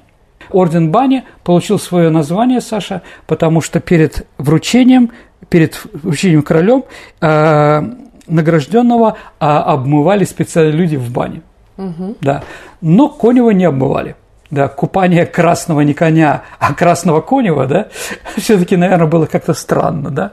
Орден 0.52 0.90
Бани 0.90 1.24
получил 1.44 1.78
свое 1.78 2.10
название, 2.10 2.60
Саша, 2.60 3.02
потому 3.26 3.60
что 3.60 3.80
перед 3.80 4.26
вручением, 4.38 5.10
перед 5.48 5.80
вручением 5.92 6.42
королем 6.42 6.84
а, 7.20 7.84
награжденного 8.26 9.16
а, 9.38 9.62
обмывали 9.62 10.24
специальные 10.24 10.76
люди 10.76 10.96
в 10.96 11.10
бане. 11.10 11.42
Угу. 11.76 12.16
Да. 12.20 12.42
Но 12.80 13.08
Конева 13.08 13.50
не 13.50 13.64
обмывали. 13.64 14.16
Да, 14.50 14.66
купание 14.66 15.26
красного 15.26 15.82
не 15.82 15.94
коня, 15.94 16.42
а 16.58 16.74
красного 16.74 17.20
конева, 17.20 17.66
да, 17.66 17.86
все-таки, 18.36 18.76
наверное, 18.76 19.06
было 19.06 19.26
как-то 19.26 19.54
странно, 19.54 20.10
да. 20.10 20.32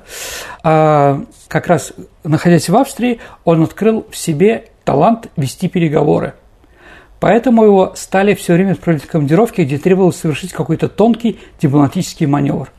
А 0.63 1.21
как 1.47 1.67
раз, 1.67 1.93
находясь 2.23 2.67
в 2.67 2.75
Австрии, 2.75 3.19
он 3.45 3.61
открыл 3.61 4.07
в 4.09 4.17
себе 4.17 4.65
талант 4.83 5.27
вести 5.37 5.67
переговоры. 5.67 6.33
Поэтому 7.19 7.63
его 7.63 7.93
стали 7.95 8.33
все 8.33 8.53
время 8.53 8.73
отправлять 8.73 9.03
в 9.03 9.07
командировки, 9.07 9.61
где 9.61 9.77
требовалось 9.77 10.17
совершить 10.17 10.53
какой-то 10.53 10.87
тонкий 10.87 11.39
дипломатический 11.61 12.27
маневр. 12.27 12.71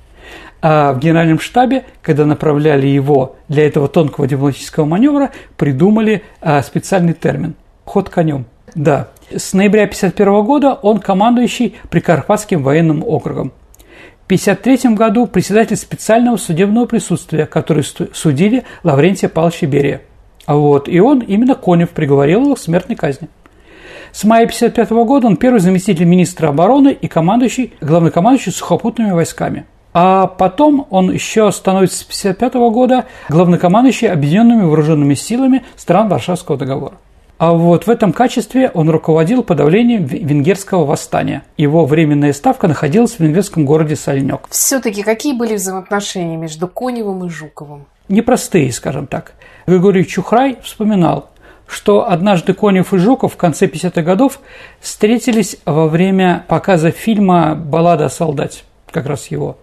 А 0.61 0.93
в 0.93 0.99
генеральном 0.99 1.41
штабе, 1.41 1.85
когда 2.03 2.25
направляли 2.25 2.87
его 2.87 3.37
для 3.49 3.67
этого 3.67 3.89
тонкого 3.89 4.27
дипломатического 4.27 4.85
маневра, 4.85 5.31
придумали 5.57 6.23
а, 6.41 6.63
специальный 6.63 7.15
термин– 7.15 7.55
ход 7.85 8.09
конем– 8.09 8.47
да. 8.75 9.09
С 9.35 9.53
ноября 9.53 9.85
1951 9.85 10.45
года 10.45 10.75
он 10.75 11.01
командующий 11.01 11.77
Прикарпатским 11.91 12.63
военным 12.63 13.03
округом. 13.05 13.53
В 14.23 14.27
1953 14.29 14.95
году 14.95 15.27
председатель 15.27 15.77
специального 15.77 16.37
судебного 16.37 16.87
присутствия, 16.87 17.47
который 17.47 17.83
судили 17.83 18.65
Лаврентия 18.85 19.29
Павловича 19.29 19.67
Берия. 19.67 20.03
Вот. 20.47 20.89
И 20.89 21.01
он, 21.01 21.21
именно 21.21 21.55
Конев, 21.55 21.91
приговорил 21.91 22.45
его 22.45 22.55
к 22.55 22.59
смертной 22.59 22.97
казни. 22.97 23.29
С 24.13 24.25
мая 24.25 24.45
1955 24.45 24.91
года 25.07 25.27
он 25.27 25.37
первый 25.37 25.61
заместитель 25.61 26.05
министра 26.05 26.49
обороны 26.49 26.91
и 26.91 27.09
командующий, 27.09 27.73
главнокомандующий 27.81 28.53
сухопутными 28.53 29.13
войсками. 29.13 29.67
А 29.95 30.27
потом 30.27 30.87
он 30.91 31.11
еще 31.11 31.51
становится 31.51 31.99
с 31.99 32.03
1955 32.03 32.55
года 32.73 33.07
главнокомандующий 33.29 34.11
объединенными 34.11 34.63
вооруженными 34.63 35.15
силами 35.15 35.65
стран 35.77 36.09
Варшавского 36.09 36.57
договора. 36.57 36.95
А 37.39 37.53
вот 37.53 37.87
в 37.87 37.91
этом 37.91 38.13
качестве 38.13 38.69
он 38.75 38.91
руководил 38.91 39.45
подавлением 39.45 40.05
венгерского 40.05 40.85
восстания. 40.85 41.45
Его 41.57 41.87
временная 41.87 42.33
ставка 42.33 42.67
находилась 42.67 43.13
в 43.13 43.21
венгерском 43.21 43.65
городе 43.65 43.95
Сальнёк. 43.95 44.49
Все-таки 44.51 45.05
какие 45.05 45.35
были 45.35 45.55
взаимоотношения 45.55 46.37
между 46.37 46.67
Коневым 46.67 47.25
и 47.25 47.29
Жуковым? 47.29 47.87
Непростые, 48.09 48.73
скажем 48.73 49.07
так. 49.07 49.35
Григорий 49.69 50.05
Чухрай 50.05 50.59
вспоминал, 50.63 51.31
что 51.69 52.11
однажды 52.11 52.55
Конев 52.55 52.95
и 52.95 52.99
Жуков 52.99 53.35
в 53.35 53.37
конце 53.37 53.67
50-х 53.67 54.03
годов 54.03 54.41
встретились 54.81 55.59
во 55.65 55.87
время 55.87 56.45
показа 56.49 56.91
фильма 56.91 57.55
«Баллада 57.55 58.07
о 58.07 58.11
солдате» 58.11 58.63
как 58.91 59.07
раз 59.07 59.27
его. 59.27 59.59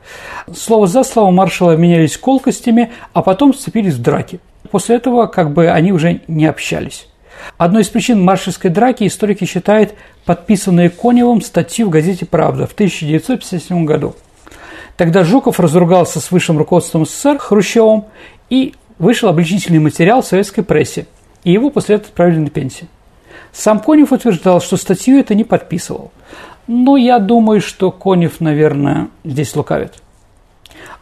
Слово 0.56 0.86
за 0.86 1.04
слово 1.04 1.32
маршалы 1.32 1.74
обменялись 1.74 2.16
колкостями, 2.16 2.92
а 3.12 3.24
потом 3.24 3.56
сцепились 3.56 3.96
в 3.96 4.02
драке. 4.02 4.40
После 4.70 4.98
этого 4.98 5.26
как 5.26 5.52
бы 5.52 5.68
они 5.68 5.92
уже 5.92 6.22
не 6.28 6.46
общались. 6.46 7.08
Одной 7.58 7.82
из 7.82 7.90
причин 7.90 8.24
маршальской 8.24 8.70
драки 8.70 9.06
историки 9.06 9.46
считают 9.46 9.94
подписанную 10.26 10.92
Коневым 10.92 11.42
статью 11.42 11.88
в 11.88 11.90
газете 11.90 12.26
«Правда» 12.26 12.68
в 12.68 12.74
1957 12.74 13.86
году. 13.86 14.16
Тогда 14.96 15.24
Жуков 15.24 15.60
разругался 15.60 16.20
с 16.20 16.32
высшим 16.32 16.58
руководством 16.58 17.06
СССР 17.06 17.38
Хрущевым 17.40 18.06
и 18.50 18.74
вышел 18.98 19.28
обличительный 19.28 19.80
материал 19.80 20.22
в 20.22 20.28
советской 20.28 20.62
прессе, 20.62 21.08
и 21.46 21.52
его 21.52 21.70
после 21.70 21.96
этого 21.96 22.10
отправили 22.10 22.40
на 22.40 22.50
пенсию. 22.50 22.90
Сам 23.54 23.80
Конев 23.80 24.12
утверждал, 24.12 24.60
что 24.60 24.76
статью 24.76 25.18
это 25.18 25.34
не 25.34 25.46
подписывал. 25.46 26.12
Но 26.68 26.98
я 26.98 27.20
думаю, 27.20 27.62
что 27.62 27.92
Конев, 27.92 28.42
наверное, 28.42 29.08
здесь 29.24 29.56
лукавит. 29.56 29.94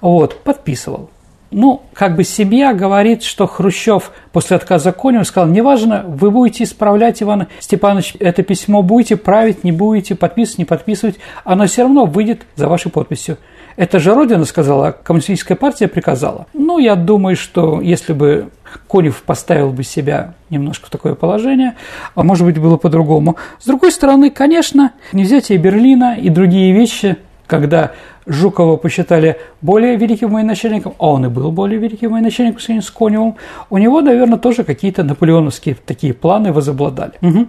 Вот, 0.01 0.39
подписывал. 0.43 1.09
Ну, 1.49 1.83
как 1.93 2.15
бы 2.15 2.23
семья 2.23 2.73
говорит, 2.73 3.23
что 3.23 3.45
Хрущев 3.45 4.11
после 4.31 4.57
отказа 4.57 4.91
Конева 4.91 5.23
сказал, 5.23 5.49
неважно, 5.49 6.03
вы 6.05 6.31
будете 6.31 6.63
исправлять, 6.63 7.21
Иван 7.21 7.47
Степанович, 7.59 8.15
это 8.19 8.41
письмо 8.41 8.81
будете 8.81 9.17
править, 9.17 9.63
не 9.63 9.71
будете, 9.71 10.15
подписывать, 10.15 10.57
не 10.57 10.65
подписывать, 10.65 11.19
оно 11.43 11.67
все 11.67 11.83
равно 11.83 12.05
выйдет 12.05 12.41
за 12.55 12.67
вашей 12.67 12.91
подписью. 12.91 13.37
Это 13.75 13.99
же 13.99 14.13
Родина 14.13 14.45
сказала, 14.45 14.87
а 14.87 14.91
коммунистическая 14.91 15.55
партия 15.55 15.87
приказала. 15.87 16.47
Ну, 16.53 16.79
я 16.79 16.95
думаю, 16.95 17.35
что 17.35 17.81
если 17.81 18.13
бы 18.13 18.49
Конев 18.87 19.23
поставил 19.23 19.71
бы 19.71 19.83
себя 19.83 20.33
немножко 20.49 20.87
в 20.87 20.89
такое 20.89 21.15
положение, 21.15 21.75
а 22.15 22.23
может 22.23 22.45
быть, 22.45 22.57
было 22.57 22.77
по-другому. 22.77 23.37
С 23.59 23.65
другой 23.65 23.91
стороны, 23.91 24.29
конечно, 24.29 24.91
не 25.11 25.23
взять 25.23 25.51
и 25.51 25.57
Берлина, 25.57 26.15
и 26.15 26.29
другие 26.29 26.73
вещи, 26.73 27.17
когда 27.47 27.91
Жукова 28.25 28.77
посчитали 28.77 29.37
более 29.61 29.95
великим 29.97 30.29
военачальником, 30.29 30.93
а 30.97 31.09
он 31.09 31.25
и 31.25 31.29
был 31.29 31.51
более 31.51 31.79
великим 31.79 32.11
военачальником 32.11 32.57
по 32.57 32.61
сравнению 32.61 32.87
с 32.87 32.91
Коневым, 32.91 33.35
у 33.69 33.77
него, 33.77 34.01
наверное, 34.01 34.39
тоже 34.39 34.63
какие-то 34.63 35.03
наполеоновские 35.03 35.75
такие 35.75 36.13
планы 36.13 36.53
возобладали. 36.53 37.13
Угу. 37.21 37.47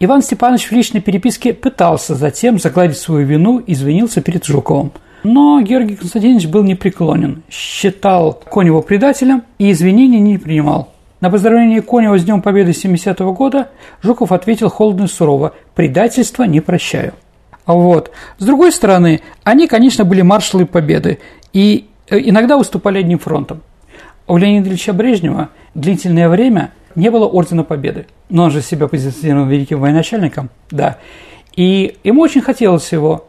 Иван 0.00 0.22
Степанович 0.22 0.68
в 0.68 0.72
личной 0.72 1.00
переписке 1.00 1.52
пытался 1.52 2.14
затем 2.14 2.58
загладить 2.58 2.98
свою 2.98 3.26
вину 3.26 3.58
и 3.58 3.72
извинился 3.72 4.20
перед 4.20 4.44
Жуковым. 4.44 4.92
Но 5.24 5.62
Георгий 5.62 5.96
Константинович 5.96 6.48
был 6.48 6.62
непреклонен, 6.62 7.42
считал 7.50 8.34
Конева 8.34 8.82
предателем 8.82 9.42
и 9.58 9.72
извинений 9.72 10.20
не 10.20 10.36
принимал. 10.36 10.92
На 11.22 11.30
поздравление 11.30 11.80
Конева 11.80 12.18
с 12.18 12.24
Днем 12.24 12.42
Победы 12.42 12.72
70-го 12.72 13.32
года 13.32 13.70
Жуков 14.02 14.32
ответил 14.32 14.68
холодно 14.68 15.04
и 15.04 15.08
сурово 15.08 15.54
«предательство 15.74 16.44
не 16.44 16.60
прощаю». 16.60 17.14
Вот. 17.64 18.10
С 18.36 18.44
другой 18.44 18.70
стороны, 18.70 19.22
они, 19.44 19.66
конечно, 19.66 20.04
были 20.04 20.20
маршалы 20.20 20.66
Победы 20.66 21.20
и 21.54 21.86
э, 22.10 22.18
иногда 22.20 22.58
выступали 22.58 22.98
одним 22.98 23.18
фронтом. 23.18 23.62
У 24.26 24.36
Леонида 24.36 24.68
Ильича 24.68 24.92
Брежнева 24.92 25.48
длительное 25.74 26.28
время 26.28 26.72
не 26.94 27.10
было 27.10 27.26
Ордена 27.26 27.64
Победы. 27.64 28.06
Но 28.28 28.44
он 28.44 28.50
же 28.50 28.60
себя 28.60 28.88
позиционировал 28.88 29.46
великим 29.46 29.80
военачальником, 29.80 30.50
да. 30.70 30.98
И 31.56 31.96
ему 32.04 32.20
очень 32.20 32.42
хотелось 32.42 32.92
его. 32.92 33.26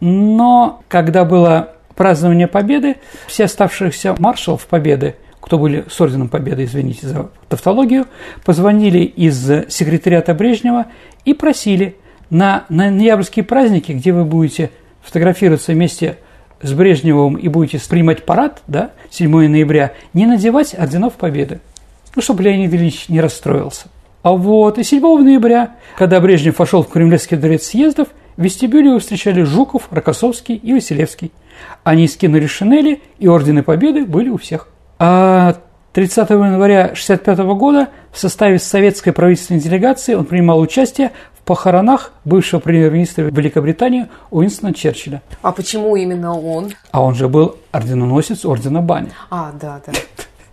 Но 0.00 0.82
когда 0.88 1.24
было 1.24 1.72
празднование 1.94 2.46
Победы, 2.46 2.96
все 3.26 3.44
оставшиеся 3.44 4.14
маршалов 4.18 4.66
Победы, 4.66 5.16
кто 5.40 5.58
были 5.58 5.84
с 5.88 6.00
Орденом 6.00 6.28
Победы, 6.28 6.64
извините 6.64 7.06
за 7.06 7.30
тавтологию, 7.48 8.06
позвонили 8.44 8.98
из 9.00 9.38
секретариата 9.68 10.34
Брежнева 10.34 10.86
и 11.24 11.34
просили– 11.34 11.96
на, 12.30 12.64
на 12.68 12.90
ноябрьские 12.90 13.44
праздники, 13.44 13.92
где 13.92 14.12
вы 14.12 14.24
будете 14.24 14.70
фотографироваться 15.02 15.72
вместе 15.72 16.18
с 16.62 16.72
Брежневым 16.72 17.36
и 17.36 17.48
будете 17.48 17.80
принимать 17.88 18.24
парад, 18.24 18.62
да, 18.66 18.90
7 19.10 19.30
ноября, 19.30 19.92
не 20.14 20.26
надевать 20.26 20.74
орденов 20.74 21.14
Победы, 21.14 21.60
ну, 22.14 22.22
чтобы 22.22 22.42
Леонид 22.42 22.72
Ильич 22.72 23.08
не 23.08 23.20
расстроился. 23.20 23.88
А 24.22 24.32
вот 24.32 24.78
и 24.78 24.82
7 24.82 25.00
ноября, 25.00 25.76
когда 25.96 26.20
Брежнев 26.20 26.58
вошел 26.58 26.82
в 26.82 26.88
Кремлевский 26.88 27.36
дворец 27.36 27.64
съездов, 27.64 28.08
в 28.36 28.42
вестибюле 28.42 28.90
его 28.90 28.98
встречали 28.98 29.42
Жуков, 29.42 29.88
Рокоссовский 29.90 30.56
и 30.56 30.74
Василевский. 30.74 31.32
Они 31.84 32.06
скинули 32.06 32.46
шинели, 32.46 33.00
и 33.18 33.28
ордены 33.28 33.62
победы 33.62 34.04
были 34.04 34.28
у 34.28 34.36
всех. 34.36 34.68
А 34.98 35.56
30 35.92 36.28
января 36.30 36.84
1965 36.84 37.38
года 37.56 37.88
в 38.12 38.18
составе 38.18 38.58
советской 38.58 39.12
правительственной 39.12 39.60
делегации 39.60 40.14
он 40.14 40.26
принимал 40.26 40.60
участие 40.60 41.12
в 41.38 41.42
похоронах 41.42 42.12
бывшего 42.26 42.60
премьер-министра 42.60 43.22
Великобритании 43.22 44.08
Уинстона 44.30 44.74
Черчилля. 44.74 45.22
А 45.40 45.52
почему 45.52 45.96
именно 45.96 46.38
он? 46.38 46.72
А 46.90 47.02
он 47.02 47.14
же 47.14 47.28
был 47.28 47.56
орденоносец 47.72 48.44
ордена 48.44 48.82
Бани. 48.82 49.08
А, 49.30 49.52
да, 49.58 49.80
да. 49.86 49.92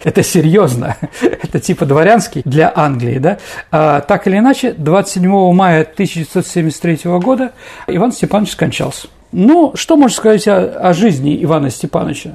Это 0.03 0.23
серьезно. 0.23 0.97
Это 1.21 1.59
типа 1.59 1.85
дворянский 1.85 2.41
для 2.45 2.71
Англии, 2.75 3.19
да? 3.19 3.37
А, 3.71 4.01
так 4.01 4.27
или 4.27 4.37
иначе, 4.37 4.73
27 4.73 5.53
мая 5.53 5.81
1973 5.81 6.99
года 7.19 7.53
Иван 7.87 8.11
Степанович 8.11 8.51
скончался. 8.51 9.07
Ну, 9.31 9.71
что 9.75 9.95
можно 9.95 10.15
сказать 10.15 10.47
о, 10.47 10.89
о 10.89 10.93
жизни 10.93 11.43
Ивана 11.43 11.69
Степановича? 11.69 12.31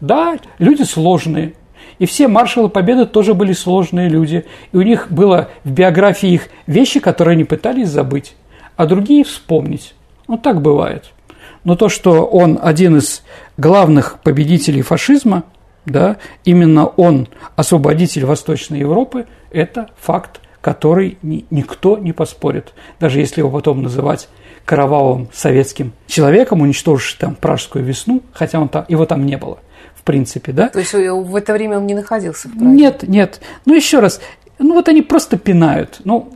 Да, 0.00 0.36
люди 0.58 0.82
сложные, 0.82 1.52
и 1.98 2.06
все 2.06 2.26
маршалы 2.26 2.68
Победы 2.68 3.06
тоже 3.06 3.32
были 3.32 3.52
сложные 3.52 4.08
люди. 4.08 4.44
И 4.72 4.76
у 4.76 4.82
них 4.82 5.06
было 5.10 5.50
в 5.62 5.70
биографии 5.70 6.30
их 6.30 6.48
вещи, 6.66 6.98
которые 6.98 7.34
они 7.34 7.44
пытались 7.44 7.90
забыть, 7.90 8.34
а 8.76 8.86
другие 8.86 9.22
вспомнить. 9.22 9.94
Ну, 10.26 10.36
так 10.36 10.62
бывает. 10.62 11.12
Но 11.62 11.76
то, 11.76 11.88
что 11.88 12.24
он 12.24 12.58
один 12.60 12.96
из 12.96 13.22
главных 13.56 14.18
победителей 14.24 14.82
фашизма, 14.82 15.44
да, 15.86 16.16
именно 16.44 16.86
он 16.86 17.28
освободитель 17.56 18.24
Восточной 18.24 18.80
Европы, 18.80 19.26
это 19.50 19.88
факт, 19.98 20.40
который 20.60 21.18
ни, 21.22 21.44
никто 21.50 21.98
не 21.98 22.12
поспорит. 22.12 22.72
Даже 23.00 23.20
если 23.20 23.40
его 23.40 23.50
потом 23.50 23.82
называть 23.82 24.28
кровавым 24.64 25.28
советским 25.32 25.92
человеком, 26.06 26.60
уничтожившим 26.60 27.18
там 27.18 27.34
пражскую 27.34 27.84
весну, 27.84 28.22
хотя 28.32 28.60
он 28.60 28.68
там, 28.68 28.84
его 28.88 29.06
там 29.06 29.26
не 29.26 29.36
было– 29.36 29.58
в 30.02 30.04
принципе, 30.04 30.50
да. 30.50 30.68
То 30.68 30.80
есть 30.80 30.94
в 30.94 31.36
это 31.36 31.52
время 31.52 31.78
он 31.78 31.86
не 31.86 31.94
находился 31.94 32.48
в 32.48 32.52
Праге? 32.52 32.66
Нет, 32.66 33.04
нет. 33.04 33.40
Ну, 33.66 33.72
еще 33.72 34.00
раз, 34.00 34.20
ну 34.58 34.74
вот 34.74 34.88
они 34.88 35.00
просто 35.00 35.38
пинают. 35.38 36.00
Ну, 36.02 36.32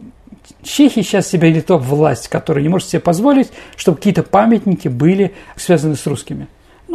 Чехия 0.62 1.02
сейчас 1.02 1.26
себе 1.26 1.50
или 1.50 1.58
то 1.58 1.76
власть, 1.76 2.28
которая 2.28 2.62
не 2.62 2.68
может 2.68 2.88
себе 2.88 3.00
позволить, 3.00 3.50
чтобы 3.76 3.96
какие-то 3.96 4.22
памятники 4.22 4.86
были 4.86 5.34
связаны 5.56 5.96
с 5.96 6.06
русскими. 6.06 6.46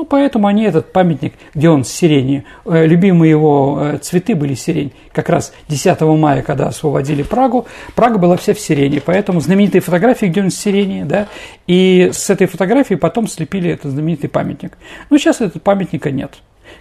Ну, 0.02 0.06
поэтому 0.06 0.48
они 0.48 0.64
этот 0.64 0.92
памятник, 0.92 1.36
где 1.54 1.70
он 1.70 1.86
с 1.86 1.90
сирени, 1.90 2.44
э, 2.66 2.88
любимые 2.88 3.30
его 3.30 3.78
э, 3.80 3.98
цветы 4.00 4.34
были 4.34 4.56
сирень. 4.56 4.94
Как 5.14 5.30
раз 5.30 5.54
10 5.68 6.02
мая, 6.02 6.42
когда 6.42 6.70
освободили 6.70 7.22
Прагу, 7.22 7.68
Прага 7.94 8.18
была 8.18 8.36
вся 8.36 8.56
в 8.56 8.60
сирене, 8.60 9.00
поэтому 9.00 9.40
знаменитые 9.42 9.80
фотографии, 9.80 10.26
где 10.26 10.42
он 10.42 10.50
с 10.50 10.56
сирени, 10.56 11.04
да, 11.04 11.28
и 11.68 12.10
с 12.12 12.32
этой 12.32 12.48
фотографии 12.48 12.96
потом 12.96 13.28
слепили 13.28 13.70
этот 13.70 13.92
знаменитый 13.92 14.28
памятник. 14.28 14.76
Но 15.12 15.20
сейчас 15.20 15.40
этого 15.40 15.62
памятника 15.62 16.10
нет. 16.10 16.34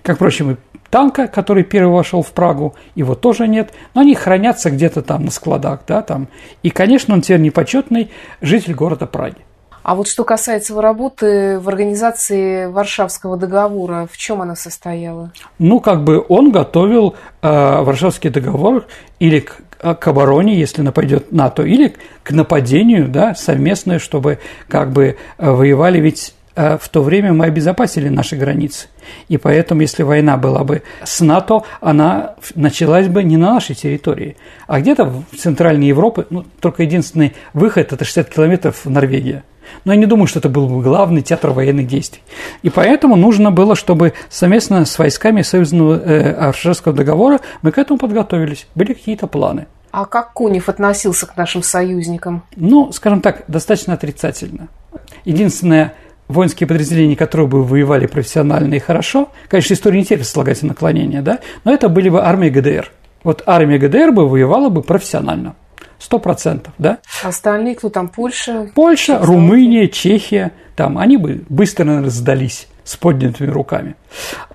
Как, 0.03 0.16
впрочем, 0.16 0.53
и 0.53 0.57
танка, 0.89 1.27
который 1.27 1.62
первый 1.62 1.93
вошел 1.93 2.23
в 2.23 2.33
Прагу, 2.33 2.75
его 2.95 3.14
тоже 3.14 3.49
нет, 3.49 3.75
но 3.93 4.01
они 4.01 4.14
хранятся 4.14 4.71
где-то 4.71 5.03
там 5.03 5.27
на 5.27 5.31
складах, 5.31 5.81
да, 5.87 6.01
там. 6.01 6.29
И, 6.62 6.71
конечно, 6.71 7.12
он 7.12 7.21
теперь 7.21 7.41
непочетный 7.41 8.11
житель 8.41 8.73
города 8.73 9.05
Праги. 9.05 9.37
А 9.83 9.95
вот 9.95 10.09
что 10.09 10.24
касается 10.24 10.81
работы 10.81 11.59
в 11.59 11.68
организации 11.68 12.66
Варшавского 12.66 13.37
договора, 13.37 14.09
в 14.11 14.16
чем 14.16 14.43
она 14.43 14.55
состояла? 14.55 15.33
Ну, 15.59 15.81
как 15.81 16.05
бы 16.05 16.24
он 16.28 16.53
готовил 16.53 17.14
э, 17.43 17.49
Варшавский 17.83 18.31
договор 18.31 18.87
или 19.18 19.41
к, 19.41 19.57
к 19.78 20.09
обороне, 20.09 20.59
если 20.59 20.83
нападет 20.83 21.33
НАТО, 21.33 21.62
или 21.62 21.95
к 22.22 22.33
нападению, 22.33 23.09
да, 23.09 23.35
совместное, 23.35 23.99
чтобы 23.99 24.39
как 24.68 24.93
бы 24.93 25.16
э, 25.39 25.51
воевали 25.51 26.01
ведь 26.01 26.35
в 26.55 26.89
то 26.91 27.03
время 27.03 27.33
мы 27.33 27.47
обезопасили 27.47 28.09
наши 28.09 28.37
границы. 28.37 28.89
И 29.29 29.39
поэтому, 29.39 29.83
если 29.83 30.03
война 30.03 30.37
была 30.37 30.65
бы 30.65 30.83
с 31.05 31.21
НАТО, 31.21 31.63
она 31.81 32.35
началась 32.55 33.09
бы 33.09 33.23
не 33.23 33.37
на 33.37 33.55
нашей 33.55 33.75
территории, 33.75 34.37
а 34.67 34.81
где-то 34.81 35.05
в 35.05 35.37
Центральной 35.37 35.87
Европе, 35.87 36.27
ну, 36.31 36.45
только 36.61 36.83
единственный 36.83 37.35
выход– 37.55 37.93
это 37.93 38.05
60 38.05 38.29
километров 38.29 38.85
в 38.85 38.91
Норвегия. 38.91 39.45
Но 39.85 39.93
я 39.93 39.99
не 39.99 40.07
думаю, 40.07 40.27
что 40.27 40.39
это 40.39 40.49
был 40.49 40.69
бы 40.69 40.83
главный 40.83 41.23
театр 41.23 41.51
военных 41.51 41.87
действий. 41.87 42.23
И 42.63 42.71
поэтому 42.71 43.17
нужно 43.17 43.51
было, 43.51 43.77
чтобы 43.77 44.13
совместно 44.29 44.85
с 44.85 44.99
войсками 44.99 45.43
Союзного 45.43 45.95
э, 45.95 46.33
Аршерского 46.33 46.95
договора 46.95 47.41
мы 47.63 47.73
к 47.73 47.79
этому 47.79 47.99
подготовились. 47.99 48.67
Были 48.75 48.93
какие-то 48.95 49.27
планы. 49.27 49.67
А 49.93 50.05
как 50.05 50.33
Кунев 50.35 50.69
относился 50.69 51.27
к 51.27 51.37
нашим 51.37 51.63
союзникам? 51.63 52.45
Ну, 52.55 52.93
скажем 52.93 53.21
так, 53.21 53.45
достаточно 53.49 53.95
отрицательно. 53.95 54.69
Единственное, 55.25 55.95
воинские 56.31 56.66
подразделения, 56.66 57.16
которые 57.16 57.49
бы 57.49 57.64
воевали 57.64 58.07
профессионально 58.07 58.74
и 58.74 58.78
хорошо, 58.78 59.31
конечно, 59.49 59.74
история 59.74 59.99
не 59.99 60.05
терпит 60.05 60.26
слагательное 60.26 60.70
наклонения, 60.70 61.22
да, 61.22 61.41
но 61.64 61.72
это 61.72 61.89
были 61.89 62.09
бы 62.09 62.22
армии 62.22 62.49
ГДР. 62.49 62.91
Вот 63.22 63.43
армия 63.47 63.78
ГДР 63.78 64.12
бы 64.12 64.28
воевала 64.28 64.68
бы 64.68 64.83
профессионально. 64.83 65.55
Сто 65.99 66.18
процентов, 66.18 66.72
да? 66.78 66.99
Остальные, 67.22 67.74
кто 67.74 67.91
там, 67.91 68.09
Польша? 68.09 68.70
Польша, 68.74 69.18
Румыния, 69.20 69.87
Чехия, 69.89 70.53
там, 70.74 70.97
они 70.97 71.18
бы 71.18 71.45
быстро, 71.51 71.85
наверное, 71.85 72.09
сдались 72.09 72.68
с 72.85 72.97
поднятыми 72.97 73.51
руками. 73.51 73.97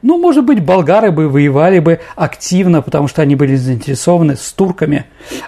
Ну, 0.01 0.17
может 0.17 0.43
быть, 0.43 0.63
болгары 0.63 1.11
бы 1.11 1.29
воевали 1.29 1.79
бы 1.79 1.99
активно, 2.15 2.81
потому 2.81 3.07
что 3.07 3.21
они 3.21 3.35
были 3.35 3.55
заинтересованы 3.55 4.35
с 4.35 4.51
турками 4.53 5.05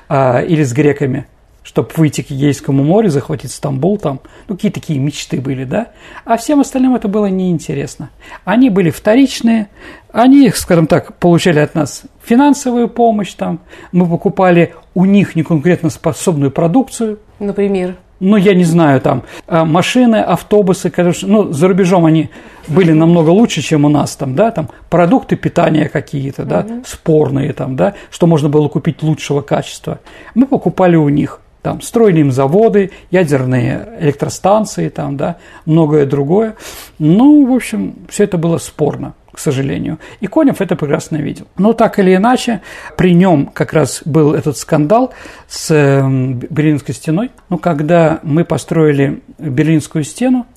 а, 0.07 0.41
или 0.41 0.63
с 0.63 0.71
греками 0.71 1.25
чтобы 1.67 1.89
выйти 1.97 2.21
к 2.21 2.29
Егейскому 2.29 2.81
морю, 2.81 3.09
захватить 3.09 3.51
Стамбул 3.51 3.97
там. 3.97 4.21
Ну, 4.47 4.55
какие 4.55 4.71
такие 4.71 4.99
мечты 4.99 5.41
были, 5.41 5.65
да? 5.65 5.89
А 6.23 6.37
всем 6.37 6.61
остальным 6.61 6.95
это 6.95 7.09
было 7.09 7.25
неинтересно. 7.25 8.09
Они 8.45 8.69
были 8.69 8.89
вторичные, 8.89 9.67
они, 10.13 10.49
скажем 10.51 10.87
так, 10.87 11.17
получали 11.17 11.59
от 11.59 11.75
нас 11.75 12.03
финансовую 12.23 12.87
помощь 12.87 13.33
там, 13.33 13.59
мы 13.91 14.07
покупали 14.07 14.75
у 14.95 15.03
них 15.03 15.35
неконкурентно 15.35 15.89
способную 15.89 16.51
продукцию. 16.51 17.19
Например? 17.39 17.97
ну, 18.19 18.37
я 18.37 18.55
не 18.55 18.63
знаю, 18.63 18.99
там, 19.01 19.23
а, 19.45 19.63
машины, 19.63 20.15
автобусы, 20.15 20.89
конечно, 20.89 21.27
ну, 21.27 21.53
за 21.53 21.67
рубежом 21.67 22.05
они 22.05 22.29
были 22.67 22.91
намного 22.91 23.29
лучше, 23.29 23.61
чем 23.61 23.85
у 23.85 23.89
нас, 23.89 24.15
там, 24.15 24.35
да, 24.35 24.51
там, 24.51 24.69
продукты 24.89 25.35
питания 25.35 25.87
какие-то, 25.87 26.43
да, 26.43 26.61
угу. 26.61 26.83
спорные, 26.85 27.53
там, 27.53 27.75
да, 27.75 27.93
что 28.09 28.25
можно 28.25 28.49
было 28.49 28.69
купить 28.69 29.03
лучшего 29.03 29.41
качества. 29.41 29.99
Мы 30.33 30.47
покупали 30.47 30.95
у 30.95 31.09
них 31.09 31.41
там, 31.67 31.81
строили 31.81 32.21
им 32.21 32.31
заводы, 32.31 32.91
ядерные 33.11 33.89
электростанции, 33.99 34.87
там, 34.87 35.17
да, 35.17 35.35
многое 35.65 36.05
другое. 36.05 36.55
Ну, 36.97 37.45
в 37.45 37.53
общем, 37.53 37.95
все 38.07 38.23
это 38.23 38.37
было 38.37 38.57
спорно 38.57 39.15
к 39.33 39.39
сожалению. 39.39 39.99
И 40.19 40.25
Конев 40.25 40.61
это 40.61 40.75
прекрасно 40.75 41.17
видел. 41.17 41.45
Но 41.57 41.73
так 41.73 41.99
или 41.99 42.15
иначе, 42.15 42.61
при 42.95 43.13
нем 43.13 43.45
как 43.53 43.71
раз 43.71 44.01
был 44.03 44.33
этот 44.33 44.57
скандал 44.57 45.13
с 45.47 45.69
эм, 45.69 46.39
Берлинской 46.39 46.95
стеной. 46.95 47.29
Ну, 47.49 47.59
когда 47.59 48.19
мы 48.23 48.45
построили 48.45 49.21
Берлинскую 49.37 50.05
стену, 50.05 50.47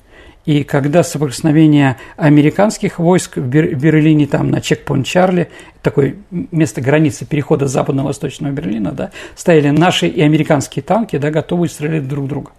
и 0.45 0.63
когда 0.63 1.03
соприкосновение 1.03 1.97
американских 2.17 2.97
войск 2.97 3.37
в 3.37 3.47
Берлине, 3.47 4.25
там 4.25 4.49
на 4.49 4.59
чекпоинт 4.59 5.05
Чарли, 5.05 5.49
такое 5.83 6.15
место 6.31 6.81
границы 6.81 7.25
перехода 7.25 7.67
западно-восточного 7.67 8.51
Берлина, 8.51 8.91
да, 8.91 9.11
стояли 9.35 9.69
наши 9.69 10.07
и 10.07 10.21
американские 10.21 10.81
танки, 10.81 11.17
да, 11.17 11.29
готовые 11.29 11.69
стрелять 11.69 12.07
друг 12.07 12.27
друга. 12.27 12.51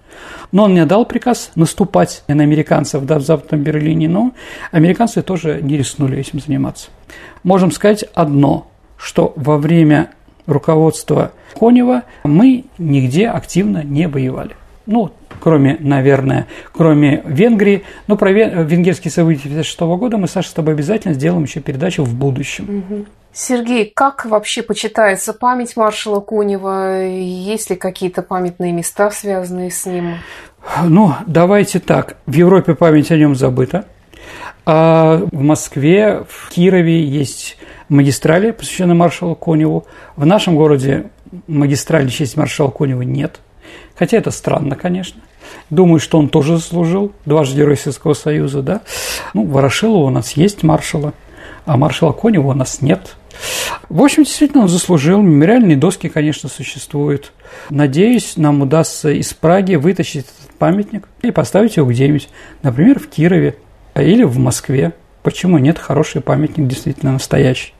Но 0.52 0.64
он 0.64 0.74
не 0.74 0.86
дал 0.86 1.06
приказ 1.06 1.50
наступать 1.56 2.22
на 2.28 2.42
американцев 2.42 3.04
да, 3.04 3.18
в 3.18 3.22
Западном 3.22 3.62
Берлине, 3.62 4.08
но 4.08 4.32
американцы 4.70 5.22
тоже 5.22 5.60
не 5.60 5.76
рискнули 5.76 6.18
этим 6.18 6.40
заниматься. 6.40 6.90
Можем 7.42 7.72
сказать 7.72 8.04
одно, 8.14 8.68
что 8.96 9.32
во 9.34 9.58
время 9.58 10.10
руководства 10.46 11.32
Конева 11.58 12.04
мы 12.22 12.64
нигде 12.78 13.28
активно 13.28 13.82
не 13.82 14.06
воевали. 14.06 14.56
Ну, 14.86 15.12
кроме, 15.42 15.76
наверное, 15.80 16.46
кроме 16.72 17.20
Венгрии. 17.24 17.82
Но 18.06 18.16
про 18.16 18.30
венгерские 18.30 19.10
события 19.10 19.48
1956 19.48 19.80
года 19.98 20.16
мы, 20.16 20.28
Саша, 20.28 20.50
с 20.50 20.52
тобой 20.52 20.74
обязательно 20.74 21.14
сделаем 21.14 21.42
еще 21.42 21.58
передачу 21.58 22.04
в 22.04 22.14
будущем. 22.14 22.84
Угу. 22.88 23.06
Сергей, 23.32 23.90
как 23.92 24.24
вообще 24.24 24.62
почитается 24.62 25.32
память 25.32 25.76
маршала 25.76 26.20
Конева? 26.20 27.06
Есть 27.08 27.70
ли 27.70 27.76
какие-то 27.76 28.22
памятные 28.22 28.70
места, 28.70 29.10
связанные 29.10 29.72
с 29.72 29.84
ним? 29.84 30.18
Ну, 30.84 31.12
давайте 31.26 31.80
так. 31.80 32.18
В 32.26 32.34
Европе 32.34 32.76
память 32.76 33.10
о 33.10 33.16
нем 33.16 33.34
забыта. 33.34 33.86
А 34.64 35.22
в 35.32 35.42
Москве, 35.42 36.24
в 36.28 36.50
Кирове 36.50 37.02
есть 37.02 37.56
магистрали, 37.88 38.52
посвященные 38.52 38.94
маршалу 38.94 39.34
Коневу. 39.34 39.86
В 40.14 40.24
нашем 40.24 40.54
городе 40.54 41.06
магистрали 41.48 42.06
в 42.06 42.12
честь 42.12 42.36
маршала 42.36 42.70
Конева 42.70 43.02
нет– 43.02 43.40
Хотя 44.02 44.16
это 44.16 44.32
странно, 44.32 44.74
конечно. 44.74 45.22
Думаю, 45.70 46.00
что 46.00 46.18
он 46.18 46.28
тоже 46.28 46.56
заслужил, 46.56 47.12
дважды 47.24 47.58
Герой 47.58 47.76
Советского 47.76 48.14
Союза, 48.14 48.60
да. 48.60 48.80
Ну, 49.32 49.46
Ворошилова 49.46 50.06
у 50.06 50.10
нас 50.10 50.32
есть 50.32 50.64
маршала, 50.64 51.12
а 51.66 51.76
маршала 51.76 52.10
Конева 52.10 52.48
у 52.48 52.52
нас 52.52 52.82
нет. 52.82 53.14
В 53.88 54.02
общем, 54.02 54.24
действительно, 54.24 54.64
он 54.64 54.68
заслужил. 54.68 55.22
Мемориальные 55.22 55.76
доски, 55.76 56.08
конечно, 56.08 56.48
существуют. 56.48 57.32
Надеюсь, 57.70 58.36
нам 58.36 58.62
удастся 58.62 59.12
из 59.12 59.32
Праги 59.34 59.76
вытащить 59.76 60.24
этот 60.24 60.58
памятник 60.58 61.06
и 61.22 61.30
поставить 61.30 61.76
его 61.76 61.88
где-нибудь, 61.88 62.28
например, 62.64 62.98
в 62.98 63.06
Кирове. 63.06 63.54
Или 63.94 64.24
в 64.24 64.36
Москве. 64.36 64.94
Почему 65.22 65.58
нет? 65.58 65.78
Хороший 65.78 66.20
памятник, 66.20 66.66
действительно 66.66 67.12
настоящий. 67.12 67.74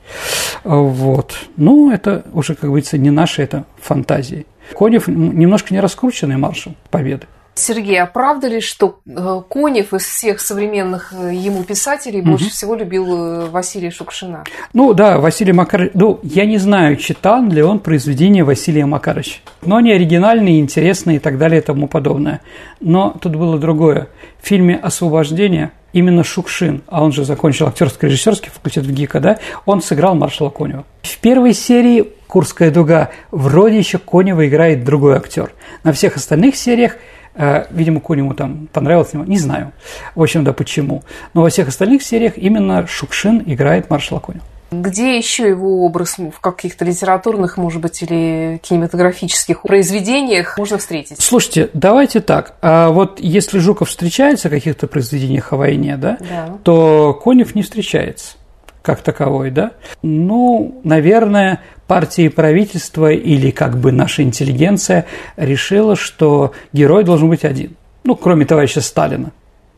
Вот. 0.63 1.35
Ну, 1.57 1.91
это 1.91 2.25
уже, 2.33 2.55
как 2.55 2.69
говорится, 2.69 2.97
не 2.97 3.11
наши, 3.11 3.41
это 3.41 3.65
фантазии. 3.81 4.45
Конев 4.77 5.07
немножко 5.07 5.73
не 5.73 5.79
раскрученный 5.79 6.37
маршал 6.37 6.73
Победы. 6.89 7.27
Сергей, 7.55 8.01
а 8.01 8.07
правда 8.07 8.47
ли, 8.47 8.61
что 8.61 8.99
э, 9.05 9.41
Конев 9.47 9.93
из 9.93 10.03
всех 10.03 10.39
современных 10.39 11.13
э, 11.13 11.35
ему 11.35 11.63
писателей 11.63 12.21
угу. 12.21 12.31
больше 12.31 12.49
всего 12.49 12.73
любил 12.73 13.05
э, 13.15 13.49
Василия 13.49 13.91
Шукшина? 13.91 14.43
Ну 14.73 14.93
да, 14.93 15.19
Василий 15.19 15.53
Макарович. 15.53 15.91
Ну, 15.93 16.19
я 16.23 16.45
не 16.45 16.57
знаю, 16.57 16.95
читал 16.95 17.43
ли 17.43 17.61
он 17.61 17.79
произведения 17.79 18.43
Василия 18.43 18.87
Макаровича. 18.87 19.39
Но 19.61 19.75
они 19.75 19.91
оригинальные, 19.91 20.59
интересные 20.59 21.17
и 21.17 21.19
так 21.19 21.37
далее 21.37 21.61
и 21.61 21.63
тому 21.63 21.87
подобное. 21.87 22.41
Но 22.79 23.15
тут 23.21 23.35
было 23.35 23.59
другое. 23.59 24.07
В 24.41 24.47
фильме 24.47 24.75
«Освобождение» 24.75 25.71
именно 25.93 26.23
Шукшин, 26.23 26.83
а 26.87 27.03
он 27.03 27.11
же 27.11 27.23
закончил 27.23 27.67
актерско-режиссерский 27.67 28.49
факультет 28.51 28.85
в 28.85 28.91
ГИКа, 28.91 29.19
да, 29.19 29.39
он 29.65 29.81
сыграл 29.81 30.15
маршала 30.15 30.49
Конева. 30.49 30.83
В 31.03 31.17
первой 31.19 31.53
серии 31.53 32.09
«Курская 32.27 32.71
дуга» 32.71 33.11
вроде 33.31 33.77
еще 33.77 33.97
Конева 33.99 34.47
играет 34.47 34.83
другой 34.83 35.15
актер. 35.15 35.53
На 35.83 35.93
всех 35.93 36.17
остальных 36.17 36.55
сериях– 36.55 36.97
Э, 37.35 37.65
видимо, 37.71 37.99
Конему 37.99 38.33
там 38.33 38.67
понравилось, 38.71 39.13
не 39.13 39.37
знаю, 39.37 39.71
в 40.15 40.21
общем, 40.21 40.43
да 40.43 40.53
почему. 40.53 41.03
Но 41.33 41.41
во 41.41 41.49
всех 41.49 41.67
остальных 41.67 42.03
сериях 42.03 42.37
именно 42.37 42.85
Шукшин 42.85 43.43
играет 43.45 43.89
маршала 43.89 44.19
Конева. 44.19 44.45
Где 44.81 45.17
еще 45.17 45.47
его 45.47 45.85
образ 45.85 46.17
в 46.17 46.39
каких-то 46.39 46.85
литературных, 46.85 47.57
может 47.57 47.81
быть, 47.81 48.01
или 48.01 48.59
кинематографических 48.63 49.61
произведениях 49.61 50.57
можно 50.57 50.77
встретить? 50.77 51.21
Слушайте, 51.21 51.69
давайте 51.73 52.19
так. 52.19 52.55
А 52.61 52.89
вот 52.89 53.19
если 53.19 53.59
Жуков 53.59 53.89
встречается 53.89 54.47
в 54.47 54.51
каких-то 54.51 54.87
произведениях 54.87 55.53
о 55.53 55.57
войне, 55.57 55.97
да, 55.97 56.17
да. 56.19 56.57
то 56.63 57.19
Конев 57.23 57.55
не 57.55 57.61
встречается 57.61 58.35
как 58.81 59.01
таковой, 59.01 59.49
да? 59.49 59.71
Ну, 60.01 60.81
наверное, 60.83 61.61
партия 61.87 62.25
и 62.25 62.29
правительство 62.29 63.11
или 63.11 63.49
как 63.49 63.77
бы 63.77 63.91
наша 63.91 64.23
интеллигенция 64.23 65.05
решила, 65.37 65.95
что 65.95 66.51
герой 66.73 67.03
должен 67.03 67.29
быть 67.29 67.45
один. 67.45 67.75
Ну, 68.03 68.15
кроме 68.15 68.45
товарища 68.45 68.81
Сталина 68.81 69.31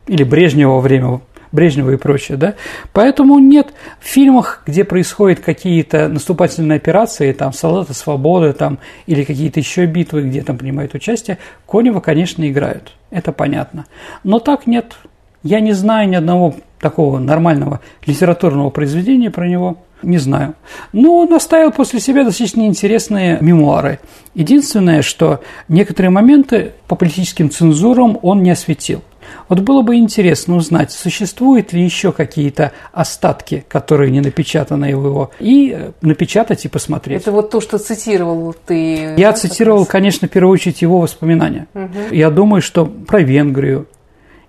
или 0.06 0.24
Брежнева 0.24 0.72
во 0.72 0.80
время 0.80 1.20
Брежнева 1.56 1.90
и 1.90 1.96
прочее, 1.96 2.38
да. 2.38 2.54
Поэтому 2.92 3.40
нет 3.40 3.74
в 3.98 4.06
фильмах, 4.06 4.62
где 4.66 4.84
происходят 4.84 5.40
какие-то 5.40 6.06
наступательные 6.08 6.76
операции, 6.76 7.32
там 7.32 7.52
солдаты 7.52 7.94
свободы, 7.94 8.52
там 8.52 8.78
или 9.06 9.24
какие-то 9.24 9.58
еще 9.58 9.86
битвы, 9.86 10.22
где 10.22 10.42
там 10.42 10.58
принимают 10.58 10.94
участие, 10.94 11.38
Конева, 11.66 11.98
конечно, 11.98 12.48
играют. 12.48 12.92
Это 13.10 13.32
понятно. 13.32 13.86
Но 14.22 14.38
так 14.38 14.68
нет. 14.68 14.96
Я 15.42 15.60
не 15.60 15.72
знаю 15.72 16.08
ни 16.08 16.14
одного 16.14 16.54
такого 16.78 17.18
нормального 17.18 17.80
литературного 18.04 18.70
произведения 18.70 19.30
про 19.30 19.48
него 19.48 19.78
не 20.02 20.18
знаю. 20.18 20.54
Но 20.92 21.18
он 21.18 21.32
оставил 21.34 21.72
после 21.72 22.00
себя 22.00 22.24
достаточно 22.24 22.66
интересные 22.66 23.38
мемуары. 23.40 23.98
Единственное, 24.34 25.02
что 25.02 25.40
некоторые 25.68 26.10
моменты 26.10 26.72
по 26.86 26.96
политическим 26.96 27.50
цензурам 27.50 28.18
он 28.22 28.42
не 28.42 28.50
осветил. 28.50 29.02
Вот 29.48 29.60
было 29.60 29.82
бы 29.82 29.96
интересно 29.96 30.56
узнать, 30.56 30.92
существуют 30.92 31.72
ли 31.72 31.82
еще 31.82 32.12
какие-то 32.12 32.72
остатки, 32.92 33.64
которые 33.68 34.10
не 34.10 34.20
напечатаны 34.20 34.96
в 34.96 35.06
его, 35.06 35.30
и 35.40 35.90
напечатать 36.00 36.64
и 36.64 36.68
посмотреть. 36.68 37.22
Это 37.22 37.32
вот 37.32 37.50
то, 37.50 37.60
что 37.60 37.78
цитировал 37.78 38.54
ты. 38.66 39.14
Я 39.16 39.32
цитировал, 39.32 39.86
конечно, 39.86 40.28
в 40.28 40.30
первую 40.30 40.52
очередь 40.52 40.82
его 40.82 41.00
воспоминания. 41.00 41.66
Угу. 41.74 42.12
Я 42.14 42.30
думаю, 42.30 42.62
что 42.62 42.86
про 42.86 43.20
Венгрию 43.20 43.88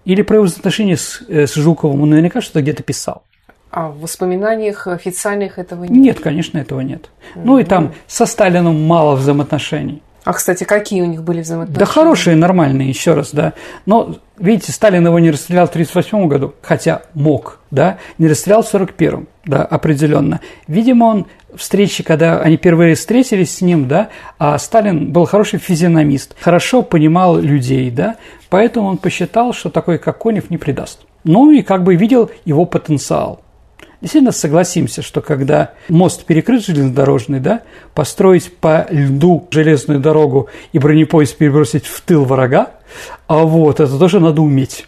или 0.05 0.21
про 0.21 0.37
его 0.37 0.45
отношения 0.45 0.97
с, 0.97 1.21
э, 1.27 1.47
с 1.47 1.55
Жуковым 1.55 2.01
он 2.01 2.09
наверняка 2.09 2.41
что-то 2.41 2.61
где-то 2.61 2.83
писал. 2.83 3.23
А 3.71 3.89
в 3.89 3.99
воспоминаниях 3.99 4.87
официальных 4.87 5.59
этого 5.59 5.83
нет? 5.83 5.91
Нет, 5.91 6.19
конечно, 6.19 6.57
этого 6.57 6.81
нет. 6.81 7.09
Mm-hmm. 7.35 7.41
Ну 7.43 7.59
и 7.59 7.63
там 7.63 7.93
со 8.07 8.25
Сталином 8.25 8.85
мало 8.85 9.15
взаимоотношений. 9.15 10.01
А, 10.27 10.33
кстати, 10.33 10.65
какие 10.65 11.01
у 11.01 11.05
них 11.05 11.23
были 11.23 11.39
взаимоотношения? 11.39 11.79
Да 11.79 11.85
хорошие, 11.85 12.35
нормальные, 12.35 12.89
еще 12.89 13.13
раз, 13.13 13.31
да. 13.31 13.53
Но, 13.85 14.17
видите, 14.37 14.73
Сталин 14.73 15.05
его 15.05 15.19
не 15.19 15.31
расстрелял 15.31 15.67
в 15.67 15.69
1938 15.69 16.27
году, 16.27 16.53
хотя 16.61 17.03
мог, 17.13 17.59
да, 17.71 17.97
не 18.17 18.27
расстрелял 18.27 18.61
в 18.61 18.67
1941, 18.67 19.25
да, 19.45 19.63
определенно. 19.63 20.41
Видимо, 20.67 21.05
он 21.05 21.27
встречи, 21.55 22.03
когда 22.03 22.41
они 22.41 22.57
первые 22.57 22.95
встретились 22.95 23.55
с 23.55 23.61
ним, 23.61 23.87
да, 23.87 24.09
а 24.37 24.57
Сталин 24.59 25.13
был 25.13 25.23
хороший 25.23 25.59
физиономист, 25.59 26.35
хорошо 26.41 26.81
понимал 26.81 27.37
людей, 27.37 27.89
да, 27.89 28.17
поэтому 28.49 28.89
он 28.89 28.97
посчитал, 28.97 29.53
что 29.53 29.69
такой, 29.69 29.97
как 29.97 30.17
Конев, 30.17 30.49
не 30.49 30.57
предаст. 30.57 31.05
Ну 31.23 31.51
и 31.51 31.61
как 31.61 31.85
бы 31.85 31.95
видел 31.95 32.29
его 32.43 32.65
потенциал. 32.65 33.39
Действительно 34.01 34.31
согласимся, 34.31 35.01
что 35.01 35.21
когда 35.21 35.71
мост 35.89 36.25
перекрыт 36.25 36.63
железнодорожный, 36.63 37.39
да, 37.39 37.61
построить 37.95 38.55
по 38.55 38.85
льду 38.91 39.47
железную 39.49 39.99
дорогу 39.99 40.49
и 40.71 40.77
бронепоезд 40.77 41.35
перебросить 41.35 41.87
в 41.87 42.01
тыл 42.01 42.23
врага, 42.23 42.71
а 43.27 43.39
вот 43.39 43.79
это 43.79 43.97
тоже 43.97 44.19
надо 44.19 44.41
уметь. 44.41 44.85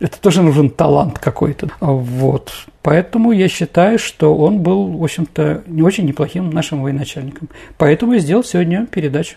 Это 0.00 0.20
тоже 0.20 0.42
нужен 0.42 0.70
талант 0.70 1.20
какой-то. 1.20 1.68
Вот. 1.78 2.52
Поэтому 2.82 3.30
я 3.30 3.46
считаю, 3.46 4.00
что 4.00 4.36
он 4.36 4.58
был, 4.58 4.88
в 4.88 5.04
общем-то, 5.04 5.62
не 5.68 5.82
очень 5.82 6.04
неплохим 6.04 6.50
нашим 6.50 6.82
военачальником. 6.82 7.48
Поэтому 7.78 8.14
я 8.14 8.18
сделал 8.18 8.42
сегодня 8.42 8.86
передачу. 8.86 9.36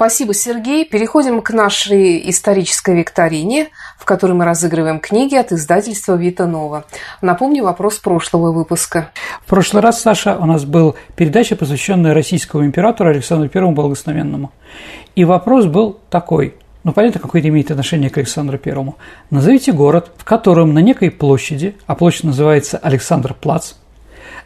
Спасибо, 0.00 0.32
Сергей. 0.32 0.86
Переходим 0.86 1.42
к 1.42 1.50
нашей 1.50 2.30
исторической 2.30 2.96
викторине, 2.96 3.68
в 3.98 4.06
которой 4.06 4.32
мы 4.32 4.46
разыгрываем 4.46 4.98
книги 4.98 5.34
от 5.34 5.52
издательства 5.52 6.14
Вита 6.14 6.46
Нова. 6.46 6.86
Напомню 7.20 7.64
вопрос 7.64 7.98
прошлого 7.98 8.50
выпуска. 8.50 9.10
В 9.44 9.50
прошлый 9.50 9.82
раз, 9.82 10.00
Саша, 10.00 10.38
у 10.38 10.46
нас 10.46 10.64
был 10.64 10.96
передача, 11.16 11.54
посвященная 11.54 12.14
российскому 12.14 12.64
императору 12.64 13.10
Александру 13.10 13.50
Первому 13.50 13.74
Благословенному. 13.74 14.52
И 15.16 15.26
вопрос 15.26 15.66
был 15.66 16.00
такой. 16.08 16.54
Ну, 16.82 16.94
понятно, 16.94 17.20
какое 17.20 17.42
это 17.42 17.50
имеет 17.50 17.70
отношение 17.70 18.08
к 18.08 18.16
Александру 18.16 18.56
Первому. 18.56 18.96
Назовите 19.28 19.72
город, 19.72 20.12
в 20.16 20.24
котором 20.24 20.72
на 20.72 20.78
некой 20.78 21.10
площади, 21.10 21.76
а 21.86 21.94
площадь 21.94 22.24
называется 22.24 22.78
Александр 22.78 23.34
Плац, 23.34 23.74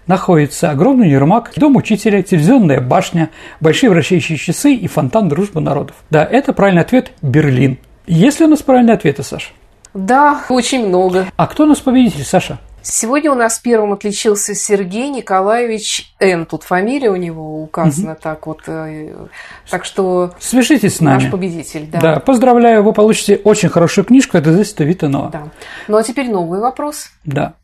находится 0.06 0.70
огромный 0.70 1.10
Ермак, 1.10 1.52
дом 1.56 1.76
учителя, 1.76 2.22
телевизионная 2.22 2.80
башня, 2.80 3.30
большие 3.60 3.90
вращающие 3.90 4.38
часы 4.38 4.74
и 4.74 4.86
фонтан 4.86 5.28
дружбы 5.28 5.60
народов. 5.60 5.96
Да, 6.10 6.24
это 6.24 6.52
правильный 6.52 6.82
ответ– 6.82 7.12
Берлин. 7.22 7.78
Есть 8.06 8.40
ли 8.40 8.46
у 8.46 8.48
нас 8.48 8.62
правильные 8.62 8.94
ответы, 8.94 9.22
Саша? 9.22 9.50
Да, 9.94 10.42
очень 10.48 10.86
много. 10.88 11.26
А 11.36 11.46
кто 11.46 11.64
у 11.64 11.66
нас 11.66 11.78
победитель, 11.78 12.24
Саша? 12.24 12.58
Сегодня 12.86 13.32
у 13.32 13.34
нас 13.34 13.58
первым 13.60 13.94
отличился 13.94 14.54
Сергей 14.54 15.08
Николаевич 15.08 16.12
Н. 16.20 16.44
Тут 16.44 16.64
фамилия 16.64 17.08
у 17.08 17.16
него 17.16 17.62
указана 17.62 18.12
угу. 18.12 18.20
так 18.22 18.46
вот. 18.46 18.60
Э, 18.66 19.26
так 19.70 19.86
что 19.86 20.34
свяжитесь 20.38 20.96
с 20.96 21.00
нами. 21.00 21.22
Наш 21.22 21.30
победитель, 21.30 21.88
да. 21.90 22.00
Да, 22.00 22.20
поздравляю, 22.20 22.82
вы 22.82 22.92
получите 22.92 23.40
очень 23.42 23.70
хорошую 23.70 24.04
книжку 24.04 24.36
от 24.36 24.46
издательства 24.46 24.82
Витанова. 24.82 25.30
Да. 25.30 25.42
Ну 25.88 25.96
а 25.96 26.02
теперь 26.02 26.30
новый 26.30 26.60
вопрос. 26.60 27.08
Да. 27.24 27.54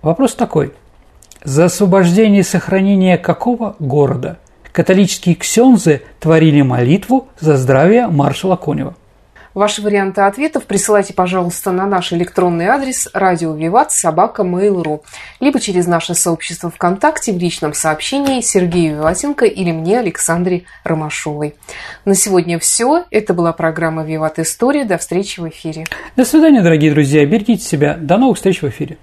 Вопрос 0.00 0.34
такой. 0.36 0.74
За 1.44 1.66
освобождение 1.66 2.40
и 2.40 2.44
сохранение 2.44 3.16
какого 3.16 3.74
города 3.78 4.38
католические 4.72 5.34
ксензы 5.34 6.02
творили 6.20 6.60
молитву 6.60 7.28
за 7.40 7.56
здравие 7.56 8.08
маршала 8.08 8.56
Конева? 8.56 8.94
Ваши 9.52 9.82
варианты 9.82 10.20
ответов 10.20 10.66
присылайте, 10.66 11.12
пожалуйста, 11.12 11.72
на 11.72 11.84
наш 11.86 12.12
электронный 12.12 12.66
адрес 12.66 13.08
радио 13.12 13.52
Виват 13.54 13.90
собака 13.90 14.42
Mail.ru 14.42 15.00
либо 15.40 15.58
через 15.58 15.88
наше 15.88 16.14
сообщество 16.14 16.70
ВКонтакте 16.70 17.32
в 17.32 17.38
личном 17.38 17.74
сообщении 17.74 18.42
Сергею 18.42 18.98
Виватенко 18.98 19.46
или 19.46 19.72
мне, 19.72 19.98
Александре 19.98 20.64
Ромашовой. 20.84 21.56
На 22.04 22.14
сегодня 22.14 22.60
все. 22.60 23.06
Это 23.10 23.34
была 23.34 23.52
программа 23.52 24.04
Виват 24.04 24.38
История. 24.38 24.84
До 24.84 24.98
встречи 24.98 25.40
в 25.40 25.48
эфире. 25.48 25.86
До 26.16 26.24
свидания, 26.24 26.62
дорогие 26.62 26.92
друзья. 26.92 27.26
Берегите 27.26 27.64
себя. 27.64 27.96
До 28.00 28.18
новых 28.18 28.36
встреч 28.36 28.62
в 28.62 28.68
эфире. 28.68 28.98